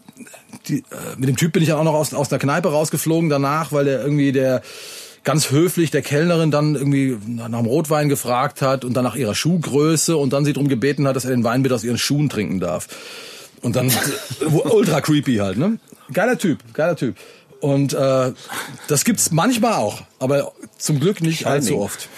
die, 0.67 0.80
äh, 0.80 0.84
mit 1.17 1.30
dem 1.30 1.36
Typ 1.38 1.54
bin 1.54 1.63
ich 1.63 1.69
dann 1.69 1.78
auch 1.80 1.84
noch 1.84 1.93
aus, 1.93 2.13
aus 2.13 2.30
der 2.30 2.39
Kneipe 2.39 2.69
rausgeflogen 2.71 3.30
danach, 3.30 3.71
weil 3.71 3.86
der 3.86 4.02
irgendwie 4.02 4.32
der 4.32 4.62
ganz 5.24 5.52
höflich 5.52 5.92
der 5.92 6.02
Kellnerin 6.02 6.50
dann 6.52 6.76
irgendwie 6.76 7.18
nach 7.28 7.46
dem 7.48 7.66
Rotwein 7.68 8.10
gefragt 8.10 8.62
hat 8.62 8.84
und 8.84 8.94
dann 8.94 9.04
nach 9.04 9.16
ihrer 9.16 9.36
Schuhgröße 9.36 10.18
und 10.18 10.34
dann 10.34 10.46
sie 10.46 10.54
darum 10.54 10.68
gebeten 10.68 11.08
hat, 11.08 11.16
dass 11.16 11.26
er 11.26 11.32
den 11.32 11.44
Wein 11.44 11.62
bitte 11.64 11.76
aus 11.76 11.84
ihren 11.84 11.98
Schuhen 12.00 12.30
trinken 12.30 12.60
darf. 12.60 12.88
Und 13.62 13.76
dann 13.76 13.92
ultra 14.72 15.02
creepy 15.02 15.36
halt, 15.38 15.58
ne? 15.58 15.78
Geiler 16.12 16.38
Typ, 16.38 16.60
geiler 16.74 16.96
Typ. 16.96 17.16
Und 17.60 17.94
äh, 17.94 18.32
das 18.88 19.06
gibt's 19.06 19.32
manchmal 19.32 19.74
auch, 19.74 20.02
aber 20.18 20.52
zum 20.80 21.00
Glück 21.00 21.22
nicht 21.22 21.46
allzu 21.46 21.68
Shining. 21.68 21.82
oft. 21.84 22.10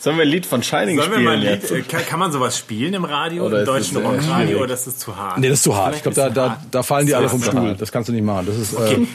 Sollen 0.00 0.16
wir 0.16 0.22
ein 0.22 0.28
Lied 0.28 0.46
von 0.46 0.62
Shining 0.64 0.96
Sollen 0.96 1.10
wir 1.10 1.18
spielen 1.18 1.24
mal 1.24 1.36
ein 1.36 1.42
jetzt? 1.42 1.70
Lied, 1.70 1.80
äh, 1.80 1.88
kann, 1.88 2.04
kann 2.06 2.18
man 2.18 2.32
sowas 2.32 2.58
spielen 2.58 2.94
im 2.94 3.04
Radio, 3.04 3.44
Oder 3.46 3.60
im 3.60 3.66
deutschen 3.66 3.94
das, 3.94 4.02
äh, 4.02 4.06
Rockradio, 4.06 4.62
oder 4.62 4.74
ist 4.74 4.86
das 4.88 4.96
zu 4.98 5.14
hart? 5.14 5.38
Nee, 5.38 5.48
das 5.48 5.58
ist 5.58 5.62
zu 5.62 5.76
hart. 5.76 5.94
Ich 5.94 6.02
glaube, 6.02 6.16
da, 6.16 6.30
da, 6.30 6.60
da 6.70 6.82
fallen 6.82 7.06
die 7.06 7.14
alle 7.14 7.28
vom 7.28 7.42
Stuhl. 7.42 7.60
hart. 7.60 7.80
Das 7.80 7.92
kannst 7.92 8.08
du 8.08 8.12
nicht 8.12 8.24
machen. 8.24 8.46
Das 8.46 8.56
ist 8.56 8.72
äh, 8.72 8.76
Okay. 8.76 8.94
Dann, 8.94 9.08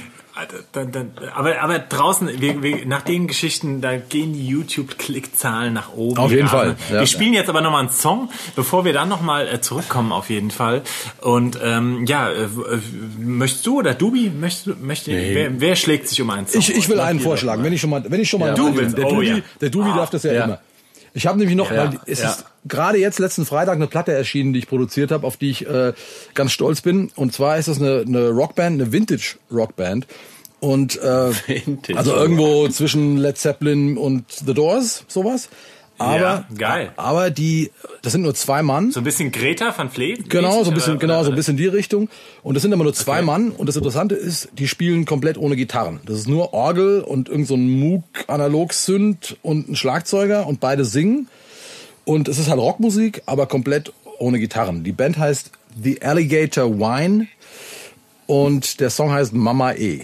aber, 1.34 1.62
aber 1.62 1.80
draußen, 1.80 2.42
wir, 2.42 2.62
wir, 2.62 2.86
nach 2.86 3.04
den 3.04 3.28
Geschichten, 3.28 3.80
da 3.80 3.96
gehen 3.96 4.34
die 4.34 4.46
YouTube-Klickzahlen 4.46 5.74
nach 5.74 5.94
oben. 5.94 6.18
Auf 6.18 6.32
jeden 6.32 6.50
Fall, 6.50 6.76
ja. 6.92 7.00
Wir 7.00 7.08
spielen 7.08 7.34
jetzt 7.34 7.50
aber 7.50 7.62
nochmal 7.62 7.82
einen 7.82 7.92
Song, 7.92 8.30
bevor 8.56 8.84
wir 8.84 8.92
dann 8.92 9.08
nochmal 9.08 9.48
äh, 9.48 9.62
zurückkommen 9.62 10.12
auf 10.12 10.30
jeden 10.30 10.52
Fall. 10.52 10.82
Und 11.22 11.58
ähm, 11.64 12.06
ja, 12.06 12.30
äh, 12.30 12.44
äh, 12.44 12.48
möchtest 13.18 13.66
du 13.66 13.80
oder 13.80 13.94
Dubi, 13.94 14.30
möchtest 14.30 14.82
möchte, 14.82 15.12
wer, 15.12 15.62
wer 15.62 15.76
schlägt 15.76 16.10
sich 16.10 16.22
um 16.22 16.30
einen 16.30 16.48
Song? 16.48 16.60
Ich, 16.60 16.76
ich 16.76 16.90
will 16.90 17.00
einen 17.00 17.22
vorschlagen, 17.22 17.64
wenn 17.64 17.74
ich 17.74 17.80
schon 17.80 17.90
mal, 17.90 18.04
wenn 18.06 18.20
ich 18.20 18.30
schon 18.30 18.42
mal 18.42 18.50
Ja. 18.50 18.56
Du 18.56 18.76
willst, 18.76 18.98
der 18.98 19.06
oh 19.06 19.12
Dubi, 19.12 19.28
ja. 19.28 19.38
der 19.62 19.70
Dubi 19.70 19.90
Ah, 19.92 19.98
darf 19.98 20.10
das 20.10 20.24
ja, 20.24 20.34
ja. 20.34 20.44
immer. 20.44 20.60
Ich 21.16 21.28
habe 21.28 21.40
nämlich 21.40 21.56
noch, 21.56 21.72
Ja, 21.72 21.92
weil 21.92 22.00
es 22.06 22.22
ja. 22.22 22.30
ist 22.30 22.46
gerade 22.66 22.98
jetzt 22.98 23.20
letzten 23.20 23.46
Freitag 23.46 23.76
eine 23.76 23.88
Platte 23.88 24.12
erschienen, 24.12 24.52
die 24.52 24.60
ich 24.60 24.68
produziert 24.68 25.12
habe, 25.12 25.26
auf 25.26 25.38
die 25.38 25.50
ich 25.50 25.66
äh, 25.66 25.94
ganz 26.34 26.52
stolz 26.52 26.82
bin. 26.82 27.10
Und 27.16 27.34
zwar 27.34 27.58
ist 27.58 27.70
das 27.70 27.80
eine, 27.80 28.02
eine 28.06 28.30
Rockband, 28.30 28.82
eine 28.82 28.92
Vintage 28.92 29.38
Rockband. 29.50 30.08
Und 30.60 31.02
äh, 31.02 31.32
Vintage 31.48 31.98
also 31.98 32.14
irgendwo 32.14 32.68
zwischen 32.68 33.16
Led 33.18 33.38
Zeppelin 33.38 33.98
und 33.98 34.26
The 34.30 34.54
Doors, 34.54 35.06
sowas. 35.08 35.48
Aber, 35.98 36.20
Ja, 36.20 36.46
geil. 36.58 36.92
aber 36.98 37.30
die, 37.30 37.72
das 38.02 38.12
sind 38.12 38.22
nur 38.24 38.36
zwei 38.36 38.62
Mann. 38.64 38.92
So 38.92 39.00
ein 39.00 39.04
bisschen 39.06 39.32
Greta 39.32 39.74
van 39.78 39.90
Vleet? 39.90 40.30
Genau, 40.30 40.64
so 40.64 40.72
ein 40.72 40.74
bisschen, 40.74 40.94
Oder- 40.94 41.00
genau, 41.00 41.24
so 41.24 41.30
ein 41.30 41.36
bisschen 41.36 41.56
die 41.56 41.68
Richtung. 41.68 42.10
Und 42.44 42.56
das 42.56 42.64
sind 42.64 42.74
aber 42.74 42.84
nur 42.84 42.94
zwei 42.94 43.22
Mann. 43.22 43.52
Und 43.52 43.68
das 43.68 43.78
Interessante 43.78 44.14
ist, 44.16 44.50
die 44.58 44.68
spielen 44.68 45.06
komplett 45.06 45.38
ohne 45.38 45.56
Gitarren. 45.56 46.02
Das 46.06 46.18
ist 46.18 46.28
nur 46.28 46.54
Orgel 46.54 47.02
und 47.02 47.30
irgend 47.30 47.48
so 47.48 47.56
ein 47.56 47.70
Moog 47.70 48.04
Analog 48.28 48.74
Synth 48.74 49.38
und 49.42 49.70
ein 49.70 49.76
Schlagzeuger 49.78 50.48
und 50.48 50.60
beide 50.60 50.84
singen. 50.84 51.30
Und 52.04 52.28
es 52.28 52.40
ist 52.40 52.50
halt 52.50 52.60
Rockmusik, 52.60 53.24
aber 53.26 53.48
komplett 53.48 53.94
ohne 54.20 54.38
Gitarren. 54.40 54.84
Die 54.84 54.92
Band 54.92 55.18
heißt 55.18 55.52
The 55.82 56.02
Alligator 56.02 56.78
Wine 56.78 57.28
und 58.28 58.80
der 58.80 58.90
Song 58.90 59.12
heißt 59.12 59.34
Mama 59.34 59.74
E. 59.74 60.02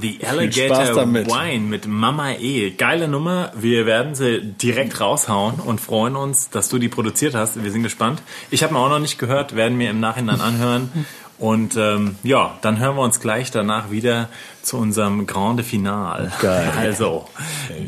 The 0.00 0.18
Alligator. 0.26 1.06
Wine 1.06 1.66
mit 1.66 1.86
Mama 1.86 2.32
E. 2.32 2.70
Geile 2.70 3.08
Nummer. 3.08 3.52
Wir 3.54 3.86
werden 3.86 4.14
sie 4.14 4.40
direkt 4.40 5.00
raushauen 5.00 5.60
und 5.60 5.80
freuen 5.80 6.16
uns, 6.16 6.50
dass 6.50 6.68
du 6.68 6.78
die 6.78 6.88
produziert 6.88 7.34
hast. 7.34 7.62
Wir 7.62 7.70
sind 7.70 7.82
gespannt. 7.82 8.22
Ich 8.50 8.62
habe 8.62 8.72
mir 8.74 8.80
auch 8.80 8.88
noch 8.88 8.98
nicht 8.98 9.18
gehört, 9.18 9.54
werden 9.54 9.78
mir 9.78 9.90
im 9.90 10.00
Nachhinein 10.00 10.40
anhören. 10.40 10.90
Und 11.36 11.76
ähm, 11.76 12.16
ja, 12.22 12.56
dann 12.62 12.78
hören 12.78 12.94
wir 12.94 13.02
uns 13.02 13.18
gleich 13.18 13.50
danach 13.50 13.90
wieder 13.90 14.28
zu 14.62 14.76
unserem 14.78 15.26
Grande 15.26 15.64
Finale. 15.64 16.30
Geil. 16.40 16.72
Also, 16.78 17.26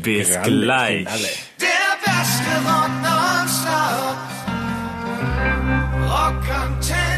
bis 0.03 0.33
Grande 0.33 0.51
gleich. 0.51 1.07
Finale. 1.07 1.29
Der 1.61 1.67
beste 2.03 2.51
Rock 2.67 2.91
nonstop. 3.01 4.17
Rockantenne. 6.11 7.17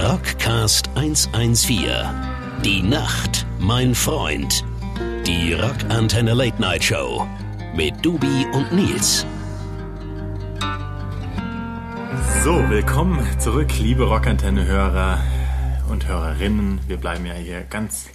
Rockcast 0.00 0.88
114. 0.94 2.37
Die 2.68 2.82
Nacht, 2.82 3.46
mein 3.58 3.94
Freund. 3.94 4.62
Die 5.26 5.54
Rockantenne 5.54 6.34
Late 6.34 6.60
Night 6.60 6.84
Show 6.84 7.26
mit 7.74 7.94
Dubi 8.04 8.44
und 8.52 8.70
Nils. 8.74 9.24
So, 12.44 12.68
willkommen 12.68 13.26
zurück, 13.38 13.70
liebe 13.78 14.04
Rockantenne-Hörer 14.04 15.18
und 15.88 16.06
Hörerinnen. 16.08 16.80
Wir 16.86 16.98
bleiben 16.98 17.24
ja 17.24 17.32
hier 17.32 17.62
ganz. 17.62 18.10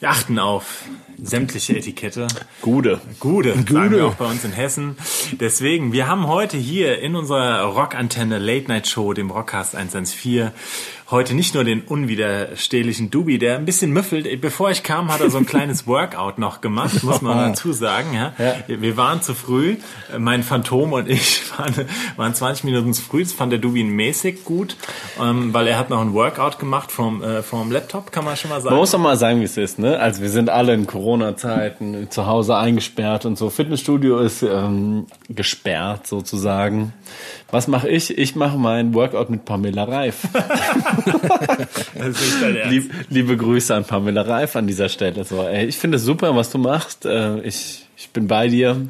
Wir 0.00 0.10
achten 0.10 0.40
auf 0.40 0.82
sämtliche 1.22 1.76
Etikette. 1.76 2.26
Gude. 2.62 3.00
Gude, 3.20 3.54
sagen 3.54 3.90
wir 3.92 4.06
auch 4.06 4.14
bei 4.14 4.26
uns 4.26 4.44
in 4.44 4.50
Hessen. 4.50 4.96
Deswegen, 5.38 5.92
wir 5.92 6.08
haben 6.08 6.26
heute 6.26 6.56
hier 6.56 6.98
in 7.00 7.14
unserer 7.14 7.62
Rockantenne 7.62 8.38
Late 8.38 8.66
Night 8.66 8.88
Show, 8.88 9.12
dem 9.12 9.30
Rockcast 9.30 9.76
114, 9.76 10.50
heute 11.10 11.34
nicht 11.34 11.54
nur 11.54 11.64
den 11.64 11.80
unwiderstehlichen 11.82 13.10
Dubi, 13.10 13.38
der 13.38 13.56
ein 13.56 13.64
bisschen 13.64 13.92
müffelt. 13.92 14.40
Bevor 14.40 14.70
ich 14.70 14.82
kam, 14.82 15.12
hat 15.12 15.20
er 15.20 15.30
so 15.30 15.38
ein 15.38 15.46
kleines 15.46 15.86
Workout 15.86 16.38
noch 16.38 16.60
gemacht, 16.60 17.02
muss 17.02 17.22
man 17.22 17.50
dazu 17.50 17.72
sagen. 17.72 18.12
Ja. 18.12 18.32
Wir 18.66 18.96
waren 18.96 19.22
zu 19.22 19.34
früh. 19.34 19.76
Mein 20.18 20.42
Phantom 20.42 20.92
und 20.92 21.08
ich 21.08 21.42
waren, 21.58 21.74
waren 22.16 22.34
20 22.34 22.64
Minuten 22.64 22.92
zu 22.92 23.02
früh. 23.02 23.22
Das 23.22 23.32
fand 23.32 23.52
der 23.52 23.58
Dubi 23.58 23.84
mäßig 23.84 24.44
gut, 24.44 24.76
ähm, 25.20 25.54
weil 25.54 25.66
er 25.66 25.78
hat 25.78 25.88
noch 25.88 26.00
ein 26.00 26.12
Workout 26.12 26.58
gemacht 26.58 26.92
vom, 26.92 27.22
äh, 27.22 27.42
vom 27.42 27.72
Laptop, 27.72 28.12
kann 28.12 28.24
man 28.24 28.36
schon 28.36 28.50
mal 28.50 28.60
sagen. 28.60 28.74
Man 28.74 28.80
muss 28.80 28.90
doch 28.90 28.98
mal 28.98 29.16
sagen, 29.16 29.40
wie 29.40 29.44
es 29.44 29.56
ist, 29.56 29.78
ne? 29.78 29.98
Also 29.98 30.20
wir 30.20 30.30
sind 30.30 30.50
alle 30.50 30.74
in 30.74 30.86
Corona-Zeiten 30.86 32.10
zu 32.10 32.26
Hause 32.26 32.56
eingesperrt 32.56 33.24
und 33.24 33.38
so. 33.38 33.48
Fitnessstudio 33.48 34.18
ist 34.18 34.42
ähm, 34.42 35.06
gesperrt 35.28 36.06
sozusagen. 36.06 36.92
Was 37.50 37.66
mache 37.66 37.88
ich? 37.88 38.16
Ich 38.18 38.36
mache 38.36 38.58
mein 38.58 38.92
Workout 38.92 39.30
mit 39.30 39.46
Pamela 39.46 39.84
Reif. 39.84 40.28
Lieb, 42.68 42.92
liebe 43.08 43.36
Grüße 43.36 43.74
an 43.74 43.84
Pamela 43.84 44.22
Reif 44.22 44.56
an 44.56 44.66
dieser 44.66 44.88
Stelle. 44.88 45.24
So, 45.24 45.42
ey, 45.42 45.66
ich 45.66 45.76
finde 45.76 45.96
es 45.96 46.04
super, 46.04 46.34
was 46.36 46.50
du 46.50 46.58
machst. 46.58 47.06
Äh, 47.06 47.40
ich, 47.40 47.86
ich 47.96 48.10
bin 48.10 48.26
bei 48.26 48.48
dir. 48.48 48.88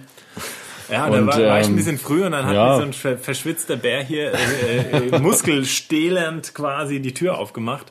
Ja, 0.90 1.10
da 1.10 1.18
Und, 1.18 1.26
war, 1.26 1.38
war 1.38 1.60
ich 1.60 1.66
ein 1.66 1.72
ähm, 1.72 1.76
bisschen 1.76 1.98
früh 1.98 2.24
und 2.24 2.32
dann 2.32 2.46
hat 2.46 2.54
ja. 2.54 2.70
mir 2.70 2.76
so 2.76 2.82
ein 2.82 2.92
ver 2.92 3.18
verschwitzter 3.18 3.76
Bär 3.76 4.02
hier 4.02 4.32
äh, 4.32 5.08
äh, 5.08 5.18
muskelstählend 5.18 6.54
quasi 6.54 7.00
die 7.00 7.12
Tür 7.12 7.38
aufgemacht. 7.38 7.86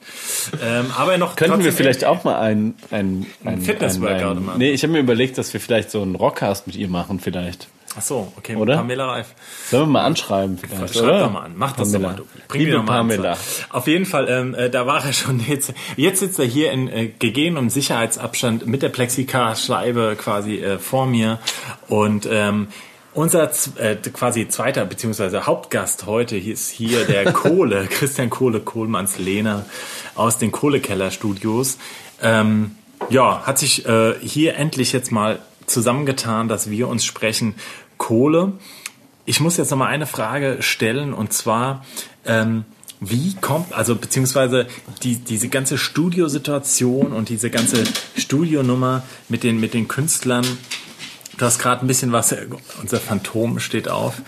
Ähm, 0.64 0.88
aber 0.98 1.18
noch 1.18 1.36
Könnten 1.36 1.64
wir 1.64 1.74
vielleicht 1.74 2.06
auch 2.06 2.24
mal 2.24 2.40
ein, 2.40 2.74
ein, 2.90 3.28
ein, 3.46 3.62
Fitness-Workout 3.62 4.22
ein, 4.22 4.38
ein, 4.38 4.46
machen. 4.46 4.58
Nee, 4.58 4.72
ich 4.72 4.82
habe 4.84 4.94
mir 4.94 5.00
überlegt, 5.00 5.38
dass 5.38 5.54
wir 5.54 5.60
vielleicht 5.60 5.92
so 5.92 6.02
einen 6.02 6.16
Rockcast 6.16 6.66
mit 6.66 6.76
ihr 6.76 6.88
machen 6.88 7.20
vielleicht. 7.20 7.68
Ach 7.98 8.02
so, 8.02 8.32
okay, 8.38 8.54
mit 8.54 8.62
Oder? 8.62 8.76
Pamela 8.78 9.08
Reif. 9.08 9.28
Sollen 9.70 9.84
wir 9.84 9.94
mal 9.94 10.06
anschreiben 10.06 10.58
vielleicht, 10.58 10.94
Schreib 10.94 11.04
oder? 11.04 11.20
doch 11.20 11.32
mal 11.32 11.46
an, 11.46 11.54
mach 11.56 11.72
das 11.72 11.92
Pamela. 11.92 12.14
doch 12.14 12.26
mal. 12.26 12.32
Du. 12.36 12.48
Bring 12.48 12.62
Liebe 12.62 12.78
mal 12.78 12.82
an. 12.82 12.86
Pamela. 12.86 13.38
Auf 13.70 13.88
jeden 13.88 14.06
Fall, 14.06 14.28
ähm, 14.30 14.54
äh, 14.54 14.70
da 14.70 14.86
war 14.86 15.04
er 15.04 15.14
schon 15.14 15.40
jetzt. 15.48 15.74
Jetzt 15.96 16.20
sitzt 16.20 16.38
er 16.38 16.46
hier 16.46 16.72
in 16.72 16.88
äh, 16.88 17.08
gegebenem 17.08 17.70
Sicherheitsabstand 17.70 18.68
mit 18.68 18.84
der 18.84 18.90
Plexiglasscheibe 18.90 20.16
quasi 20.18 20.58
äh, 20.58 20.78
vor 20.78 21.08
mir 21.08 21.40
und 21.88 22.28
ähm, 22.32 22.68
unser 23.18 23.50
äh, 23.78 23.96
quasi 23.96 24.48
zweiter 24.48 24.86
beziehungsweise 24.86 25.48
Hauptgast 25.48 26.06
heute 26.06 26.38
ist 26.38 26.70
hier 26.70 27.04
der 27.06 27.34
Kohle, 27.34 27.88
Christian 27.88 28.30
Kohle 28.30 28.60
Kohlmanns 28.60 29.18
Lehner 29.18 29.66
aus 30.14 30.38
den 30.38 30.52
Kohlekeller-Studios. 30.52 31.80
Ähm, 32.22 32.76
ja, 33.10 33.42
hat 33.44 33.58
sich 33.58 33.88
äh, 33.88 34.14
hier 34.22 34.56
endlich 34.56 34.92
jetzt 34.92 35.12
mal 35.12 35.40
zusammengetan, 35.66 36.48
dass 36.48 36.70
wir 36.70 36.88
uns 36.88 37.06
sprechen. 37.06 37.56
Kohle. 37.98 38.54
Ich 39.26 39.40
muss 39.40 39.58
jetzt 39.58 39.72
noch 39.72 39.78
mal 39.78 39.88
eine 39.88 40.06
Frage 40.06 40.58
stellen 40.62 41.14
und 41.14 41.34
zwar, 41.34 41.86
ähm, 42.26 42.66
wie 43.00 43.36
kommt, 43.36 43.74
also 43.74 43.96
beziehungsweise 43.96 44.68
die, 45.04 45.18
diese 45.18 45.50
ganze 45.50 45.78
Studiosituation 45.78 47.12
und 47.12 47.30
diese 47.30 47.50
ganze 47.50 47.84
Studionummer 48.16 49.04
mit 49.30 49.44
den, 49.44 49.60
mit 49.60 49.74
den 49.74 49.88
Künstlern, 49.88 50.46
du 51.38 51.46
hast 51.46 51.60
gerade 51.60 51.86
ein 51.86 51.88
bisschen 51.88 52.12
was, 52.12 52.36
unser 52.82 53.00
Phantom 53.00 53.60
steht 53.60 53.88
auf, 53.90 54.22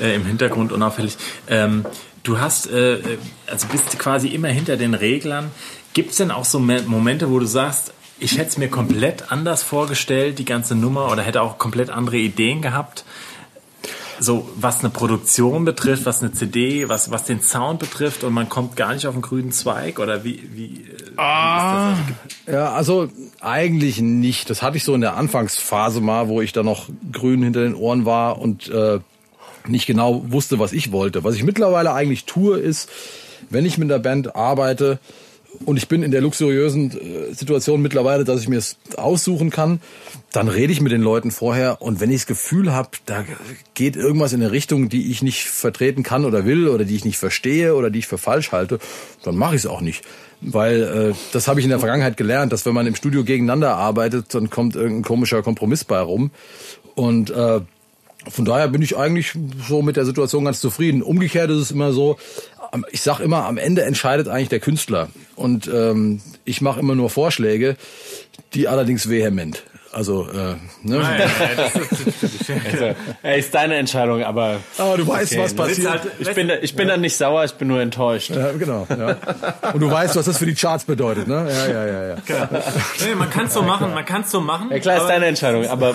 äh, 0.00 0.14
im 0.14 0.24
Hintergrund 0.24 0.72
unauffällig. 0.72 1.18
Ähm, 1.48 1.84
du 2.22 2.38
hast, 2.38 2.66
äh, 2.68 3.18
also 3.46 3.66
bist 3.66 3.98
quasi 3.98 4.28
immer 4.28 4.48
hinter 4.48 4.76
den 4.78 4.94
Reglern. 4.94 5.50
Gibt 5.92 6.12
es 6.12 6.16
denn 6.16 6.30
auch 6.30 6.46
so 6.46 6.58
Me- 6.58 6.82
Momente, 6.86 7.30
wo 7.30 7.38
du 7.38 7.46
sagst, 7.46 7.92
ich 8.24 8.38
hätte 8.38 8.48
es 8.48 8.58
mir 8.58 8.68
komplett 8.68 9.30
anders 9.30 9.62
vorgestellt, 9.62 10.38
die 10.38 10.44
ganze 10.44 10.74
Nummer, 10.74 11.12
oder 11.12 11.22
hätte 11.22 11.42
auch 11.42 11.58
komplett 11.58 11.90
andere 11.90 12.16
Ideen 12.16 12.62
gehabt? 12.62 13.04
so 14.20 14.48
was 14.54 14.80
eine 14.80 14.90
Produktion 14.90 15.64
betrifft, 15.64 16.06
was 16.06 16.22
eine 16.22 16.32
CD, 16.32 16.88
was, 16.88 17.10
was 17.10 17.24
den 17.24 17.42
Sound 17.42 17.80
betrifft 17.80 18.22
und 18.22 18.32
man 18.32 18.48
kommt 18.48 18.76
gar 18.76 18.94
nicht 18.94 19.06
auf 19.08 19.14
den 19.14 19.22
grünen 19.22 19.50
Zweig 19.50 19.98
oder 19.98 20.22
wie, 20.22 20.48
wie, 20.54 20.84
äh, 20.84 21.16
Ah, 21.16 21.96
ja, 22.46 22.72
also 22.72 23.08
eigentlich 23.40 24.00
nicht. 24.00 24.50
Das 24.50 24.62
hatte 24.62 24.76
ich 24.76 24.84
so 24.84 24.94
in 24.94 25.00
der 25.00 25.16
Anfangsphase 25.16 26.00
mal, 26.00 26.28
wo 26.28 26.40
ich 26.40 26.52
da 26.52 26.62
noch 26.62 26.88
grün 27.12 27.42
hinter 27.42 27.62
den 27.62 27.74
Ohren 27.74 28.04
war 28.04 28.38
und 28.38 28.68
äh, 28.68 29.00
nicht 29.66 29.86
genau 29.86 30.22
wusste, 30.28 30.58
was 30.58 30.72
ich 30.72 30.92
wollte. 30.92 31.24
Was 31.24 31.34
ich 31.34 31.42
mittlerweile 31.42 31.92
eigentlich 31.92 32.24
tue, 32.24 32.58
ist, 32.58 32.88
wenn 33.50 33.66
ich 33.66 33.78
mit 33.78 33.90
der 33.90 33.98
Band 33.98 34.36
arbeite 34.36 35.00
und 35.64 35.76
ich 35.76 35.88
bin 35.88 36.02
in 36.02 36.10
der 36.10 36.20
luxuriösen 36.20 36.90
äh, 36.90 37.34
Situation 37.34 37.82
mittlerweile, 37.82 38.24
dass 38.24 38.40
ich 38.40 38.48
mir 38.48 38.58
es 38.58 38.76
aussuchen 38.96 39.50
kann, 39.50 39.80
dann 40.32 40.48
rede 40.48 40.72
ich 40.72 40.80
mit 40.80 40.92
den 40.92 41.02
Leuten 41.02 41.30
vorher 41.30 41.80
und 41.80 42.00
wenn 42.00 42.10
ich 42.10 42.22
das 42.22 42.26
Gefühl 42.26 42.72
habe, 42.72 42.90
da 43.06 43.24
geht 43.74 43.96
irgendwas 43.96 44.32
in 44.32 44.42
eine 44.42 44.52
Richtung, 44.52 44.88
die 44.88 45.10
ich 45.10 45.22
nicht 45.22 45.44
vertreten 45.44 46.02
kann 46.02 46.24
oder 46.24 46.44
will 46.44 46.68
oder 46.68 46.84
die 46.84 46.96
ich 46.96 47.04
nicht 47.04 47.18
verstehe 47.18 47.74
oder 47.74 47.90
die 47.90 48.00
ich 48.00 48.06
für 48.06 48.18
falsch 48.18 48.52
halte, 48.52 48.78
dann 49.22 49.36
mache 49.36 49.54
ich 49.54 49.62
es 49.62 49.66
auch 49.66 49.80
nicht. 49.80 50.04
Weil 50.40 50.82
äh, 50.82 51.14
das 51.32 51.48
habe 51.48 51.60
ich 51.60 51.64
in 51.64 51.70
der 51.70 51.78
Vergangenheit 51.78 52.16
gelernt, 52.16 52.52
dass 52.52 52.66
wenn 52.66 52.74
man 52.74 52.86
im 52.86 52.94
Studio 52.94 53.24
gegeneinander 53.24 53.76
arbeitet, 53.76 54.34
dann 54.34 54.50
kommt 54.50 54.76
irgendein 54.76 55.04
komischer 55.04 55.42
Kompromiss 55.42 55.84
bei 55.84 56.00
rum. 56.00 56.30
Und 56.94 57.30
äh, 57.30 57.60
von 58.28 58.44
daher 58.44 58.68
bin 58.68 58.82
ich 58.82 58.96
eigentlich 58.96 59.34
so 59.68 59.82
mit 59.82 59.96
der 59.96 60.04
Situation 60.04 60.44
ganz 60.44 60.60
zufrieden. 60.60 61.02
Umgekehrt 61.02 61.50
ist 61.50 61.58
es 61.58 61.70
immer 61.70 61.92
so, 61.92 62.16
ich 62.90 63.00
sag 63.02 63.20
immer, 63.20 63.44
am 63.46 63.56
Ende 63.58 63.82
entscheidet 63.82 64.28
eigentlich 64.28 64.48
der 64.48 64.60
Künstler. 64.60 65.08
Und 65.36 65.68
ähm, 65.72 66.20
ich 66.44 66.60
mache 66.60 66.80
immer 66.80 66.94
nur 66.94 67.10
Vorschläge, 67.10 67.76
die 68.54 68.68
allerdings 68.68 69.08
vehement. 69.08 69.62
Also, 69.92 70.26
äh, 70.28 70.34
ne? 70.34 70.56
Nein, 70.82 70.98
nein, 71.38 71.50
das 71.56 71.74
ist, 71.76 72.50
Also, 72.72 72.96
ey, 73.22 73.38
ist 73.38 73.54
deine 73.54 73.76
Entscheidung, 73.76 74.24
aber 74.24 74.56
Aber 74.76 74.96
du 74.96 75.06
weißt, 75.06 75.38
was 75.38 75.56
willst 75.56 75.56
passiert. 75.56 75.88
halt- 75.88 76.02
ich 76.18 76.34
bin, 76.34 76.48
da- 76.48 76.56
ich 76.60 76.74
bin 76.74 76.88
dann 76.88 77.00
nicht 77.00 77.16
sauer, 77.16 77.44
ich 77.44 77.52
bin 77.52 77.68
nur 77.68 77.80
enttäuscht. 77.80 78.30
Ja, 78.30 78.50
genau. 78.50 78.88
Ja. 78.90 79.16
Und 79.72 79.78
du 79.80 79.88
weißt, 79.88 80.16
was 80.16 80.24
das 80.26 80.38
für 80.38 80.46
die 80.46 80.54
Charts 80.56 80.82
bedeutet, 80.82 81.28
ne? 81.28 81.46
Ja, 81.48 81.66
ja, 81.68 81.86
ja, 81.86 82.06
ja. 82.08 82.16
nee, 83.06 83.14
man 83.14 83.30
kann 83.30 83.46
es 83.46 83.54
so 83.54 83.62
machen, 83.62 83.94
man 83.94 84.04
kann 84.04 84.22
es 84.22 84.32
so 84.32 84.40
machen. 84.40 84.68
Ja, 84.72 84.80
klar 84.80 84.96
ist 84.96 85.02
aber- 85.02 85.12
deine 85.12 85.26
Entscheidung, 85.26 85.64
aber 85.68 85.94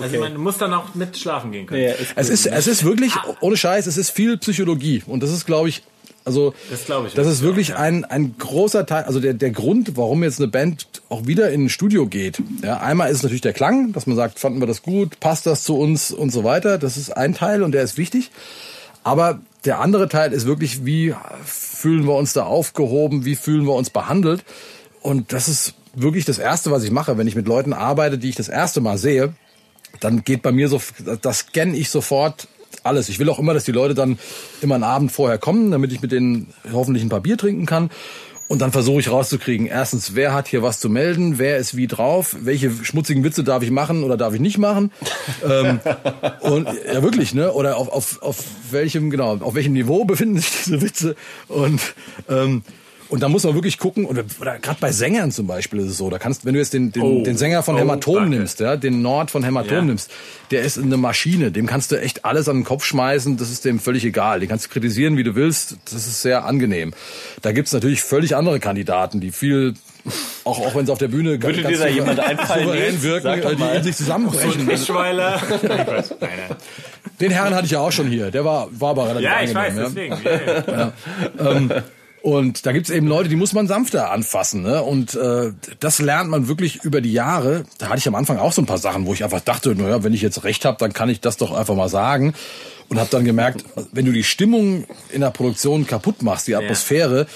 Also 0.00 0.18
man 0.20 0.38
muss 0.38 0.56
dann 0.56 0.72
auch 0.72 0.94
mit 0.94 1.18
schlafen 1.18 1.52
gehen 1.52 1.66
können. 1.66 1.82
ja, 1.82 1.90
ist 1.90 2.12
Es 2.16 2.30
ist, 2.30 2.46
es 2.46 2.66
ist 2.66 2.82
wirklich, 2.84 3.12
ohne 3.40 3.58
Scheiß, 3.58 3.86
es 3.86 3.98
ist 3.98 4.08
viel 4.08 4.38
Psychologie. 4.38 5.02
Und 5.06 5.22
das 5.22 5.30
ist, 5.30 5.44
glaube 5.44 5.68
ich, 5.68 5.82
also, 6.24 6.54
Das 6.70 6.86
glaube 6.86 7.08
ich 7.08 7.14
das 7.14 7.26
ist 7.26 7.42
wirklich 7.42 7.76
ein, 7.76 8.04
ein 8.04 8.36
großer 8.38 8.86
Teil, 8.86 9.04
also 9.04 9.20
der, 9.20 9.34
der 9.34 9.50
Grund, 9.50 9.96
warum 9.96 10.22
jetzt 10.22 10.40
eine 10.40 10.48
Band 10.48 10.86
auch 11.08 11.26
wieder 11.26 11.50
in 11.50 11.64
ein 11.66 11.68
Studio 11.68 12.06
geht. 12.06 12.42
Ja, 12.62 12.78
einmal 12.78 13.10
ist 13.10 13.22
natürlich 13.22 13.42
der 13.42 13.52
Klang, 13.52 13.92
dass 13.92 14.06
man 14.06 14.16
sagt, 14.16 14.38
fanden 14.38 14.60
wir 14.60 14.66
das 14.66 14.82
gut, 14.82 15.20
passt 15.20 15.46
das 15.46 15.64
zu 15.64 15.76
uns 15.78 16.10
und 16.12 16.30
so 16.30 16.42
weiter. 16.44 16.78
Das 16.78 16.96
ist 16.96 17.14
ein 17.14 17.34
Teil 17.34 17.62
und 17.62 17.72
der 17.72 17.82
ist 17.82 17.98
wichtig. 17.98 18.30
Aber 19.02 19.40
der 19.66 19.80
andere 19.80 20.08
Teil 20.08 20.32
ist 20.32 20.46
wirklich, 20.46 20.86
wie 20.86 21.14
fühlen 21.44 22.06
wir 22.06 22.16
uns 22.16 22.32
da 22.32 22.44
aufgehoben, 22.44 23.24
wie 23.26 23.36
fühlen 23.36 23.66
wir 23.66 23.74
uns 23.74 23.90
behandelt. 23.90 24.44
Und 25.02 25.32
das 25.34 25.48
ist 25.48 25.74
wirklich 25.94 26.24
das 26.24 26.38
Erste, 26.38 26.70
was 26.70 26.84
ich 26.84 26.90
mache, 26.90 27.18
wenn 27.18 27.26
ich 27.26 27.36
mit 27.36 27.46
Leuten 27.46 27.74
arbeite, 27.74 28.16
die 28.16 28.30
ich 28.30 28.36
das 28.36 28.48
erste 28.48 28.80
Mal 28.80 28.96
sehe 28.96 29.34
dann 30.00 30.24
geht 30.24 30.42
bei 30.42 30.52
mir 30.52 30.68
so, 30.68 30.80
das 31.22 31.38
scanne 31.38 31.76
ich 31.76 31.90
sofort 31.90 32.48
alles. 32.82 33.08
Ich 33.08 33.18
will 33.18 33.28
auch 33.28 33.38
immer, 33.38 33.54
dass 33.54 33.64
die 33.64 33.72
Leute 33.72 33.94
dann 33.94 34.18
immer 34.60 34.74
einen 34.74 34.84
Abend 34.84 35.12
vorher 35.12 35.38
kommen, 35.38 35.70
damit 35.70 35.92
ich 35.92 36.02
mit 36.02 36.12
denen 36.12 36.48
hoffentlich 36.72 37.04
ein 37.04 37.08
paar 37.08 37.20
Bier 37.20 37.38
trinken 37.38 37.66
kann. 37.66 37.90
Und 38.46 38.60
dann 38.60 38.72
versuche 38.72 39.00
ich 39.00 39.10
rauszukriegen, 39.10 39.66
erstens, 39.66 40.14
wer 40.14 40.34
hat 40.34 40.48
hier 40.48 40.62
was 40.62 40.78
zu 40.78 40.90
melden, 40.90 41.38
wer 41.38 41.56
ist 41.56 41.76
wie 41.76 41.86
drauf, 41.86 42.36
welche 42.40 42.70
schmutzigen 42.70 43.24
Witze 43.24 43.42
darf 43.42 43.62
ich 43.62 43.70
machen 43.70 44.04
oder 44.04 44.18
darf 44.18 44.34
ich 44.34 44.40
nicht 44.40 44.58
machen. 44.58 44.92
ähm, 45.48 45.80
und 46.40 46.68
ja 46.92 47.02
wirklich, 47.02 47.32
ne? 47.32 47.52
Oder 47.52 47.78
auf, 47.78 47.88
auf, 47.88 48.22
auf 48.22 48.44
welchem, 48.70 49.08
genau, 49.08 49.38
auf 49.38 49.54
welchem 49.54 49.72
Niveau 49.72 50.04
befinden 50.04 50.36
sich 50.36 50.50
diese 50.64 50.82
Witze. 50.82 51.16
Und 51.48 51.80
ähm, 52.28 52.62
und 53.08 53.22
da 53.22 53.28
muss 53.28 53.44
man 53.44 53.54
wirklich 53.54 53.78
gucken, 53.78 54.04
oder, 54.06 54.24
oder 54.40 54.58
gerade 54.58 54.78
bei 54.80 54.90
Sängern 54.92 55.30
zum 55.30 55.46
Beispiel 55.46 55.78
ist 55.80 55.86
es 55.90 55.96
so, 55.98 56.10
da 56.10 56.18
kannst, 56.18 56.44
wenn 56.44 56.54
du 56.54 56.60
jetzt 56.60 56.72
den, 56.72 56.90
den, 56.92 57.02
Oh. 57.02 57.22
den 57.22 57.36
Sänger 57.36 57.62
von 57.62 57.74
Oh, 57.76 57.78
Hämatom 57.78 58.14
danke. 58.16 58.30
nimmst, 58.30 58.60
ja, 58.60 58.76
den 58.76 59.02
Nord 59.02 59.30
von 59.30 59.44
Hämatom 59.44 59.76
Ja. 59.76 59.82
nimmst, 59.82 60.10
der 60.50 60.62
ist 60.62 60.78
eine 60.78 60.96
Maschine, 60.96 61.50
dem 61.52 61.66
kannst 61.66 61.92
du 61.92 62.00
echt 62.00 62.24
alles 62.24 62.48
an 62.48 62.56
den 62.58 62.64
Kopf 62.64 62.84
schmeißen, 62.84 63.36
das 63.36 63.50
ist 63.50 63.64
dem 63.64 63.78
völlig 63.80 64.04
egal. 64.04 64.40
Den 64.40 64.48
kannst 64.48 64.66
du 64.66 64.70
kritisieren, 64.70 65.16
wie 65.16 65.24
du 65.24 65.34
willst, 65.34 65.76
das 65.84 66.06
ist 66.06 66.22
sehr 66.22 66.44
angenehm. 66.44 66.92
Da 67.42 67.52
gibt's 67.52 67.72
natürlich 67.72 68.02
völlig 68.02 68.36
andere 68.36 68.60
Kandidaten, 68.60 69.20
die 69.20 69.30
viel, 69.32 69.74
auch, 70.44 70.58
auch 70.60 70.74
wenn 70.74 70.84
sie 70.86 70.92
auf 70.92 70.98
der 70.98 71.08
Bühne 71.08 71.40
Würde 71.42 71.62
dir 71.62 71.78
da 71.78 71.86
jemand 71.88 72.20
einfallen, 72.20 72.64
souverän 72.66 73.02
wirken, 73.02 73.56
die 73.58 73.76
in 73.78 73.82
sich 73.84 73.96
zusammenbrechen. 73.96 74.66
Mischweiler. 74.66 75.40
Nein. 76.20 76.30
Den 77.20 77.30
Herrn 77.30 77.54
hatte 77.54 77.66
ich 77.66 77.70
ja 77.72 77.80
auch 77.80 77.92
schon 77.92 78.08
hier, 78.08 78.30
der 78.32 78.44
war, 78.44 78.68
war 78.72 78.90
aber 78.90 79.04
relativ 79.08 79.22
Ja, 79.24 79.42
ich 79.42 79.54
weiß, 79.54 79.76
ja. 79.76 79.82
deswegen. 79.84 80.16
Ja, 80.24 80.92
ja. 81.38 81.82
Und 82.24 82.64
da 82.64 82.72
gibt's 82.72 82.88
eben 82.88 83.06
Leute, 83.06 83.28
die 83.28 83.36
muss 83.36 83.52
man 83.52 83.66
sanfter 83.66 84.10
anfassen. 84.10 84.62
Ne? 84.62 84.82
Und 84.82 85.14
äh, 85.14 85.52
das 85.78 85.98
lernt 85.98 86.30
man 86.30 86.48
wirklich 86.48 86.82
über 86.82 87.02
die 87.02 87.12
Jahre. 87.12 87.64
Da 87.76 87.90
hatte 87.90 87.98
ich 87.98 88.08
am 88.08 88.14
Anfang 88.14 88.38
auch 88.38 88.52
so 88.52 88.62
ein 88.62 88.66
paar 88.66 88.78
Sachen, 88.78 89.04
wo 89.04 89.12
ich 89.12 89.22
einfach 89.24 89.42
dachte, 89.42 89.74
naja, 89.74 90.02
wenn 90.04 90.14
ich 90.14 90.22
jetzt 90.22 90.42
recht 90.42 90.64
habe, 90.64 90.78
dann 90.78 90.94
kann 90.94 91.10
ich 91.10 91.20
das 91.20 91.36
doch 91.36 91.52
einfach 91.52 91.74
mal 91.74 91.90
sagen. 91.90 92.32
Und 92.88 92.98
habe 92.98 93.10
dann 93.10 93.26
gemerkt, 93.26 93.66
wenn 93.92 94.06
du 94.06 94.12
die 94.12 94.24
Stimmung 94.24 94.86
in 95.12 95.20
der 95.20 95.32
Produktion 95.32 95.86
kaputt 95.86 96.22
machst, 96.22 96.48
die 96.48 96.56
Atmosphäre, 96.56 97.26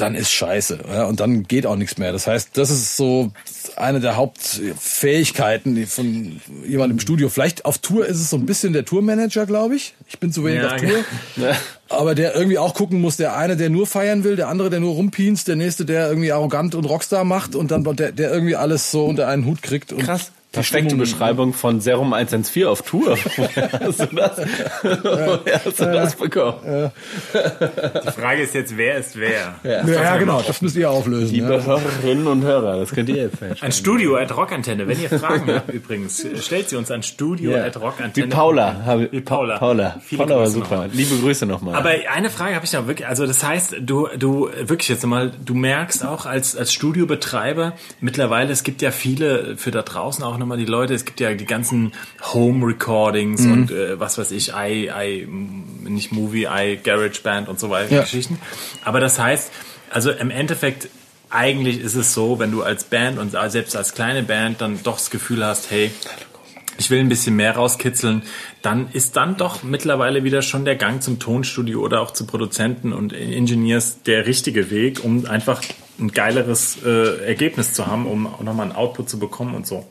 dann 0.00 0.14
ist 0.14 0.30
scheiße. 0.30 0.78
Ja? 0.92 1.04
Und 1.04 1.20
dann 1.20 1.44
geht 1.44 1.66
auch 1.66 1.76
nichts 1.76 1.98
mehr. 1.98 2.12
Das 2.12 2.26
heißt, 2.26 2.50
das 2.54 2.70
ist 2.70 2.96
so 2.96 3.32
eine 3.76 4.00
der 4.00 4.16
Hauptfähigkeiten 4.16 5.86
von 5.86 6.40
jemandem 6.66 6.96
im 6.96 7.00
Studio. 7.00 7.28
Vielleicht 7.28 7.64
auf 7.64 7.78
Tour 7.78 8.06
ist 8.06 8.18
es 8.18 8.30
so 8.30 8.36
ein 8.36 8.46
bisschen 8.46 8.72
der 8.72 8.84
Tourmanager, 8.84 9.46
glaube 9.46 9.76
ich. 9.76 9.94
Ich 10.08 10.18
bin 10.18 10.32
zu 10.32 10.44
wenig 10.44 10.62
Ja, 10.62 10.74
auf 10.74 10.80
Tour. 10.80 11.04
Aber 11.88 12.14
der 12.14 12.36
irgendwie 12.36 12.58
auch 12.58 12.74
gucken 12.74 13.00
muss, 13.00 13.16
der 13.16 13.36
eine, 13.36 13.56
der 13.56 13.68
nur 13.68 13.86
feiern 13.86 14.24
will, 14.24 14.36
der 14.36 14.48
andere, 14.48 14.70
der 14.70 14.80
nur 14.80 14.94
rumpienst, 14.94 15.48
der 15.48 15.56
nächste, 15.56 15.84
der 15.84 16.08
irgendwie 16.08 16.32
arrogant 16.32 16.74
und 16.74 16.84
Rockstar 16.84 17.24
macht 17.24 17.54
und 17.54 17.70
dann 17.70 17.84
der, 17.96 18.12
der 18.12 18.32
irgendwie 18.32 18.56
alles 18.56 18.90
so 18.90 19.04
unter 19.06 19.26
einen 19.28 19.44
Hut 19.44 19.62
kriegt. 19.62 19.92
Und 19.92 20.04
Krass. 20.04 20.32
Die 20.54 20.64
Stimmung- 20.64 20.98
Beschreibung 20.98 21.52
von 21.52 21.80
Serum 21.80 22.12
114 22.12 22.66
auf 22.66 22.82
Tour. 22.82 23.16
Woher 23.36 23.70
hast 23.72 24.00
du 24.00 24.06
das, 24.16 24.38
hast 25.64 25.80
du 25.80 25.84
das 25.84 26.16
bekommen? 26.16 26.90
Die 27.32 28.10
Frage 28.20 28.42
ist 28.42 28.54
jetzt, 28.54 28.76
wer 28.76 28.96
ist 28.98 29.16
wer? 29.18 29.54
Ja, 29.62 29.86
ja, 29.86 30.16
genau, 30.16 30.42
das 30.42 30.60
müsst 30.60 30.76
ihr 30.76 30.90
auflösen. 30.90 31.32
Liebe 31.34 31.54
Ja. 31.54 31.64
Hörerinnen 31.64 32.26
und 32.26 32.42
Hörer, 32.42 32.78
das 32.78 32.90
könnt 32.90 33.08
ihr 33.08 33.16
jetzt 33.16 33.38
feststellen. 33.38 33.58
Ein 33.62 33.72
Studio 33.72 34.16
at 34.16 34.36
Rockantenne. 34.36 34.88
Wenn 34.88 35.00
ihr 35.00 35.08
Fragen 35.10 35.52
habt 35.54 35.72
übrigens, 35.72 36.26
stellt 36.42 36.68
sie 36.68 36.76
uns 36.76 36.90
an 36.90 37.02
Studio 37.02 37.54
at 37.54 37.76
Rockantenne. 37.80 38.26
Wie 38.26 38.30
Paula. 38.30 39.06
Wie 39.10 39.20
Paula. 39.20 39.58
Paula. 39.58 39.96
Viele 40.04 40.24
Paula 40.24 40.36
war 40.40 40.46
super. 40.48 40.70
nochmal. 40.70 40.90
Liebe 40.92 41.16
Grüße 41.16 41.46
nochmal. 41.46 41.74
Aber 41.76 41.90
eine 42.12 42.28
Frage 42.30 42.54
habe 42.56 42.64
ich 42.64 42.72
noch 42.72 42.86
wirklich, 42.88 43.06
also 43.06 43.26
das 43.26 43.44
heißt, 43.44 43.76
du, 43.80 44.08
du 44.18 44.50
wirklich 44.62 44.88
jetzt 44.88 45.06
mal, 45.06 45.30
du 45.44 45.54
merkst 45.54 46.04
auch 46.04 46.26
als, 46.26 46.56
als 46.56 46.72
Studiobetreiber 46.72 47.74
mittlerweile, 48.00 48.50
es 48.52 48.64
gibt 48.64 48.82
ja 48.82 48.90
viele 48.90 49.56
für 49.56 49.70
da 49.70 49.82
draußen 49.82 50.24
auch 50.24 50.39
nochmal 50.40 50.58
die 50.58 50.64
Leute, 50.64 50.92
es 50.94 51.04
gibt 51.04 51.20
ja 51.20 51.32
die 51.34 51.44
ganzen 51.46 51.92
Home 52.32 52.66
Recordings 52.66 53.42
Mhm. 53.42 53.52
und 53.52 53.70
äh, 53.70 54.00
was 54.00 54.18
weiß 54.18 54.32
ich, 54.32 54.52
i, 54.54 54.88
i, 54.88 55.26
nicht 55.88 56.10
Movie, 56.12 56.46
i, 56.50 56.76
Garage 56.82 57.22
Band 57.22 57.48
und 57.48 57.60
so 57.60 57.70
weiter 57.70 57.94
Ja. 57.94 58.00
Geschichten. 58.02 58.38
Aber 58.84 58.98
das 59.00 59.18
heißt, 59.18 59.50
also 59.90 60.10
im 60.10 60.30
Endeffekt, 60.30 60.88
eigentlich 61.30 61.80
ist 61.80 61.94
es 61.94 62.12
so, 62.12 62.40
wenn 62.40 62.50
du 62.50 62.62
als 62.64 62.84
Band 62.84 63.18
und 63.20 63.36
selbst 63.48 63.76
als 63.76 63.94
kleine 63.94 64.24
Band 64.24 64.60
dann 64.60 64.80
doch 64.82 64.96
das 64.96 65.10
Gefühl 65.10 65.44
hast, 65.44 65.70
hey, 65.70 65.92
ich 66.78 66.90
will 66.90 66.98
ein 67.00 67.08
bisschen 67.10 67.36
mehr 67.36 67.54
rauskitzeln, 67.56 68.22
dann 68.62 68.88
ist 68.92 69.14
dann 69.16 69.36
doch 69.36 69.62
mittlerweile 69.62 70.24
wieder 70.24 70.40
schon 70.42 70.64
der 70.64 70.76
Gang 70.76 71.02
zum 71.02 71.18
Tonstudio 71.18 71.80
oder 71.80 72.00
auch 72.00 72.12
zu 72.12 72.26
Produzenten 72.26 72.92
und 72.92 73.12
Engineers 73.12 74.02
der 74.02 74.26
richtige 74.26 74.70
Weg, 74.70 75.04
um 75.04 75.26
einfach 75.26 75.60
ein 75.98 76.10
geileres 76.12 76.78
äh, 76.84 77.26
Ergebnis 77.26 77.74
zu 77.74 77.86
haben, 77.86 78.06
um 78.06 78.22
nochmal 78.42 78.66
einen 78.68 78.72
Output 78.76 79.10
zu 79.10 79.18
bekommen 79.18 79.54
und 79.54 79.66
so. 79.66 79.86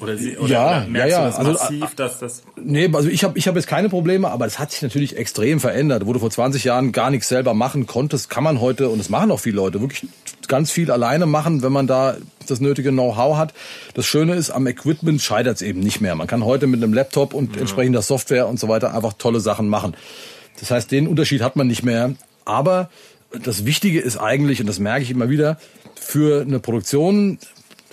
Oder, 0.00 0.16
sie, 0.16 0.36
oder, 0.38 0.50
Ja, 0.50 0.86
merkst 0.88 1.10
ja, 1.12 1.18
du 1.18 1.22
ja. 1.22 1.26
das 1.26 1.38
Also, 1.38 1.52
massiv, 1.52 1.94
dass 1.94 2.18
das... 2.18 2.42
Nee, 2.56 2.90
also 2.92 3.08
ich 3.08 3.22
habe 3.24 3.38
ich 3.38 3.46
hab 3.46 3.56
jetzt 3.56 3.66
keine 3.66 3.88
Probleme, 3.88 4.28
aber 4.28 4.46
es 4.46 4.58
hat 4.58 4.72
sich 4.72 4.82
natürlich 4.82 5.16
extrem 5.16 5.60
verändert. 5.60 6.06
Wo 6.06 6.12
du 6.12 6.18
vor 6.18 6.30
20 6.30 6.64
Jahren 6.64 6.92
gar 6.92 7.10
nichts 7.10 7.28
selber 7.28 7.54
machen 7.54 7.86
konntest, 7.86 8.30
kann 8.30 8.44
man 8.44 8.60
heute, 8.60 8.88
und 8.88 8.98
das 8.98 9.10
machen 9.10 9.30
auch 9.30 9.40
viele 9.40 9.56
Leute, 9.56 9.80
wirklich 9.80 10.08
ganz 10.48 10.70
viel 10.70 10.90
alleine 10.90 11.26
machen, 11.26 11.62
wenn 11.62 11.72
man 11.72 11.86
da 11.86 12.16
das 12.48 12.60
nötige 12.60 12.90
Know-how 12.90 13.36
hat. 13.36 13.54
Das 13.94 14.06
Schöne 14.06 14.34
ist, 14.34 14.50
am 14.50 14.66
Equipment 14.66 15.20
scheitert 15.20 15.56
es 15.56 15.62
eben 15.62 15.80
nicht 15.80 16.00
mehr. 16.00 16.14
Man 16.14 16.26
kann 16.26 16.44
heute 16.44 16.66
mit 16.66 16.82
einem 16.82 16.92
Laptop 16.92 17.34
und 17.34 17.56
entsprechender 17.56 18.02
Software 18.02 18.48
und 18.48 18.58
so 18.58 18.68
weiter 18.68 18.94
einfach 18.94 19.12
tolle 19.12 19.40
Sachen 19.40 19.68
machen. 19.68 19.94
Das 20.58 20.70
heißt, 20.70 20.90
den 20.90 21.06
Unterschied 21.06 21.42
hat 21.42 21.56
man 21.56 21.66
nicht 21.66 21.84
mehr. 21.84 22.14
Aber 22.44 22.90
das 23.44 23.64
Wichtige 23.64 24.00
ist 24.00 24.16
eigentlich, 24.16 24.60
und 24.60 24.66
das 24.66 24.78
merke 24.78 25.02
ich 25.02 25.10
immer 25.10 25.30
wieder, 25.30 25.58
für 25.94 26.40
eine 26.40 26.58
Produktion, 26.58 27.38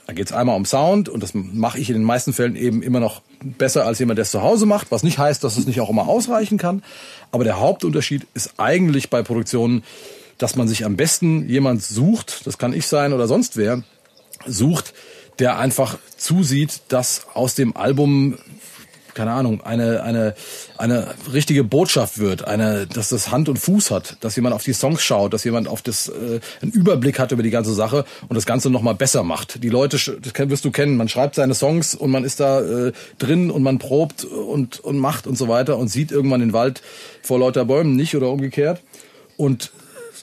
da 0.08 0.14
geht's 0.14 0.32
einmal 0.32 0.56
um 0.56 0.64
Sound 0.64 1.10
und 1.10 1.22
das 1.22 1.34
mache 1.34 1.80
ich 1.80 1.90
in 1.90 1.96
den 1.96 2.04
meisten 2.04 2.32
Fällen 2.32 2.56
eben 2.56 2.82
immer 2.82 3.02
noch 3.02 3.22
besser 3.44 3.86
als 3.86 4.00
jemand, 4.00 4.18
der 4.18 4.24
es 4.24 4.32
zu 4.32 4.42
Hause 4.42 4.66
macht, 4.66 4.90
was 4.90 5.04
nicht 5.04 5.18
heißt, 5.18 5.44
dass 5.44 5.58
es 5.58 5.68
nicht 5.68 5.82
auch 5.82 5.90
immer 5.90 6.08
ausreichen 6.08 6.58
kann. 6.58 6.82
Aber 7.32 7.44
der 7.44 7.60
Hauptunterschied 7.60 8.26
ist 8.34 8.54
eigentlich 8.58 9.10
bei 9.10 9.22
Produktionen, 9.22 9.84
dass 10.38 10.56
man 10.56 10.70
sich 10.70 10.86
am 10.86 10.96
besten 10.96 11.50
jemand 11.50 11.84
sucht, 11.84 12.48
das 12.48 12.58
kann 12.58 12.72
ich 12.72 12.88
sein 12.88 13.12
oder 13.12 13.28
sonst 13.28 13.58
wer, 13.58 13.84
sucht, 14.46 14.94
der 15.40 15.60
einfach 15.60 15.98
zusieht, 16.16 16.82
dass 16.88 17.28
aus 17.34 17.56
dem 17.56 17.76
Album 17.76 18.38
keine 19.18 19.32
Ahnung, 19.32 19.62
eine, 19.62 20.04
eine, 20.04 20.36
eine 20.78 21.08
richtige 21.34 21.64
Botschaft 21.64 22.20
wird, 22.20 22.48
eine, 22.48 22.86
dass 22.86 23.10
das 23.10 23.32
Hand 23.32 23.50
und 23.50 23.58
Fuß 23.58 23.90
hat, 23.90 24.18
dass 24.20 24.36
jemand 24.36 24.54
auf 24.54 24.64
die 24.64 24.74
Songs 24.74 25.02
schaut, 25.02 25.34
dass 25.34 25.44
jemand 25.44 25.68
auf 25.68 25.82
das, 25.82 26.08
äh, 26.08 26.40
einen 26.62 26.72
Überblick 26.72 27.18
hat 27.18 27.32
über 27.32 27.42
die 27.42 27.50
ganze 27.50 27.74
Sache 27.74 28.06
und 28.30 28.36
das 28.36 28.46
Ganze 28.46 28.70
nochmal 28.70 28.94
besser 28.94 29.24
macht. 29.24 29.64
Die 29.64 29.70
Leute, 29.70 29.98
das 29.98 30.50
wirst 30.50 30.66
du 30.66 30.72
kennen, 30.72 30.98
man 30.98 31.10
schreibt 31.10 31.34
seine 31.34 31.56
Songs 31.56 31.96
und 31.96 32.12
man 32.12 32.24
ist 32.24 32.40
da 32.40 32.62
äh, 32.62 32.92
drin 33.18 33.50
und 33.50 33.64
man 33.64 33.80
probt 33.80 34.24
und, 34.24 34.80
und 34.82 35.00
macht 35.00 35.26
und 35.26 35.36
so 35.36 35.48
weiter 35.48 35.80
und 35.80 35.88
sieht 35.88 36.12
irgendwann 36.12 36.42
den 36.42 36.54
Wald 36.54 36.84
vor 37.24 37.40
lauter 37.40 37.66
Bäumen 37.66 37.96
nicht 37.96 38.16
oder 38.16 38.30
umgekehrt. 38.30 38.82
Und 39.36 39.72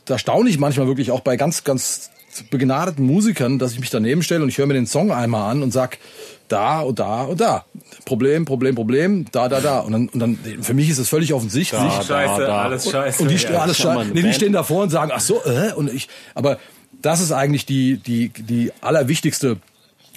da 0.05 0.19
staune 0.19 0.49
ich 0.49 0.59
manchmal 0.59 0.87
wirklich 0.87 1.11
auch 1.11 1.21
bei 1.21 1.37
ganz, 1.37 1.65
ganz 1.65 2.11
begnadeten 2.51 3.05
Musikern, 3.07 3.59
dass 3.59 3.73
ich 3.73 3.81
mich 3.81 3.91
daneben 3.91 4.23
stelle 4.23 4.43
und 4.43 4.49
ich 4.49 4.59
höre 4.59 4.67
mir 4.67 4.75
den 4.75 4.87
Song 4.87 5.13
einmal 5.13 5.51
an 5.51 5.63
und 5.63 5.73
sag, 5.73 5.99
da 6.49 6.81
und 6.81 6.99
da 6.99 7.23
und 7.23 7.41
da. 7.41 7.65
Problem, 8.05 8.45
Problem, 8.45 8.75
Problem, 8.75 9.25
da, 9.33 9.49
da, 9.49 9.61
da. 9.61 9.81
Und 9.81 9.93
dann, 9.93 10.09
und 10.09 10.19
dann 10.21 10.39
für 10.63 10.75
mich 10.75 10.89
ist 10.91 10.99
es 10.99 11.09
völlig 11.09 11.33
offensichtlich. 11.33 11.81
scheiße, 11.81 12.43
da. 12.47 12.63
alles 12.63 12.91
scheiße. 12.91 13.23
Und 13.23 13.29
die 13.29 13.35
Ja. 13.35 13.41
stehen 13.41 13.57
alles 13.57 13.79
schau 13.79 13.89
mal, 13.95 13.97
schei- 14.05 14.11
eine 14.11 14.13
nee, 14.15 14.23
die 14.23 14.35
stehen 14.35 14.53
davor 14.53 14.83
und 14.83 14.91
sagen, 14.91 15.11
ach 15.15 15.21
so, 15.21 15.43
äh, 15.45 15.73
und 15.75 15.93
ich, 15.93 16.09
aber 16.35 16.59
das 17.03 17.21
ist 17.21 17.33
eigentlich 17.33 17.67
die, 17.67 17.99
die, 17.99 18.29
die 18.31 18.73
allerwichtigste, 18.81 19.59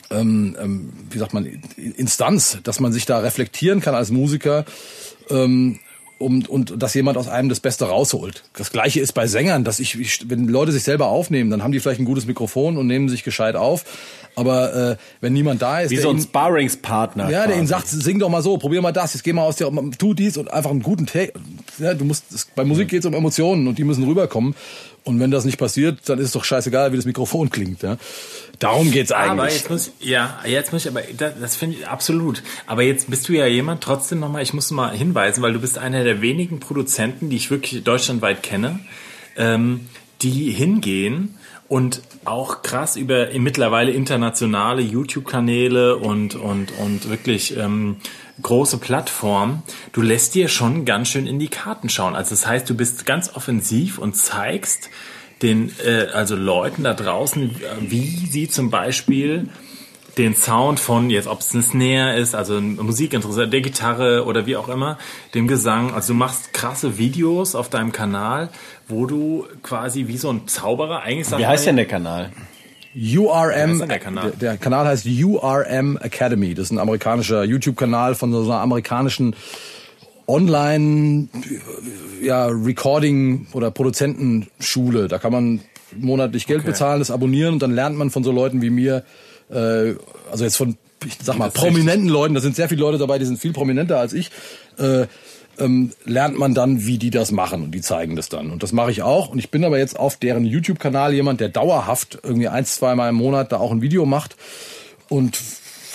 ähm, 0.09 0.55
ähm, 0.61 0.93
wie 1.09 1.17
sagt 1.17 1.33
man, 1.33 1.45
Instanz, 1.75 2.59
dass 2.63 2.79
man 2.79 2.93
sich 2.93 3.05
da 3.05 3.19
reflektieren 3.19 3.81
kann 3.81 3.95
als 3.95 4.09
Musiker, 4.11 4.65
ähm, 5.29 5.79
um, 6.19 6.43
und 6.47 6.81
dass 6.81 6.93
jemand 6.93 7.17
aus 7.17 7.27
einem 7.27 7.49
das 7.49 7.59
Beste 7.59 7.85
rausholt. 7.85 8.43
Das 8.55 8.71
gleiche 8.71 8.99
ist 8.99 9.13
bei 9.13 9.27
Sängern, 9.27 9.63
dass 9.63 9.79
ich, 9.79 9.99
ich, 9.99 10.29
wenn 10.29 10.47
Leute 10.47 10.71
sich 10.71 10.83
selber 10.83 11.07
aufnehmen, 11.07 11.49
dann 11.51 11.63
haben 11.63 11.71
die 11.71 11.79
vielleicht 11.79 11.99
ein 11.99 12.05
gutes 12.05 12.25
Mikrofon 12.25 12.77
und 12.77 12.87
nehmen 12.87 13.09
sich 13.09 13.23
gescheit 13.23 13.55
auf. 13.55 13.85
Aber 14.35 14.91
äh, 14.91 14.97
wenn 15.19 15.33
niemand 15.33 15.61
da 15.61 15.79
ist, 15.79 15.89
Wie 15.89 15.97
so 15.97 16.11
ein 16.11 16.21
Sparringspartner. 16.21 17.29
ja, 17.29 17.47
der 17.47 17.57
ihnen 17.57 17.65
sagt, 17.65 17.87
sing 17.87 18.19
doch 18.19 18.29
mal 18.29 18.43
so, 18.43 18.57
probier 18.57 18.81
mal 18.81 18.91
das, 18.91 19.13
jetzt 19.13 19.23
geh 19.23 19.33
mal 19.33 19.41
aus 19.41 19.55
der, 19.55 19.71
tu 19.97 20.13
dies 20.13 20.37
und 20.37 20.51
einfach 20.51 20.69
einen 20.69 20.83
guten 20.83 21.07
Take. 21.07 21.33
Ja, 21.79 21.93
du 21.95 22.05
musst, 22.05 22.25
es, 22.31 22.47
bei 22.55 22.63
Musik 22.63 22.89
geht's 22.89 23.05
um 23.05 23.13
Emotionen 23.13 23.67
und 23.67 23.77
die 23.77 23.83
müssen 23.83 24.03
rüberkommen. 24.03 24.55
Und 25.03 25.19
wenn 25.19 25.31
das 25.31 25.45
nicht 25.45 25.57
passiert, 25.57 25.99
dann 26.05 26.19
ist 26.19 26.25
es 26.25 26.31
doch 26.33 26.43
scheißegal, 26.43 26.91
wie 26.91 26.97
das 26.97 27.05
Mikrofon 27.05 27.49
klingt. 27.49 27.81
Ja. 27.81 27.97
Darum 28.59 28.91
geht's 28.91 29.11
Aber 29.11 29.43
eigentlich. 29.43 29.53
jetzt 29.53 29.69
muss 29.69 29.91
ja, 29.99 30.39
jetzt 30.45 30.73
muss 30.73 30.85
ich 30.85 30.91
aber 30.91 31.01
das, 31.15 31.33
das 31.39 31.55
finde 31.55 31.77
ich 31.77 31.87
absolut. 31.87 32.41
Aber 32.65 32.81
jetzt 32.81 33.09
bist 33.09 33.29
du 33.29 33.33
ja 33.33 33.45
jemand 33.45 33.83
trotzdem 33.83 34.19
nochmal, 34.19 34.41
ich 34.41 34.53
muss 34.53 34.71
mal 34.71 34.95
hinweisen, 34.95 35.43
weil 35.43 35.53
du 35.53 35.59
bist 35.59 35.77
einer 35.77 36.03
der 36.03 36.21
wenigen 36.21 36.59
Produzenten, 36.59 37.29
die 37.29 37.35
ich 37.35 37.51
wirklich 37.51 37.83
deutschlandweit 37.83 38.41
kenne, 38.41 38.79
ähm, 39.35 39.87
die 40.21 40.49
hingehen 40.49 41.37
und 41.67 42.01
auch 42.25 42.63
krass 42.63 42.95
über 42.95 43.27
mittlerweile 43.37 43.91
internationale 43.91 44.81
YouTube-Kanäle 44.81 45.97
und 45.97 46.35
und 46.35 46.71
und 46.79 47.09
wirklich 47.09 47.55
ähm, 47.57 47.97
große 48.41 48.77
Plattformen. 48.77 49.63
Du 49.91 50.01
lässt 50.01 50.33
dir 50.33 50.47
schon 50.47 50.85
ganz 50.85 51.09
schön 51.09 51.27
in 51.27 51.39
die 51.39 51.49
Karten 51.49 51.89
schauen. 51.89 52.15
Also 52.15 52.31
das 52.31 52.47
heißt, 52.47 52.69
du 52.69 52.75
bist 52.75 53.05
ganz 53.05 53.35
offensiv 53.35 53.99
und 53.99 54.15
zeigst 54.15 54.89
den 55.41 55.71
äh, 55.85 56.07
also 56.13 56.35
Leuten 56.35 56.83
da 56.83 56.93
draußen, 56.93 57.55
wie 57.81 58.27
sie 58.27 58.47
zum 58.47 58.69
Beispiel 58.69 59.49
den 60.17 60.35
Sound 60.35 60.79
von 60.79 61.09
jetzt, 61.09 61.27
ob 61.27 61.41
es 61.41 61.53
ein 61.53 61.61
Snare 61.61 62.17
ist, 62.17 62.33
also 62.33 62.57
ein 62.57 62.75
Musikinteresse, 62.77 63.47
der 63.47 63.61
Gitarre 63.61 64.25
oder 64.25 64.45
wie 64.45 64.55
auch 64.55 64.67
immer, 64.67 64.97
dem 65.33 65.47
Gesang. 65.47 65.93
Also 65.93 66.13
du 66.13 66.19
machst 66.19 66.53
krasse 66.53 66.97
Videos 66.97 67.55
auf 67.55 67.69
deinem 67.69 67.91
Kanal, 67.91 68.49
wo 68.87 69.05
du 69.05 69.45
quasi 69.61 70.07
wie 70.07 70.17
so 70.17 70.29
ein 70.29 70.47
Zauberer 70.47 71.03
eigentlich 71.03 71.27
sagt 71.27 71.41
Wie 71.41 71.47
heißt 71.47 71.67
denn 71.67 71.75
der 71.75 71.85
Kanal? 71.85 72.31
URM, 72.95 73.87
der 73.87 73.99
Kanal? 73.99 74.31
Der, 74.31 74.37
der 74.39 74.57
Kanal 74.57 74.87
heißt 74.87 75.05
URM 75.05 75.97
Academy. 75.97 76.55
Das 76.55 76.65
ist 76.65 76.71
ein 76.71 76.79
amerikanischer 76.79 77.43
YouTube-Kanal 77.43 78.15
von 78.15 78.31
so 78.31 78.41
einer 78.51 78.61
amerikanischen 78.61 79.35
Online 80.27 81.29
ja, 82.21 82.47
Recording 82.47 83.47
oder 83.53 83.71
Produzentenschule. 83.71 85.07
Da 85.07 85.19
kann 85.19 85.31
man 85.31 85.61
monatlich 85.95 86.47
Geld 86.47 86.59
Okay. 86.59 86.71
bezahlen, 86.71 86.99
das 86.99 87.11
abonnieren 87.11 87.53
und 87.53 87.61
dann 87.61 87.71
lernt 87.73 87.97
man 87.97 88.09
von 88.09 88.23
so 88.23 88.31
Leuten 88.31 88.61
wie 88.61 88.69
mir, 88.69 89.03
äh, 89.49 89.93
also 90.29 90.43
jetzt 90.43 90.57
von, 90.57 90.77
ich 91.05 91.17
sag 91.23 91.37
mal, 91.37 91.49
prominenten 91.49 92.09
Leuten, 92.09 92.33
da 92.33 92.41
sind 92.41 92.55
sehr 92.55 92.67
viele 92.67 92.81
Leute 92.81 92.97
dabei, 92.97 93.19
die 93.19 93.25
sind 93.25 93.39
viel 93.39 93.53
prominenter 93.53 93.99
als 93.99 94.13
ich, 94.13 94.31
äh, 94.77 95.05
ähm, 95.59 95.91
lernt 96.05 96.37
man 96.37 96.53
dann, 96.53 96.85
wie 96.85 96.97
die 96.97 97.09
das 97.09 97.31
machen 97.31 97.63
und 97.63 97.71
die 97.71 97.81
zeigen 97.81 98.15
das 98.15 98.29
dann. 98.29 98.51
Und 98.51 98.61
das 98.63 98.73
mache 98.73 98.91
ich 98.91 99.01
auch. 99.01 99.29
Und 99.29 99.39
ich 99.39 99.49
bin 99.49 99.63
aber 99.63 99.79
jetzt 99.79 99.97
auf 99.97 100.17
deren 100.17 100.45
YouTube-Kanal 100.45 101.13
jemand, 101.13 101.39
der 101.39 101.49
dauerhaft 101.49 102.19
irgendwie 102.21 102.47
ein, 102.47 102.65
zweimal 102.65 103.09
im 103.09 103.15
Monat 103.15 103.51
da 103.51 103.57
auch 103.57 103.71
ein 103.71 103.81
Video 103.81 104.05
macht 104.05 104.35
und 105.09 105.39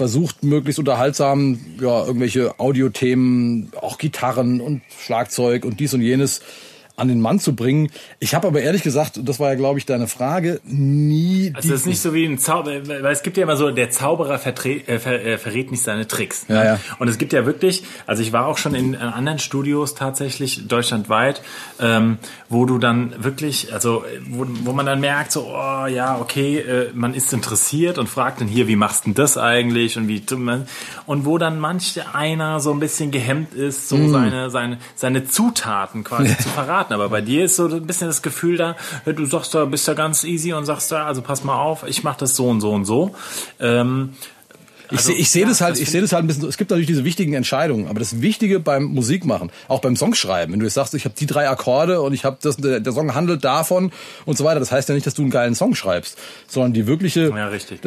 versucht 0.02 0.42
möglichst 0.42 0.80
unterhaltsam 0.80 1.60
ja 1.80 2.04
irgendwelche 2.04 2.58
Audiothemen, 2.58 3.70
auch 3.80 3.98
Gitarren 3.98 4.60
und 4.60 4.82
Schlagzeug 4.98 5.64
und 5.64 5.78
dies 5.78 5.94
und 5.94 6.00
jenes 6.00 6.40
an 7.02 7.08
den 7.08 7.20
Mann 7.20 7.38
zu 7.38 7.54
bringen. 7.54 7.90
Ich 8.20 8.34
habe 8.34 8.46
aber 8.46 8.62
ehrlich 8.62 8.82
gesagt, 8.82 9.20
das 9.22 9.38
war 9.38 9.50
ja, 9.50 9.54
glaube 9.56 9.78
ich, 9.78 9.84
deine 9.86 10.08
Frage, 10.08 10.60
nie. 10.64 11.52
Also 11.54 11.74
es 11.74 11.80
ist 11.80 11.86
nicht 11.86 12.00
so 12.00 12.14
wie 12.14 12.24
ein 12.24 12.38
Zauber, 12.38 12.88
weil 12.88 13.12
es 13.12 13.22
gibt 13.22 13.36
ja 13.36 13.42
immer 13.42 13.56
so, 13.56 13.70
der 13.70 13.90
Zauberer 13.90 14.36
vertre- 14.38 14.86
äh, 14.88 14.98
ver 14.98 15.22
äh, 15.24 15.36
verrät 15.38 15.70
nicht 15.70 15.82
seine 15.82 16.06
Tricks. 16.08 16.46
Ja, 16.48 16.64
ja. 16.64 16.80
Und 16.98 17.08
es 17.08 17.18
gibt 17.18 17.32
ja 17.32 17.44
wirklich, 17.44 17.84
also 18.06 18.22
ich 18.22 18.32
war 18.32 18.46
auch 18.46 18.56
schon 18.56 18.74
in, 18.74 18.94
äh, 18.94 18.98
anderen 18.98 19.38
Studios 19.38 19.94
tatsächlich 19.94 20.66
deutschlandweit, 20.68 21.42
ähm, 21.80 22.18
wo 22.48 22.64
du 22.64 22.78
dann 22.78 23.12
wirklich, 23.22 23.72
also 23.72 24.04
wo, 24.28 24.46
wo 24.64 24.72
man 24.72 24.86
dann 24.86 25.00
merkt, 25.00 25.32
so, 25.32 25.46
oh 25.48 25.86
ja, 25.86 26.18
okay, 26.18 26.58
äh, 26.58 26.90
man 26.94 27.14
ist 27.14 27.32
interessiert 27.32 27.98
und 27.98 28.08
fragt 28.08 28.40
dann 28.40 28.48
hier, 28.48 28.68
wie 28.68 28.76
machst 28.76 29.04
du 29.04 29.10
denn 29.10 29.14
das 29.14 29.36
eigentlich 29.36 29.96
und 29.98 30.08
wie 30.08 30.22
und 31.06 31.24
wo 31.26 31.36
dann 31.38 31.58
manch 31.58 32.00
einer 32.14 32.60
so 32.60 32.72
ein 32.72 32.80
bisschen 32.80 33.10
gehemmt 33.10 33.54
ist, 33.54 33.88
so 33.88 34.08
seine 34.08 34.50
seine 34.50 34.78
seine 34.94 35.26
Zutaten 35.26 36.04
quasi 36.04 36.36
zu 36.38 36.48
verraten. 36.48 36.91
Aber 36.92 37.08
bei 37.08 37.20
dir 37.20 37.44
ist 37.44 37.56
so 37.56 37.66
ein 37.66 37.86
bisschen 37.86 38.06
das 38.08 38.22
Gefühl 38.22 38.56
da, 38.56 38.76
du 39.04 39.24
sagst 39.26 39.54
da, 39.54 39.64
bist 39.64 39.86
ja 39.88 39.94
ganz 39.94 40.24
easy 40.24 40.52
und 40.52 40.64
sagst 40.66 40.92
da, 40.92 41.06
also 41.06 41.22
pass 41.22 41.44
mal 41.44 41.60
auf, 41.60 41.84
ich 41.86 42.02
mache 42.04 42.20
das 42.20 42.36
so 42.36 42.48
und 42.48 42.60
so 42.60 42.70
und 42.72 42.84
so. 42.84 43.14
Ähm, 43.60 44.10
Ich, 44.90 44.98
Also, 44.98 45.12
seh- 45.12 45.18
ich 45.20 45.30
sehe 45.30 45.42
ja, 45.44 45.48
das 45.48 45.62
halt, 45.62 45.72
das 45.76 45.80
ich 45.80 45.90
sehe 45.90 46.02
das 46.02 46.12
halt 46.12 46.24
ein 46.24 46.26
bisschen, 46.26 46.46
es 46.46 46.58
gibt 46.58 46.68
natürlich 46.68 46.86
diese 46.86 47.02
wichtigen 47.04 47.32
Entscheidungen, 47.32 47.86
aber 47.88 47.98
das 47.98 48.20
Wichtige 48.20 48.60
beim 48.60 48.84
Musikmachen, 48.84 49.50
auch 49.66 49.80
beim 49.80 49.96
Songschreiben, 49.96 50.52
wenn 50.52 50.60
du 50.60 50.66
jetzt 50.66 50.74
sagst, 50.74 50.92
ich 50.94 51.06
habe 51.06 51.14
die 51.18 51.24
drei 51.24 51.48
Akkorde 51.48 52.02
und 52.02 52.12
ich 52.12 52.26
habe 52.26 52.36
das, 52.42 52.58
der, 52.58 52.78
der 52.80 52.92
Song 52.92 53.14
handelt 53.14 53.42
davon 53.42 53.90
und 54.26 54.36
so 54.36 54.44
weiter, 54.44 54.60
das 54.60 54.70
heißt 54.70 54.90
ja 54.90 54.94
nicht, 54.94 55.06
dass 55.06 55.14
du 55.14 55.22
einen 55.22 55.30
geilen 55.30 55.54
Song 55.54 55.74
schreibst, 55.74 56.18
sondern 56.46 56.74
die 56.74 56.86
wirkliche, 56.86 57.28
Ja, 57.34 57.46
richtig. 57.48 57.80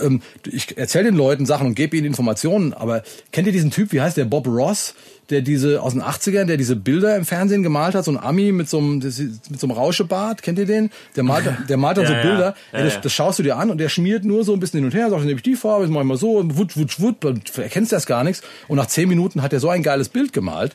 Ähm, 0.00 0.22
ich 0.46 0.78
erzähle 0.78 1.06
den 1.06 1.16
Leuten 1.16 1.46
Sachen 1.46 1.66
und 1.66 1.74
gebe 1.74 1.96
ihnen 1.96 2.06
Informationen, 2.06 2.74
aber 2.74 3.02
kennt 3.32 3.48
ihr 3.48 3.52
diesen 3.52 3.72
Typ, 3.72 3.90
wie 3.90 4.00
heißt 4.00 4.16
der, 4.16 4.26
Bob 4.26 4.46
Ross, 4.46 4.94
der 5.30 5.40
diese, 5.40 5.80
aus 5.80 5.92
den 5.92 6.02
80ern, 6.02 6.44
der 6.44 6.56
diese 6.56 6.76
Bilder 6.76 7.16
im 7.16 7.24
Fernsehen 7.24 7.62
gemalt 7.62 7.94
hat, 7.94 8.04
so 8.04 8.10
ein 8.10 8.18
Ami 8.18 8.52
mit 8.52 8.68
so 8.68 8.78
einem, 8.78 8.98
mit 8.98 9.12
so 9.12 9.66
einem 9.66 9.70
Rauschebart, 9.70 10.42
kennt 10.42 10.58
ihr 10.58 10.66
den? 10.66 10.90
Der 11.16 11.22
malt, 11.22 11.44
der 11.68 11.76
malt 11.76 11.96
dann 11.96 12.04
Ja, 12.04 12.10
so 12.10 12.14
ja. 12.16 12.22
Bilder, 12.22 12.54
Ja, 12.72 12.78
Ey, 12.78 12.84
das, 12.84 13.00
das 13.00 13.12
schaust 13.12 13.38
du 13.38 13.42
dir 13.42 13.56
an 13.56 13.70
und 13.70 13.78
der 13.78 13.88
schmiert 13.88 14.24
nur 14.24 14.44
so 14.44 14.52
ein 14.52 14.60
bisschen 14.60 14.78
hin 14.78 14.84
und 14.86 14.94
her, 14.94 15.08
sagt, 15.08 15.20
dann 15.20 15.26
nehme 15.26 15.38
ich 15.38 15.42
die 15.42 15.56
Farbe, 15.56 15.84
jetzt 15.84 15.92
mach 15.92 16.00
ich 16.00 16.06
mal 16.06 16.18
so, 16.18 16.42
wutsch, 16.56 16.76
wutsch, 16.76 17.00
wutsch, 17.00 17.56
erkennst 17.56 17.92
das 17.92 18.06
gar 18.06 18.24
nichts. 18.24 18.42
Und 18.68 18.76
nach 18.76 18.86
zehn 18.86 19.08
Minuten 19.08 19.42
hat 19.42 19.52
er 19.52 19.60
so 19.60 19.68
ein 19.70 19.82
geiles 19.82 20.08
Bild 20.08 20.32
gemalt. 20.32 20.74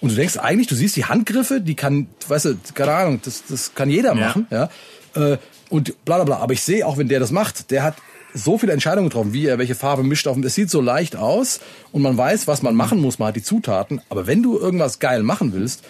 Und 0.00 0.10
du 0.10 0.16
denkst 0.16 0.36
eigentlich, 0.36 0.66
du 0.66 0.74
siehst 0.74 0.96
die 0.96 1.06
Handgriffe, 1.06 1.60
die 1.60 1.74
kann, 1.76 2.08
weißt 2.28 2.44
du, 2.44 2.56
keine 2.74 2.92
Ahnung, 2.92 3.20
das, 3.24 3.44
das 3.48 3.74
kann 3.74 3.88
jeder 3.88 4.14
machen, 4.14 4.46
ja. 4.50 4.68
Äh, 5.14 5.38
Und 5.70 6.04
bla 6.04 6.16
bla 6.16 6.24
bla. 6.24 6.36
Aber 6.38 6.52
ich 6.52 6.62
sehe, 6.62 6.86
auch 6.86 6.98
wenn 6.98 7.08
der 7.08 7.20
das 7.20 7.30
macht, 7.30 7.70
der 7.70 7.82
hat 7.84 7.94
so 8.34 8.58
viele 8.58 8.72
Entscheidungen 8.72 9.08
getroffen, 9.08 9.32
wie 9.32 9.46
er 9.46 9.58
welche 9.58 9.74
Farbe 9.74 10.02
mischt 10.02 10.26
auf. 10.26 10.36
Es 10.38 10.54
sieht 10.54 10.68
so 10.70 10.80
leicht 10.80 11.16
aus 11.16 11.60
und 11.92 12.02
man 12.02 12.16
weiß, 12.18 12.46
was 12.48 12.62
man 12.62 12.74
machen 12.74 13.00
muss, 13.00 13.18
man 13.18 13.28
hat 13.28 13.36
die 13.36 13.42
Zutaten. 13.42 14.00
Aber 14.08 14.26
wenn 14.26 14.42
du 14.42 14.58
irgendwas 14.58 14.98
geil 14.98 15.22
machen 15.22 15.52
willst, 15.52 15.84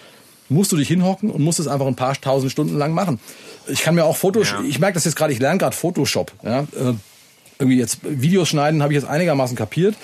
musst 0.47 0.71
du 0.71 0.77
dich 0.77 0.87
hinhocken 0.87 1.31
und 1.31 1.41
musst 1.43 1.59
es 1.59 1.67
einfach 1.67 1.87
ein 1.87 1.95
paar 1.95 2.13
tausend 2.21 2.51
Stunden 2.51 2.77
lang 2.77 2.93
machen. 2.93 3.19
Ich 3.67 3.81
kann 3.81 3.95
mir 3.95 4.05
auch 4.05 4.15
Fotos, 4.15 4.51
Ja. 4.51 4.61
ich 4.61 4.77
merke 4.79 4.93
das 4.93 5.05
jetzt 5.05 5.15
gerade, 5.15 5.33
ich 5.33 5.39
lerne 5.39 5.57
gerade 5.57 5.75
Photoshop. 5.75 6.31
Ja? 6.43 6.61
Äh, 6.61 6.93
irgendwie 7.57 7.79
jetzt 7.79 7.99
Videos 8.03 8.49
schneiden 8.49 8.83
habe 8.83 8.93
ich 8.93 8.99
jetzt 9.01 9.09
einigermaßen 9.09 9.55
kapiert, 9.57 9.95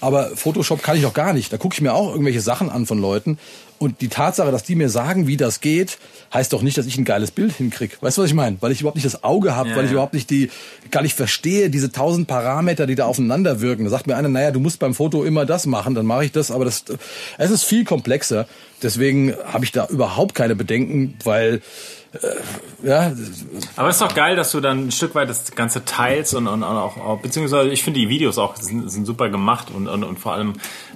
aber 0.00 0.30
Photoshop 0.36 0.82
kann 0.82 0.96
ich 0.96 1.02
noch 1.02 1.14
gar 1.14 1.32
nicht. 1.32 1.52
Da 1.52 1.56
gucke 1.56 1.74
ich 1.74 1.80
mir 1.80 1.92
auch 1.92 2.10
irgendwelche 2.12 2.40
Sachen 2.40 2.70
an 2.70 2.86
von 2.86 3.00
Leuten 3.00 3.36
und 3.80 4.02
die 4.02 4.08
Tatsache, 4.08 4.50
dass 4.50 4.62
die 4.62 4.74
mir 4.74 4.90
sagen, 4.90 5.26
wie 5.26 5.38
das 5.38 5.62
geht, 5.62 5.96
heißt 6.34 6.52
doch 6.52 6.60
nicht, 6.60 6.76
dass 6.76 6.84
ich 6.84 6.98
ein 6.98 7.06
geiles 7.06 7.30
Bild 7.30 7.52
hinkrieg. 7.52 7.96
Weißt 8.02 8.18
du, 8.18 8.22
was 8.22 8.28
ich 8.28 8.34
meine? 8.34 8.58
Weil 8.60 8.72
ich 8.72 8.82
überhaupt 8.82 8.96
nicht 8.96 9.06
das 9.06 9.24
Auge 9.24 9.56
habe, 9.56 9.70
Ja, 9.70 9.76
weil 9.76 9.84
ich 9.84 9.90
ja. 9.90 9.94
überhaupt 9.94 10.12
nicht 10.12 10.28
die, 10.28 10.50
gar 10.90 11.00
nicht 11.00 11.16
verstehe, 11.16 11.70
diese 11.70 11.90
tausend 11.90 12.28
Parameter, 12.28 12.86
die 12.86 12.94
da 12.94 13.06
aufeinander 13.06 13.62
wirken. 13.62 13.84
Da 13.84 13.90
sagt 13.90 14.06
mir 14.06 14.16
einer, 14.16 14.28
naja, 14.28 14.50
du 14.50 14.60
musst 14.60 14.80
beim 14.80 14.92
Foto 14.92 15.24
immer 15.24 15.46
das 15.46 15.64
machen, 15.64 15.94
dann 15.94 16.04
mache 16.04 16.26
ich 16.26 16.32
das, 16.32 16.50
aber 16.50 16.66
das, 16.66 16.84
es 17.38 17.50
ist 17.50 17.64
viel 17.64 17.84
komplexer. 17.84 18.46
Deswegen 18.82 19.34
habe 19.44 19.64
ich 19.64 19.72
da 19.72 19.86
überhaupt 19.86 20.34
keine 20.34 20.56
Bedenken, 20.56 21.16
weil 21.24 21.60
äh, 22.12 22.88
ja, 22.88 23.12
Aber 23.76 23.88
es 23.88 23.96
ist 23.96 24.02
doch 24.02 24.14
geil, 24.14 24.34
dass 24.34 24.50
du 24.50 24.60
dann 24.60 24.88
ein 24.88 24.90
Stück 24.90 25.14
weit 25.14 25.28
das 25.28 25.54
Ganze 25.54 25.84
teilst 25.84 26.34
und, 26.34 26.48
und 26.48 26.64
auch, 26.64 26.96
auch 26.96 27.20
beziehungsweise 27.20 27.70
ich 27.70 27.84
finde 27.84 28.00
die 28.00 28.08
Videos 28.08 28.36
auch 28.36 28.56
sind, 28.56 28.90
sind 28.90 29.06
super 29.06 29.28
gemacht 29.28 29.68
und, 29.72 29.86
und, 29.86 30.02
und 30.02 30.18
vor 30.18 30.32
allem, 30.32 30.54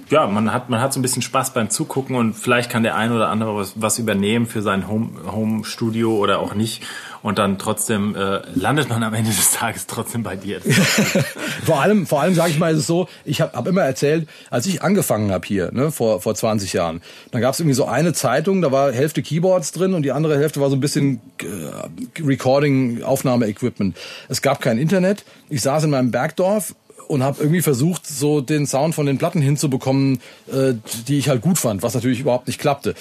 ja, 0.09 0.27
man 0.27 0.51
hat, 0.51 0.69
man 0.69 0.81
hat 0.81 0.91
so 0.91 0.99
ein 0.99 1.03
bisschen 1.03 1.21
Spaß 1.21 1.53
beim 1.53 1.69
Zugucken 1.69 2.17
und 2.17 2.33
vielleicht 2.33 2.69
kann 2.69 2.83
der 2.83 2.95
ein 2.95 3.13
oder 3.13 3.29
andere 3.29 3.55
was, 3.55 3.73
was 3.75 3.97
übernehmen 3.97 4.45
für 4.45 4.61
sein 4.61 4.89
Home, 4.89 5.11
Home 5.31 5.63
Studio 5.63 6.15
oder 6.17 6.39
auch 6.39 6.53
nicht. 6.53 6.83
Und 7.25 7.39
dann 7.39 7.57
trotzdem 7.57 8.15
äh, 8.15 8.41
landet 8.53 8.87
man 8.87 9.01
am 9.01 9.15
Ende 9.15 9.31
des 9.31 9.49
Tages 9.49 9.87
trotzdem 9.87 10.21
bei 10.21 10.35
dir. 10.35 10.61
vor 11.65 11.81
allem, 11.81 12.05
vor 12.05 12.21
allem 12.21 12.35
sage 12.35 12.51
ich 12.51 12.59
mal, 12.59 12.71
ist 12.71 12.81
es 12.81 12.85
so, 12.85 13.07
ich 13.23 13.41
habe 13.41 13.57
hab 13.57 13.65
immer 13.65 13.81
erzählt, 13.81 14.29
als 14.51 14.67
ich 14.67 14.83
angefangen 14.83 15.31
habe 15.31 15.47
hier, 15.47 15.71
ne, 15.71 15.91
vor, 15.91 16.21
vor 16.21 16.35
20 16.35 16.73
Jahren, 16.73 17.01
dann 17.31 17.41
gab 17.41 17.55
es 17.55 17.59
irgendwie 17.59 17.73
so 17.73 17.85
eine 17.85 18.13
Zeitung, 18.13 18.61
da 18.61 18.71
war 18.71 18.91
Hälfte 18.91 19.23
Keyboards 19.23 19.71
drin 19.71 19.95
und 19.95 20.03
die 20.03 20.11
andere 20.11 20.37
Hälfte 20.37 20.61
war 20.61 20.69
so 20.69 20.75
ein 20.75 20.81
bisschen 20.81 21.19
äh, 21.41 22.21
Recording, 22.21 23.01
Aufnahme-Equipment. 23.01 23.97
Es 24.29 24.43
gab 24.43 24.61
kein 24.61 24.77
Internet. 24.77 25.25
Ich 25.49 25.63
saß 25.63 25.85
in 25.85 25.89
meinem 25.89 26.11
Bergdorf 26.11 26.75
und 27.07 27.23
habe 27.23 27.41
irgendwie 27.41 27.61
versucht, 27.61 28.05
so 28.07 28.41
den 28.41 28.65
Sound 28.67 28.95
von 28.95 29.05
den 29.05 29.17
Platten 29.17 29.41
hinzubekommen, 29.41 30.19
äh, 30.51 30.73
die 31.07 31.17
ich 31.17 31.29
halt 31.29 31.41
gut 31.41 31.57
fand, 31.57 31.83
was 31.83 31.93
natürlich 31.93 32.19
überhaupt 32.19 32.47
nicht 32.47 32.59
klappte. 32.59 32.93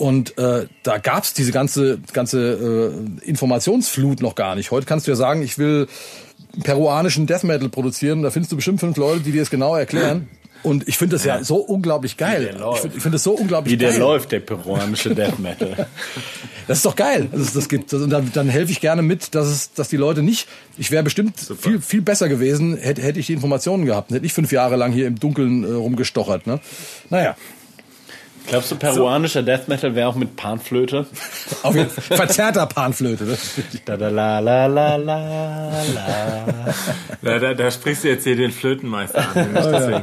Und 0.00 0.38
äh, 0.38 0.66
da 0.82 0.96
gab's 0.96 1.34
diese 1.34 1.52
ganze 1.52 2.00
ganze 2.14 2.94
äh, 3.22 3.28
Informationsflut 3.28 4.22
noch 4.22 4.34
gar 4.34 4.54
nicht. 4.54 4.70
Heute 4.70 4.86
kannst 4.86 5.06
du 5.06 5.10
ja 5.10 5.16
sagen, 5.16 5.42
ich 5.42 5.58
will 5.58 5.88
peruanischen 6.62 7.26
Death 7.26 7.44
Metal 7.44 7.68
produzieren. 7.68 8.22
Da 8.22 8.30
findest 8.30 8.50
du 8.50 8.56
bestimmt 8.56 8.80
fünf 8.80 8.96
Leute, 8.96 9.20
die 9.20 9.32
dir 9.32 9.42
das 9.42 9.50
genau 9.50 9.76
erklären. 9.76 10.30
Und 10.62 10.88
ich 10.88 10.96
finde 10.96 11.16
das 11.16 11.24
ja, 11.24 11.44
so 11.44 11.56
unglaublich 11.56 12.16
geil. 12.16 12.54
Ich 12.74 12.80
finde 12.80 13.00
find 13.00 13.14
das 13.14 13.22
so 13.22 13.32
unglaublich 13.32 13.74
Wie 13.74 13.76
der 13.76 13.90
geil. 13.90 13.98
läuft, 13.98 14.32
der 14.32 14.40
peruanische 14.40 15.14
Death 15.14 15.38
Metal. 15.38 15.86
Das 16.66 16.78
ist 16.78 16.86
doch 16.86 16.94
geil, 16.94 17.26
dass 17.32 17.40
es 17.40 17.52
das 17.52 17.68
gibt. 17.68 17.92
Und 17.92 18.10
dann, 18.10 18.30
dann 18.32 18.48
helfe 18.48 18.70
ich 18.70 18.80
gerne 18.80 19.02
mit, 19.02 19.34
dass 19.34 19.48
es, 19.48 19.72
dass 19.72 19.88
die 19.88 19.96
Leute 19.96 20.22
nicht. 20.22 20.46
Ich 20.78 20.92
wäre 20.92 21.02
bestimmt 21.02 21.34
viel, 21.60 21.80
viel 21.80 22.00
besser 22.00 22.28
gewesen, 22.28 22.76
hätte, 22.76 23.02
hätte 23.02 23.18
ich 23.18 23.26
die 23.26 23.32
Informationen 23.32 23.86
gehabt. 23.86 24.12
Hätte 24.12 24.24
ich 24.24 24.32
fünf 24.32 24.52
Jahre 24.52 24.76
lang 24.76 24.92
hier 24.92 25.08
im 25.08 25.18
Dunkeln 25.18 25.64
äh, 25.64 25.72
rumgestochert. 25.72 26.46
Ne? 26.46 26.60
Naja, 27.08 27.34
Glaubst 28.50 28.72
du, 28.72 28.76
peruanischer 28.76 29.44
Death 29.44 29.68
Metal 29.68 29.94
wäre 29.94 30.08
auch 30.08 30.16
mit 30.16 30.34
Panflöte? 30.34 31.06
auf 31.62 31.74
jeden 31.74 31.88
Fall 31.88 32.16
verzerrter 32.16 32.66
Panflöte. 32.66 33.24
Ne? 33.24 33.38
Da, 33.84 33.96
da, 33.96 34.08
la, 34.08 34.40
la, 34.40 34.66
la, 34.66 34.96
la, 34.96 35.16
la. 35.94 36.44
Da, 37.22 37.38
da, 37.38 37.54
da 37.54 37.70
sprichst 37.70 38.02
du 38.02 38.08
jetzt 38.08 38.24
hier 38.24 38.34
den 38.34 38.50
Flötenmeister 38.50 39.24
an. 39.34 39.52
nicht 39.52 39.66
deswegen. 39.66 40.02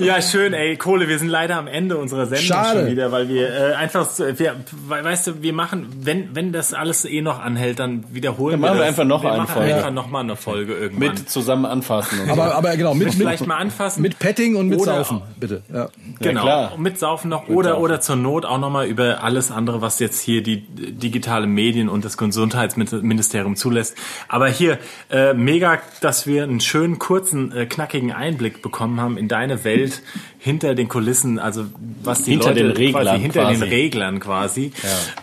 Ja, 0.00 0.22
schön, 0.22 0.52
ey, 0.54 0.76
Kohle, 0.76 1.08
wir 1.08 1.18
sind 1.18 1.28
leider 1.28 1.56
am 1.56 1.66
Ende 1.66 1.96
unserer 1.98 2.26
Sendung 2.26 2.44
Schade. 2.46 2.80
schon 2.80 2.90
wieder, 2.90 3.10
weil 3.12 3.28
wir 3.28 3.48
äh, 3.48 3.74
einfach, 3.74 4.08
wir, 4.18 4.56
we- 4.88 5.04
weißt 5.04 5.26
du, 5.26 5.42
wir 5.42 5.52
machen, 5.52 5.86
wenn 6.02 6.34
wenn 6.34 6.52
das 6.52 6.72
alles 6.74 7.04
eh 7.04 7.20
noch 7.22 7.40
anhält, 7.40 7.78
dann 7.78 8.04
wiederholen 8.12 8.52
Dann 8.52 8.60
machen 8.60 8.74
wir 8.74 8.76
wir 8.76 8.80
das. 8.80 8.88
einfach 8.88 9.04
noch 9.04 9.22
wir 9.22 9.30
eine 9.32 9.42
machen 9.42 9.54
Folge. 9.54 9.74
einfach 9.74 9.90
noch 9.90 10.08
mal 10.08 10.20
eine 10.20 10.36
Folge 10.36 10.74
irgendwann. 10.74 11.08
Mit 11.14 11.28
zusammen 11.30 11.64
anfassen 11.66 12.20
und 12.20 12.26
so. 12.26 12.32
Aber, 12.32 12.54
aber 12.54 12.76
genau, 12.76 12.94
mit, 12.94 13.12
Vielleicht 13.14 13.40
mit, 13.40 13.48
mal 13.48 13.56
anfassen. 13.56 14.02
mit 14.02 14.18
Petting 14.18 14.56
und 14.56 14.68
mit 14.68 14.78
Oder- 14.80 14.96
Saufen, 15.04 15.22
bitte. 15.38 15.62
Ja. 15.72 15.88
Genau, 16.20 16.42
klar. 16.42 16.72
und 16.74 16.82
mit 16.82 16.98
Saufen 16.98 17.28
noch 17.28 17.48
oder 17.48 17.70
Saufen. 17.70 17.82
oder 17.84 18.00
zur 18.00 18.16
Not 18.16 18.44
auch 18.44 18.58
nochmal 18.58 18.86
über 18.86 19.22
alles 19.24 19.50
andere, 19.50 19.80
was 19.82 19.98
jetzt 19.98 20.20
hier 20.20 20.42
die 20.42 20.60
digitale 20.60 21.46
Medien 21.46 21.88
und 21.88 22.04
das 22.04 22.16
Gesundheitsministerium 22.16 23.56
zulässt. 23.56 23.96
Aber 24.28 24.48
hier 24.48 24.78
äh, 25.10 25.34
mega, 25.34 25.78
dass 26.00 26.26
wir 26.26 26.44
einen 26.44 26.60
schönen 26.60 26.98
kurzen 26.98 27.52
äh, 27.52 27.66
knackigen 27.66 28.12
Einblick 28.12 28.62
bekommen 28.62 29.00
haben 29.00 29.16
in 29.16 29.28
deine 29.28 29.64
Welt 29.64 29.87
Welt 29.88 30.02
hinter 30.40 30.74
den 30.76 30.88
Kulissen, 30.88 31.38
also 31.40 31.64
was 32.04 32.22
die 32.22 32.30
Hinter 32.32 32.50
Leute 32.50 32.62
den 32.62 32.70
Reglern 32.72 33.04
quasi 33.04 33.20
hinter 33.20 33.40
quasi. 33.42 33.60
den 33.60 33.68
Reglern 33.68 34.20
quasi. 34.20 34.72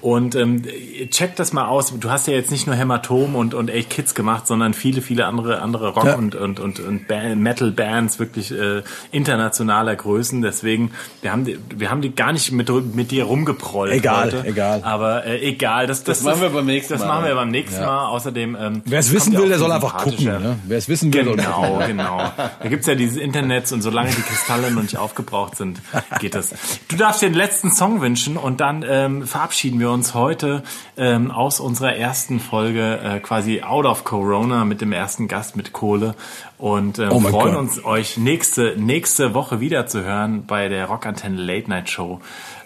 Und 0.02 0.36
ähm, 0.36 0.64
check 1.10 1.36
das 1.38 1.54
mal 1.54 1.68
aus. 1.68 1.94
Du 1.98 2.10
hast 2.10 2.28
ja 2.28 2.34
jetzt 2.34 2.52
nicht 2.52 2.68
nur 2.68 2.76
Hämatom 2.76 3.36
und 3.36 3.54
und 3.54 3.70
echt 3.70 3.90
Kids 3.90 4.14
gemacht, 4.14 4.46
sondern 4.46 4.74
viele 4.74 5.02
viele 5.02 5.26
andere 5.26 5.62
andere 5.62 5.90
Rock 5.94 6.06
Ja. 6.06 6.16
und 6.16 6.36
und 6.36 6.60
und, 6.60 6.80
und 6.82 7.08
Band, 7.08 7.40
Metal 7.42 7.72
Bands 7.72 8.20
wirklich 8.20 8.52
äh, 8.52 8.84
internationaler 9.12 9.96
Größen. 9.96 10.42
Deswegen 10.42 10.92
wir 11.22 11.32
haben 11.32 11.46
die, 11.46 11.58
wir 11.76 11.90
haben 11.90 12.02
die 12.02 12.14
gar 12.14 12.34
nicht 12.34 12.52
mit 12.52 12.70
mit 12.94 13.12
dir 13.12 13.24
rumgeprollt. 13.24 13.94
Egal, 13.94 14.26
heute. 14.34 14.46
egal. 14.46 14.82
Aber 14.84 15.26
äh, 15.26 15.40
egal, 15.48 15.88
das 15.88 16.04
das, 16.04 16.20
Das 16.20 16.26
machen 16.26 16.42
wir 16.42 16.50
beim 16.50 16.66
nächsten 16.66 16.94
Das 16.94 17.02
Mal. 17.02 17.08
machen 17.08 17.26
wir 17.26 17.36
beim 17.36 17.52
nächsten 17.52 17.82
Mal. 17.82 18.08
Außerdem 18.08 18.58
ähm, 18.60 18.82
Wer 18.86 19.00
es 19.00 19.14
wissen 19.14 19.34
ja 19.34 19.40
will, 19.40 19.48
der 19.50 19.60
soll 19.60 19.72
einfach 19.72 19.98
gucken. 19.98 20.26
Ne? 20.26 20.60
Wer 20.68 20.78
es 20.78 20.90
wissen 20.90 21.14
will, 21.14 21.24
soll 21.24 21.36
Genau, 21.38 21.82
genau. 21.88 22.18
Da 22.62 22.68
gibt's 22.70 22.88
ja 22.88 22.96
dieses 22.96 23.18
Internets 23.18 23.72
und 23.72 23.82
solange 23.82 24.10
die 24.10 24.22
Kristalle 24.22 24.72
noch 24.72 24.82
nicht 24.82 24.98
aufgebraucht 25.06 25.56
sind, 25.56 25.82
geht 26.20 26.36
das. 26.36 26.54
Du 26.90 26.98
darfst 26.98 27.22
dir 27.22 27.30
den 27.30 27.36
letzten 27.36 27.72
Song 27.72 28.02
wünschen 28.02 28.36
und 28.36 28.60
dann 28.60 28.84
ähm, 28.88 29.26
verabschieden 29.26 29.80
wir 29.80 29.92
uns 29.92 30.14
heute 30.14 30.64
ähm, 30.98 31.32
aus 31.32 31.60
unserer 31.60 31.96
ersten 31.96 32.40
Folge 32.40 33.00
äh, 33.02 33.20
quasi 33.20 33.62
out 33.62 33.86
of 33.86 34.04
Corona 34.04 34.66
mit 34.66 34.82
dem 34.82 34.92
ersten 34.92 35.28
Gast 35.28 35.56
mit 35.56 35.72
Kohle 35.72 36.16
und 36.58 37.00
ähm, 37.00 37.10
Oh 37.12 37.20
freuen 37.22 37.54
Gott. 37.54 37.56
uns 37.58 37.86
euch 37.86 38.18
nächste 38.18 38.76
nächste 38.78 39.34
Woche 39.34 39.60
wieder 39.60 39.88
zu 39.88 40.04
hören 40.04 40.46
bei 40.46 40.68
der 40.68 40.88
Rockantenne 40.88 41.38
Late 41.42 41.70
Night 41.70 41.90
Show. 41.90 42.20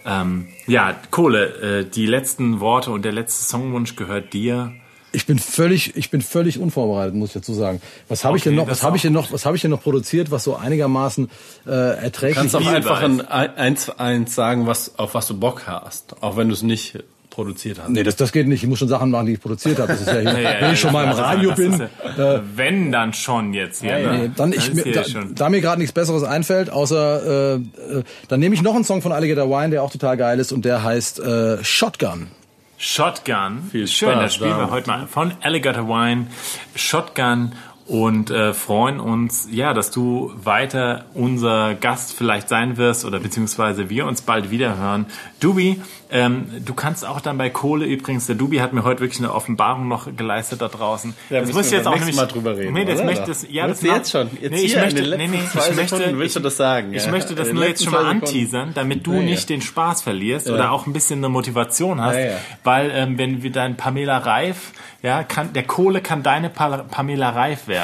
Ähm, 0.05 0.47
ja, 0.65 0.95
Kohle, 1.11 1.81
äh, 1.81 1.85
die 1.85 2.05
letzten 2.05 2.59
Worte 2.61 2.91
und 2.91 3.03
der 3.03 3.11
letzte 3.11 3.43
Songwunsch 3.45 3.95
gehört 3.95 4.33
dir. 4.33 4.71
Ich 5.11 5.25
bin 5.25 5.39
völlig, 5.39 5.95
ich 5.97 6.11
bin 6.11 6.21
völlig 6.21 6.59
unvorbereitet, 6.59 7.15
muss 7.15 7.29
ich 7.29 7.33
dazu 7.33 7.53
sagen. 7.53 7.81
Was 8.09 8.23
habe 8.25 8.37
ich 8.37 8.43
denn 8.43 8.53
Okay, 8.53 8.61
noch? 8.65 8.71
Was 8.71 8.83
habe 8.83 8.95
ich 8.95 9.01
denn 9.01 9.13
noch? 9.13 9.31
Was 9.31 9.45
habe 9.45 9.55
ich 9.55 9.61
denn 9.63 9.71
noch 9.71 9.81
produziert, 9.81 10.29
was 10.29 10.43
so 10.43 10.55
einigermaßen 10.55 11.29
äh, 11.65 11.71
erträglich 12.03 12.37
kannst 12.37 12.55
auch 12.55 12.65
einfach 12.65 13.01
ein, 13.01 13.21
eins, 13.27 13.89
eins 13.89 14.35
sagen, 14.35 14.67
was, 14.67 14.97
auf 14.99 15.15
was 15.15 15.25
du 15.27 15.37
Bock 15.39 15.63
hast. 15.65 16.21
Auch 16.21 16.37
wenn 16.37 16.47
du 16.47 16.53
es 16.53 16.61
nicht 16.61 16.99
produziert 17.31 17.79
haben. 17.81 17.93
Nee, 17.93 18.03
das, 18.03 18.15
das 18.17 18.31
geht 18.31 18.47
nicht. 18.47 18.63
Ich 18.63 18.69
muss 18.69 18.79
schon 18.79 18.87
Sachen 18.87 19.11
machen, 19.11 19.27
die 19.27 19.33
ich 19.33 19.41
produziert 19.41 19.79
habe. 19.79 19.89
Das 19.93 20.01
ist 20.01 20.07
ja 20.07 20.13
hier, 20.19 20.23
Ja, 20.39 20.39
ja, 20.39 20.61
wenn 20.61 20.73
ich 20.73 20.79
schon 20.79 20.91
mal 20.91 21.05
im 21.05 21.11
ist- 21.11 21.17
Radio 21.19 21.51
bin, 21.53 21.73
ist 21.73 21.83
ja- 22.17 22.41
wenn 22.55 22.91
dann 22.91 23.13
schon 23.13 23.53
jetzt 23.53 23.81
hier. 23.81 23.97
ne? 23.99 24.17
Nee, 24.17 24.31
dann 24.35 24.51
Das 24.51 24.59
ich, 24.63 24.69
ist 24.69 24.75
mir, 24.75 24.83
hier 24.83 24.93
da, 24.93 25.03
schon. 25.05 25.35
da 25.35 25.49
mir 25.49 25.61
gerade 25.61 25.79
nichts 25.79 25.93
Besseres 25.93 26.23
einfällt, 26.23 26.69
außer 26.69 27.53
äh, 27.53 27.55
äh, 27.55 28.03
dann 28.27 28.39
nehme 28.39 28.53
ich 28.55 28.61
noch 28.61 28.75
einen 28.75 28.83
Song 28.83 29.01
von 29.01 29.11
Alligator 29.11 29.49
Wine, 29.49 29.69
der 29.69 29.83
auch 29.83 29.91
total 29.91 30.17
geil 30.17 30.39
ist 30.39 30.51
und 30.51 30.65
der 30.65 30.83
heißt 30.83 31.19
äh, 31.19 31.63
Shotgun. 31.63 32.27
Shotgun. 32.81 33.63
Viel 33.71 33.87
Schön, 33.87 34.11
Spaß 34.11 34.23
das 34.23 34.35
spielen 34.35 34.57
wir 34.57 34.71
heute 34.71 34.87
mal 34.87 35.05
von 35.05 35.33
Alligator 35.41 35.85
Wine. 35.89 36.27
Shotgun 36.75 37.51
und 37.89 38.29
äh, 38.29 38.53
freuen 38.53 38.99
uns, 38.99 39.47
ja, 39.51 39.73
dass 39.73 39.89
du 39.89 40.31
weiter 40.43 41.05
unser 41.15 41.73
Gast 41.73 42.13
vielleicht 42.13 42.47
sein 42.47 42.77
wirst 42.77 43.03
oder 43.03 43.19
beziehungsweise 43.19 43.89
wir 43.89 44.05
uns 44.05 44.21
bald 44.21 44.51
wieder 44.51 44.77
hören. 44.77 45.07
Dubi, 45.39 45.81
ähm, 46.11 46.45
du 46.63 46.73
kannst 46.75 47.03
auch 47.05 47.19
dann 47.19 47.37
bei 47.39 47.49
Kohle 47.49 47.85
übrigens, 47.85 48.27
der 48.27 48.35
Dubi 48.35 48.57
hat 48.57 48.73
mir 48.73 48.83
heute 48.83 49.01
wirklich 49.01 49.19
eine 49.19 49.33
Offenbarung 49.33 49.87
noch 49.87 50.15
geleistet 50.15 50.61
da 50.61 50.67
draußen. 50.67 51.15
Da 51.31 51.39
das 51.41 51.51
muss 51.53 51.71
wir 51.71 51.79
jetzt 51.79 51.87
auch 51.87 51.95
nämlich, 51.97 52.15
Mal 52.15 52.27
drüber 52.27 52.55
reden, 52.57 52.73
Nee, 52.73 52.85
das 52.85 52.97
oder? 52.97 53.05
möchte 53.05 53.25
das, 53.25 53.45
ja, 53.49 53.67
Willst 53.67 53.83
das 53.83 53.89
jetzt 53.91 54.11
schon? 54.11 54.29
Jetzt 54.39 54.51
nee, 54.51 54.61
ich 54.61 54.75
möchte, 54.75 55.01
nee, 55.17 55.27
nee, 55.27 55.39
ich 55.69 55.75
möchte, 55.75 56.17
willst 56.19 56.35
du 56.35 56.39
das 56.41 56.57
sagen, 56.57 56.93
Ich 56.93 57.05
ja? 57.05 57.11
möchte 57.11 57.33
das 57.33 57.51
nur 57.53 57.65
jetzt 57.67 57.83
schon 57.83 57.93
mal 57.93 58.05
anteasern, 58.05 58.71
damit 58.75 59.07
du 59.07 59.13
Ja, 59.13 59.19
ja. 59.19 59.25
nicht 59.25 59.49
den 59.49 59.61
Spaß 59.61 60.03
verlierst 60.03 60.47
oder 60.49 60.71
auch 60.71 60.85
ein 60.85 60.93
bisschen 60.93 61.19
eine 61.19 61.29
Motivation 61.29 62.01
hast, 62.01 62.15
Ja, 62.17 62.21
ja. 62.21 62.37
weil 62.63 62.91
ähm, 62.93 63.17
wenn 63.17 63.41
wir 63.41 63.51
dein 63.51 63.77
Pamela 63.77 64.17
Reif, 64.19 64.73
ja, 65.01 65.23
kann 65.23 65.53
der 65.53 65.63
Kohle 65.63 66.01
kann 66.01 66.23
deine 66.23 66.49
pa 66.49 66.79
Pamela 66.89 67.29
Reif 67.29 67.67
werden, 67.67 67.78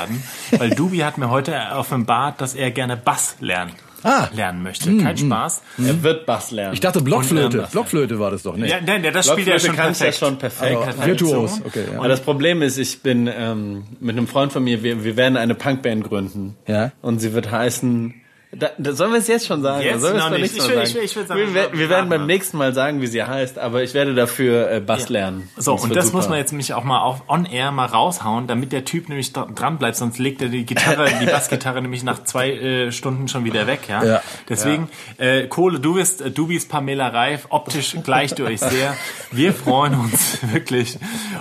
weil 0.57 0.69
Dubi 0.71 0.99
hat 0.99 1.17
mir 1.17 1.29
heute 1.29 1.55
offenbart, 1.75 2.41
dass 2.41 2.53
er 2.55 2.71
gerne 2.71 2.97
Bass 2.97 3.35
lernen 3.39 3.71
Ah. 4.07 4.27
lernen 4.35 4.61
möchte. 4.61 4.95
Kein 4.97 5.17
Spaß. 5.17 5.63
Er 5.83 6.03
wird 6.03 6.27
Bass 6.27 6.51
lernen. 6.51 6.75
Ich 6.75 6.79
dachte 6.79 7.01
Blockflöte. 7.01 7.67
Blockflöte 7.71 8.19
war 8.19 8.29
das 8.29 8.43
doch, 8.43 8.55
ne? 8.55 8.67
Ja, 8.69 8.75
nein, 8.85 9.01
der- 9.01 9.11
das 9.11 9.27
spielt 9.27 9.47
er 9.47 9.57
schon 9.57 9.75
kann 9.75 9.93
ich 9.93 9.99
ja 9.99 10.05
perfekt. 10.05 10.19
schon 10.19 10.37
perfekt. 10.37 10.75
Aber 10.77 11.05
virtuos, 11.07 11.59
okay. 11.65 11.85
Ja. 11.91 11.97
Aber 11.97 12.07
das 12.07 12.21
Problem 12.21 12.61
ist, 12.61 12.77
ich 12.77 13.01
bin 13.01 13.27
ähm, 13.35 13.83
mit 13.99 14.15
einem 14.15 14.27
Freund 14.27 14.53
von 14.53 14.63
mir, 14.63 14.83
wir, 14.83 15.03
wir 15.03 15.17
werden 15.17 15.37
eine 15.37 15.55
Punkband 15.55 16.03
gründen. 16.03 16.55
Ja. 16.67 16.91
Und 17.01 17.17
sie 17.17 17.33
wird 17.33 17.49
heißen. 17.49 18.13
Da, 18.57 18.69
da 18.77 18.93
sollen 18.93 19.11
wir 19.11 19.19
es 19.19 19.27
jetzt 19.27 19.47
schon 19.47 19.61
sagen? 19.61 19.83
Jetzt 19.83 20.01
sollen 20.01 20.17
noch 20.17 20.29
nicht. 20.29 20.55
Ich 20.55 20.67
will- 20.67 20.81
ich 20.83 20.95
will- 20.95 21.03
ich 21.03 21.15
will 21.15 21.25
sagen, 21.27 21.39
wir, 21.39 21.53
wir, 21.53 21.77
wir 21.77 21.89
werden 21.89 22.09
beim 22.09 22.25
nächsten 22.25 22.57
Mal 22.57 22.73
sagen, 22.73 23.01
wie 23.01 23.07
sie 23.07 23.21
heißt, 23.23 23.59
aber 23.59 23.83
ich 23.83 23.93
werde 23.93 24.15
dafür 24.15 24.71
äh, 24.71 24.79
Bass 24.79 25.09
lernen. 25.09 25.49
So, 25.57 25.73
Das 25.73 25.83
und 25.83 25.95
das 25.95 26.05
super. 26.05 26.17
muss 26.17 26.29
man 26.29 26.37
jetzt 26.37 26.51
nämlich 26.51 26.73
auch 26.73 26.83
mal 26.83 27.01
auf 27.01 27.23
on 27.27 27.45
air 27.45 27.71
mal 27.71 27.85
raushauen, 27.85 28.47
damit 28.47 28.71
der 28.71 28.85
Typ 28.85 29.09
nämlich 29.09 29.31
dra- 29.31 29.53
dran 29.53 29.77
bleibt, 29.77 29.97
sonst 29.97 30.17
legt 30.19 30.41
er 30.41 30.49
die 30.49 30.65
Gitarre, 30.65 31.07
die 31.21 31.25
Bassgitarre 31.25 31.81
nämlich 31.81 32.03
nach 32.03 32.23
zwei 32.23 32.51
äh, 32.51 32.91
Stunden 32.91 33.27
schon 33.27 33.43
wieder 33.43 33.67
weg, 33.67 33.81
ja. 33.89 34.03
Ja. 34.03 34.21
Deswegen, 34.49 34.89
Äh, 35.17 35.47
Kohle, 35.47 35.79
du 35.79 35.95
bist, 35.95 36.21
äh, 36.21 36.31
du 36.31 36.47
bist 36.47 36.69
Pamela 36.69 37.07
Reif, 37.09 37.47
optisch 37.49 37.95
gleicht 38.03 38.39
ihr 38.39 38.45
euch 38.45 38.59
sehr. 38.61 38.95
Wir 39.31 39.53
freuen 39.53 39.95
uns 39.95 40.37
wirklich 40.53 40.97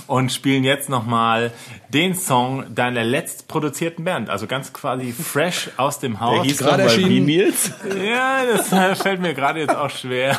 und 0.06 0.32
spielen 0.32 0.64
jetzt 0.64 0.88
nochmal 0.88 1.52
den 1.88 2.14
Song 2.14 2.64
deiner 2.74 3.04
letzt 3.04 3.46
produzierten 3.46 4.04
Band, 4.04 4.28
also 4.28 4.46
ganz 4.48 4.72
quasi 4.72 5.12
fresh 5.12 5.70
aus 5.76 6.00
dem 6.00 6.12
Der 6.12 6.20
Haus. 6.20 6.44
hieß 6.44 6.58
gerade 6.58 6.82
wie. 7.08 7.20
Nils. 7.20 7.72
Ja, 8.02 8.44
das 8.44 9.02
fällt 9.02 9.20
mir 9.20 9.34
gerade 9.34 9.60
jetzt 9.60 9.74
auch 9.74 9.90
schwer. 9.90 10.36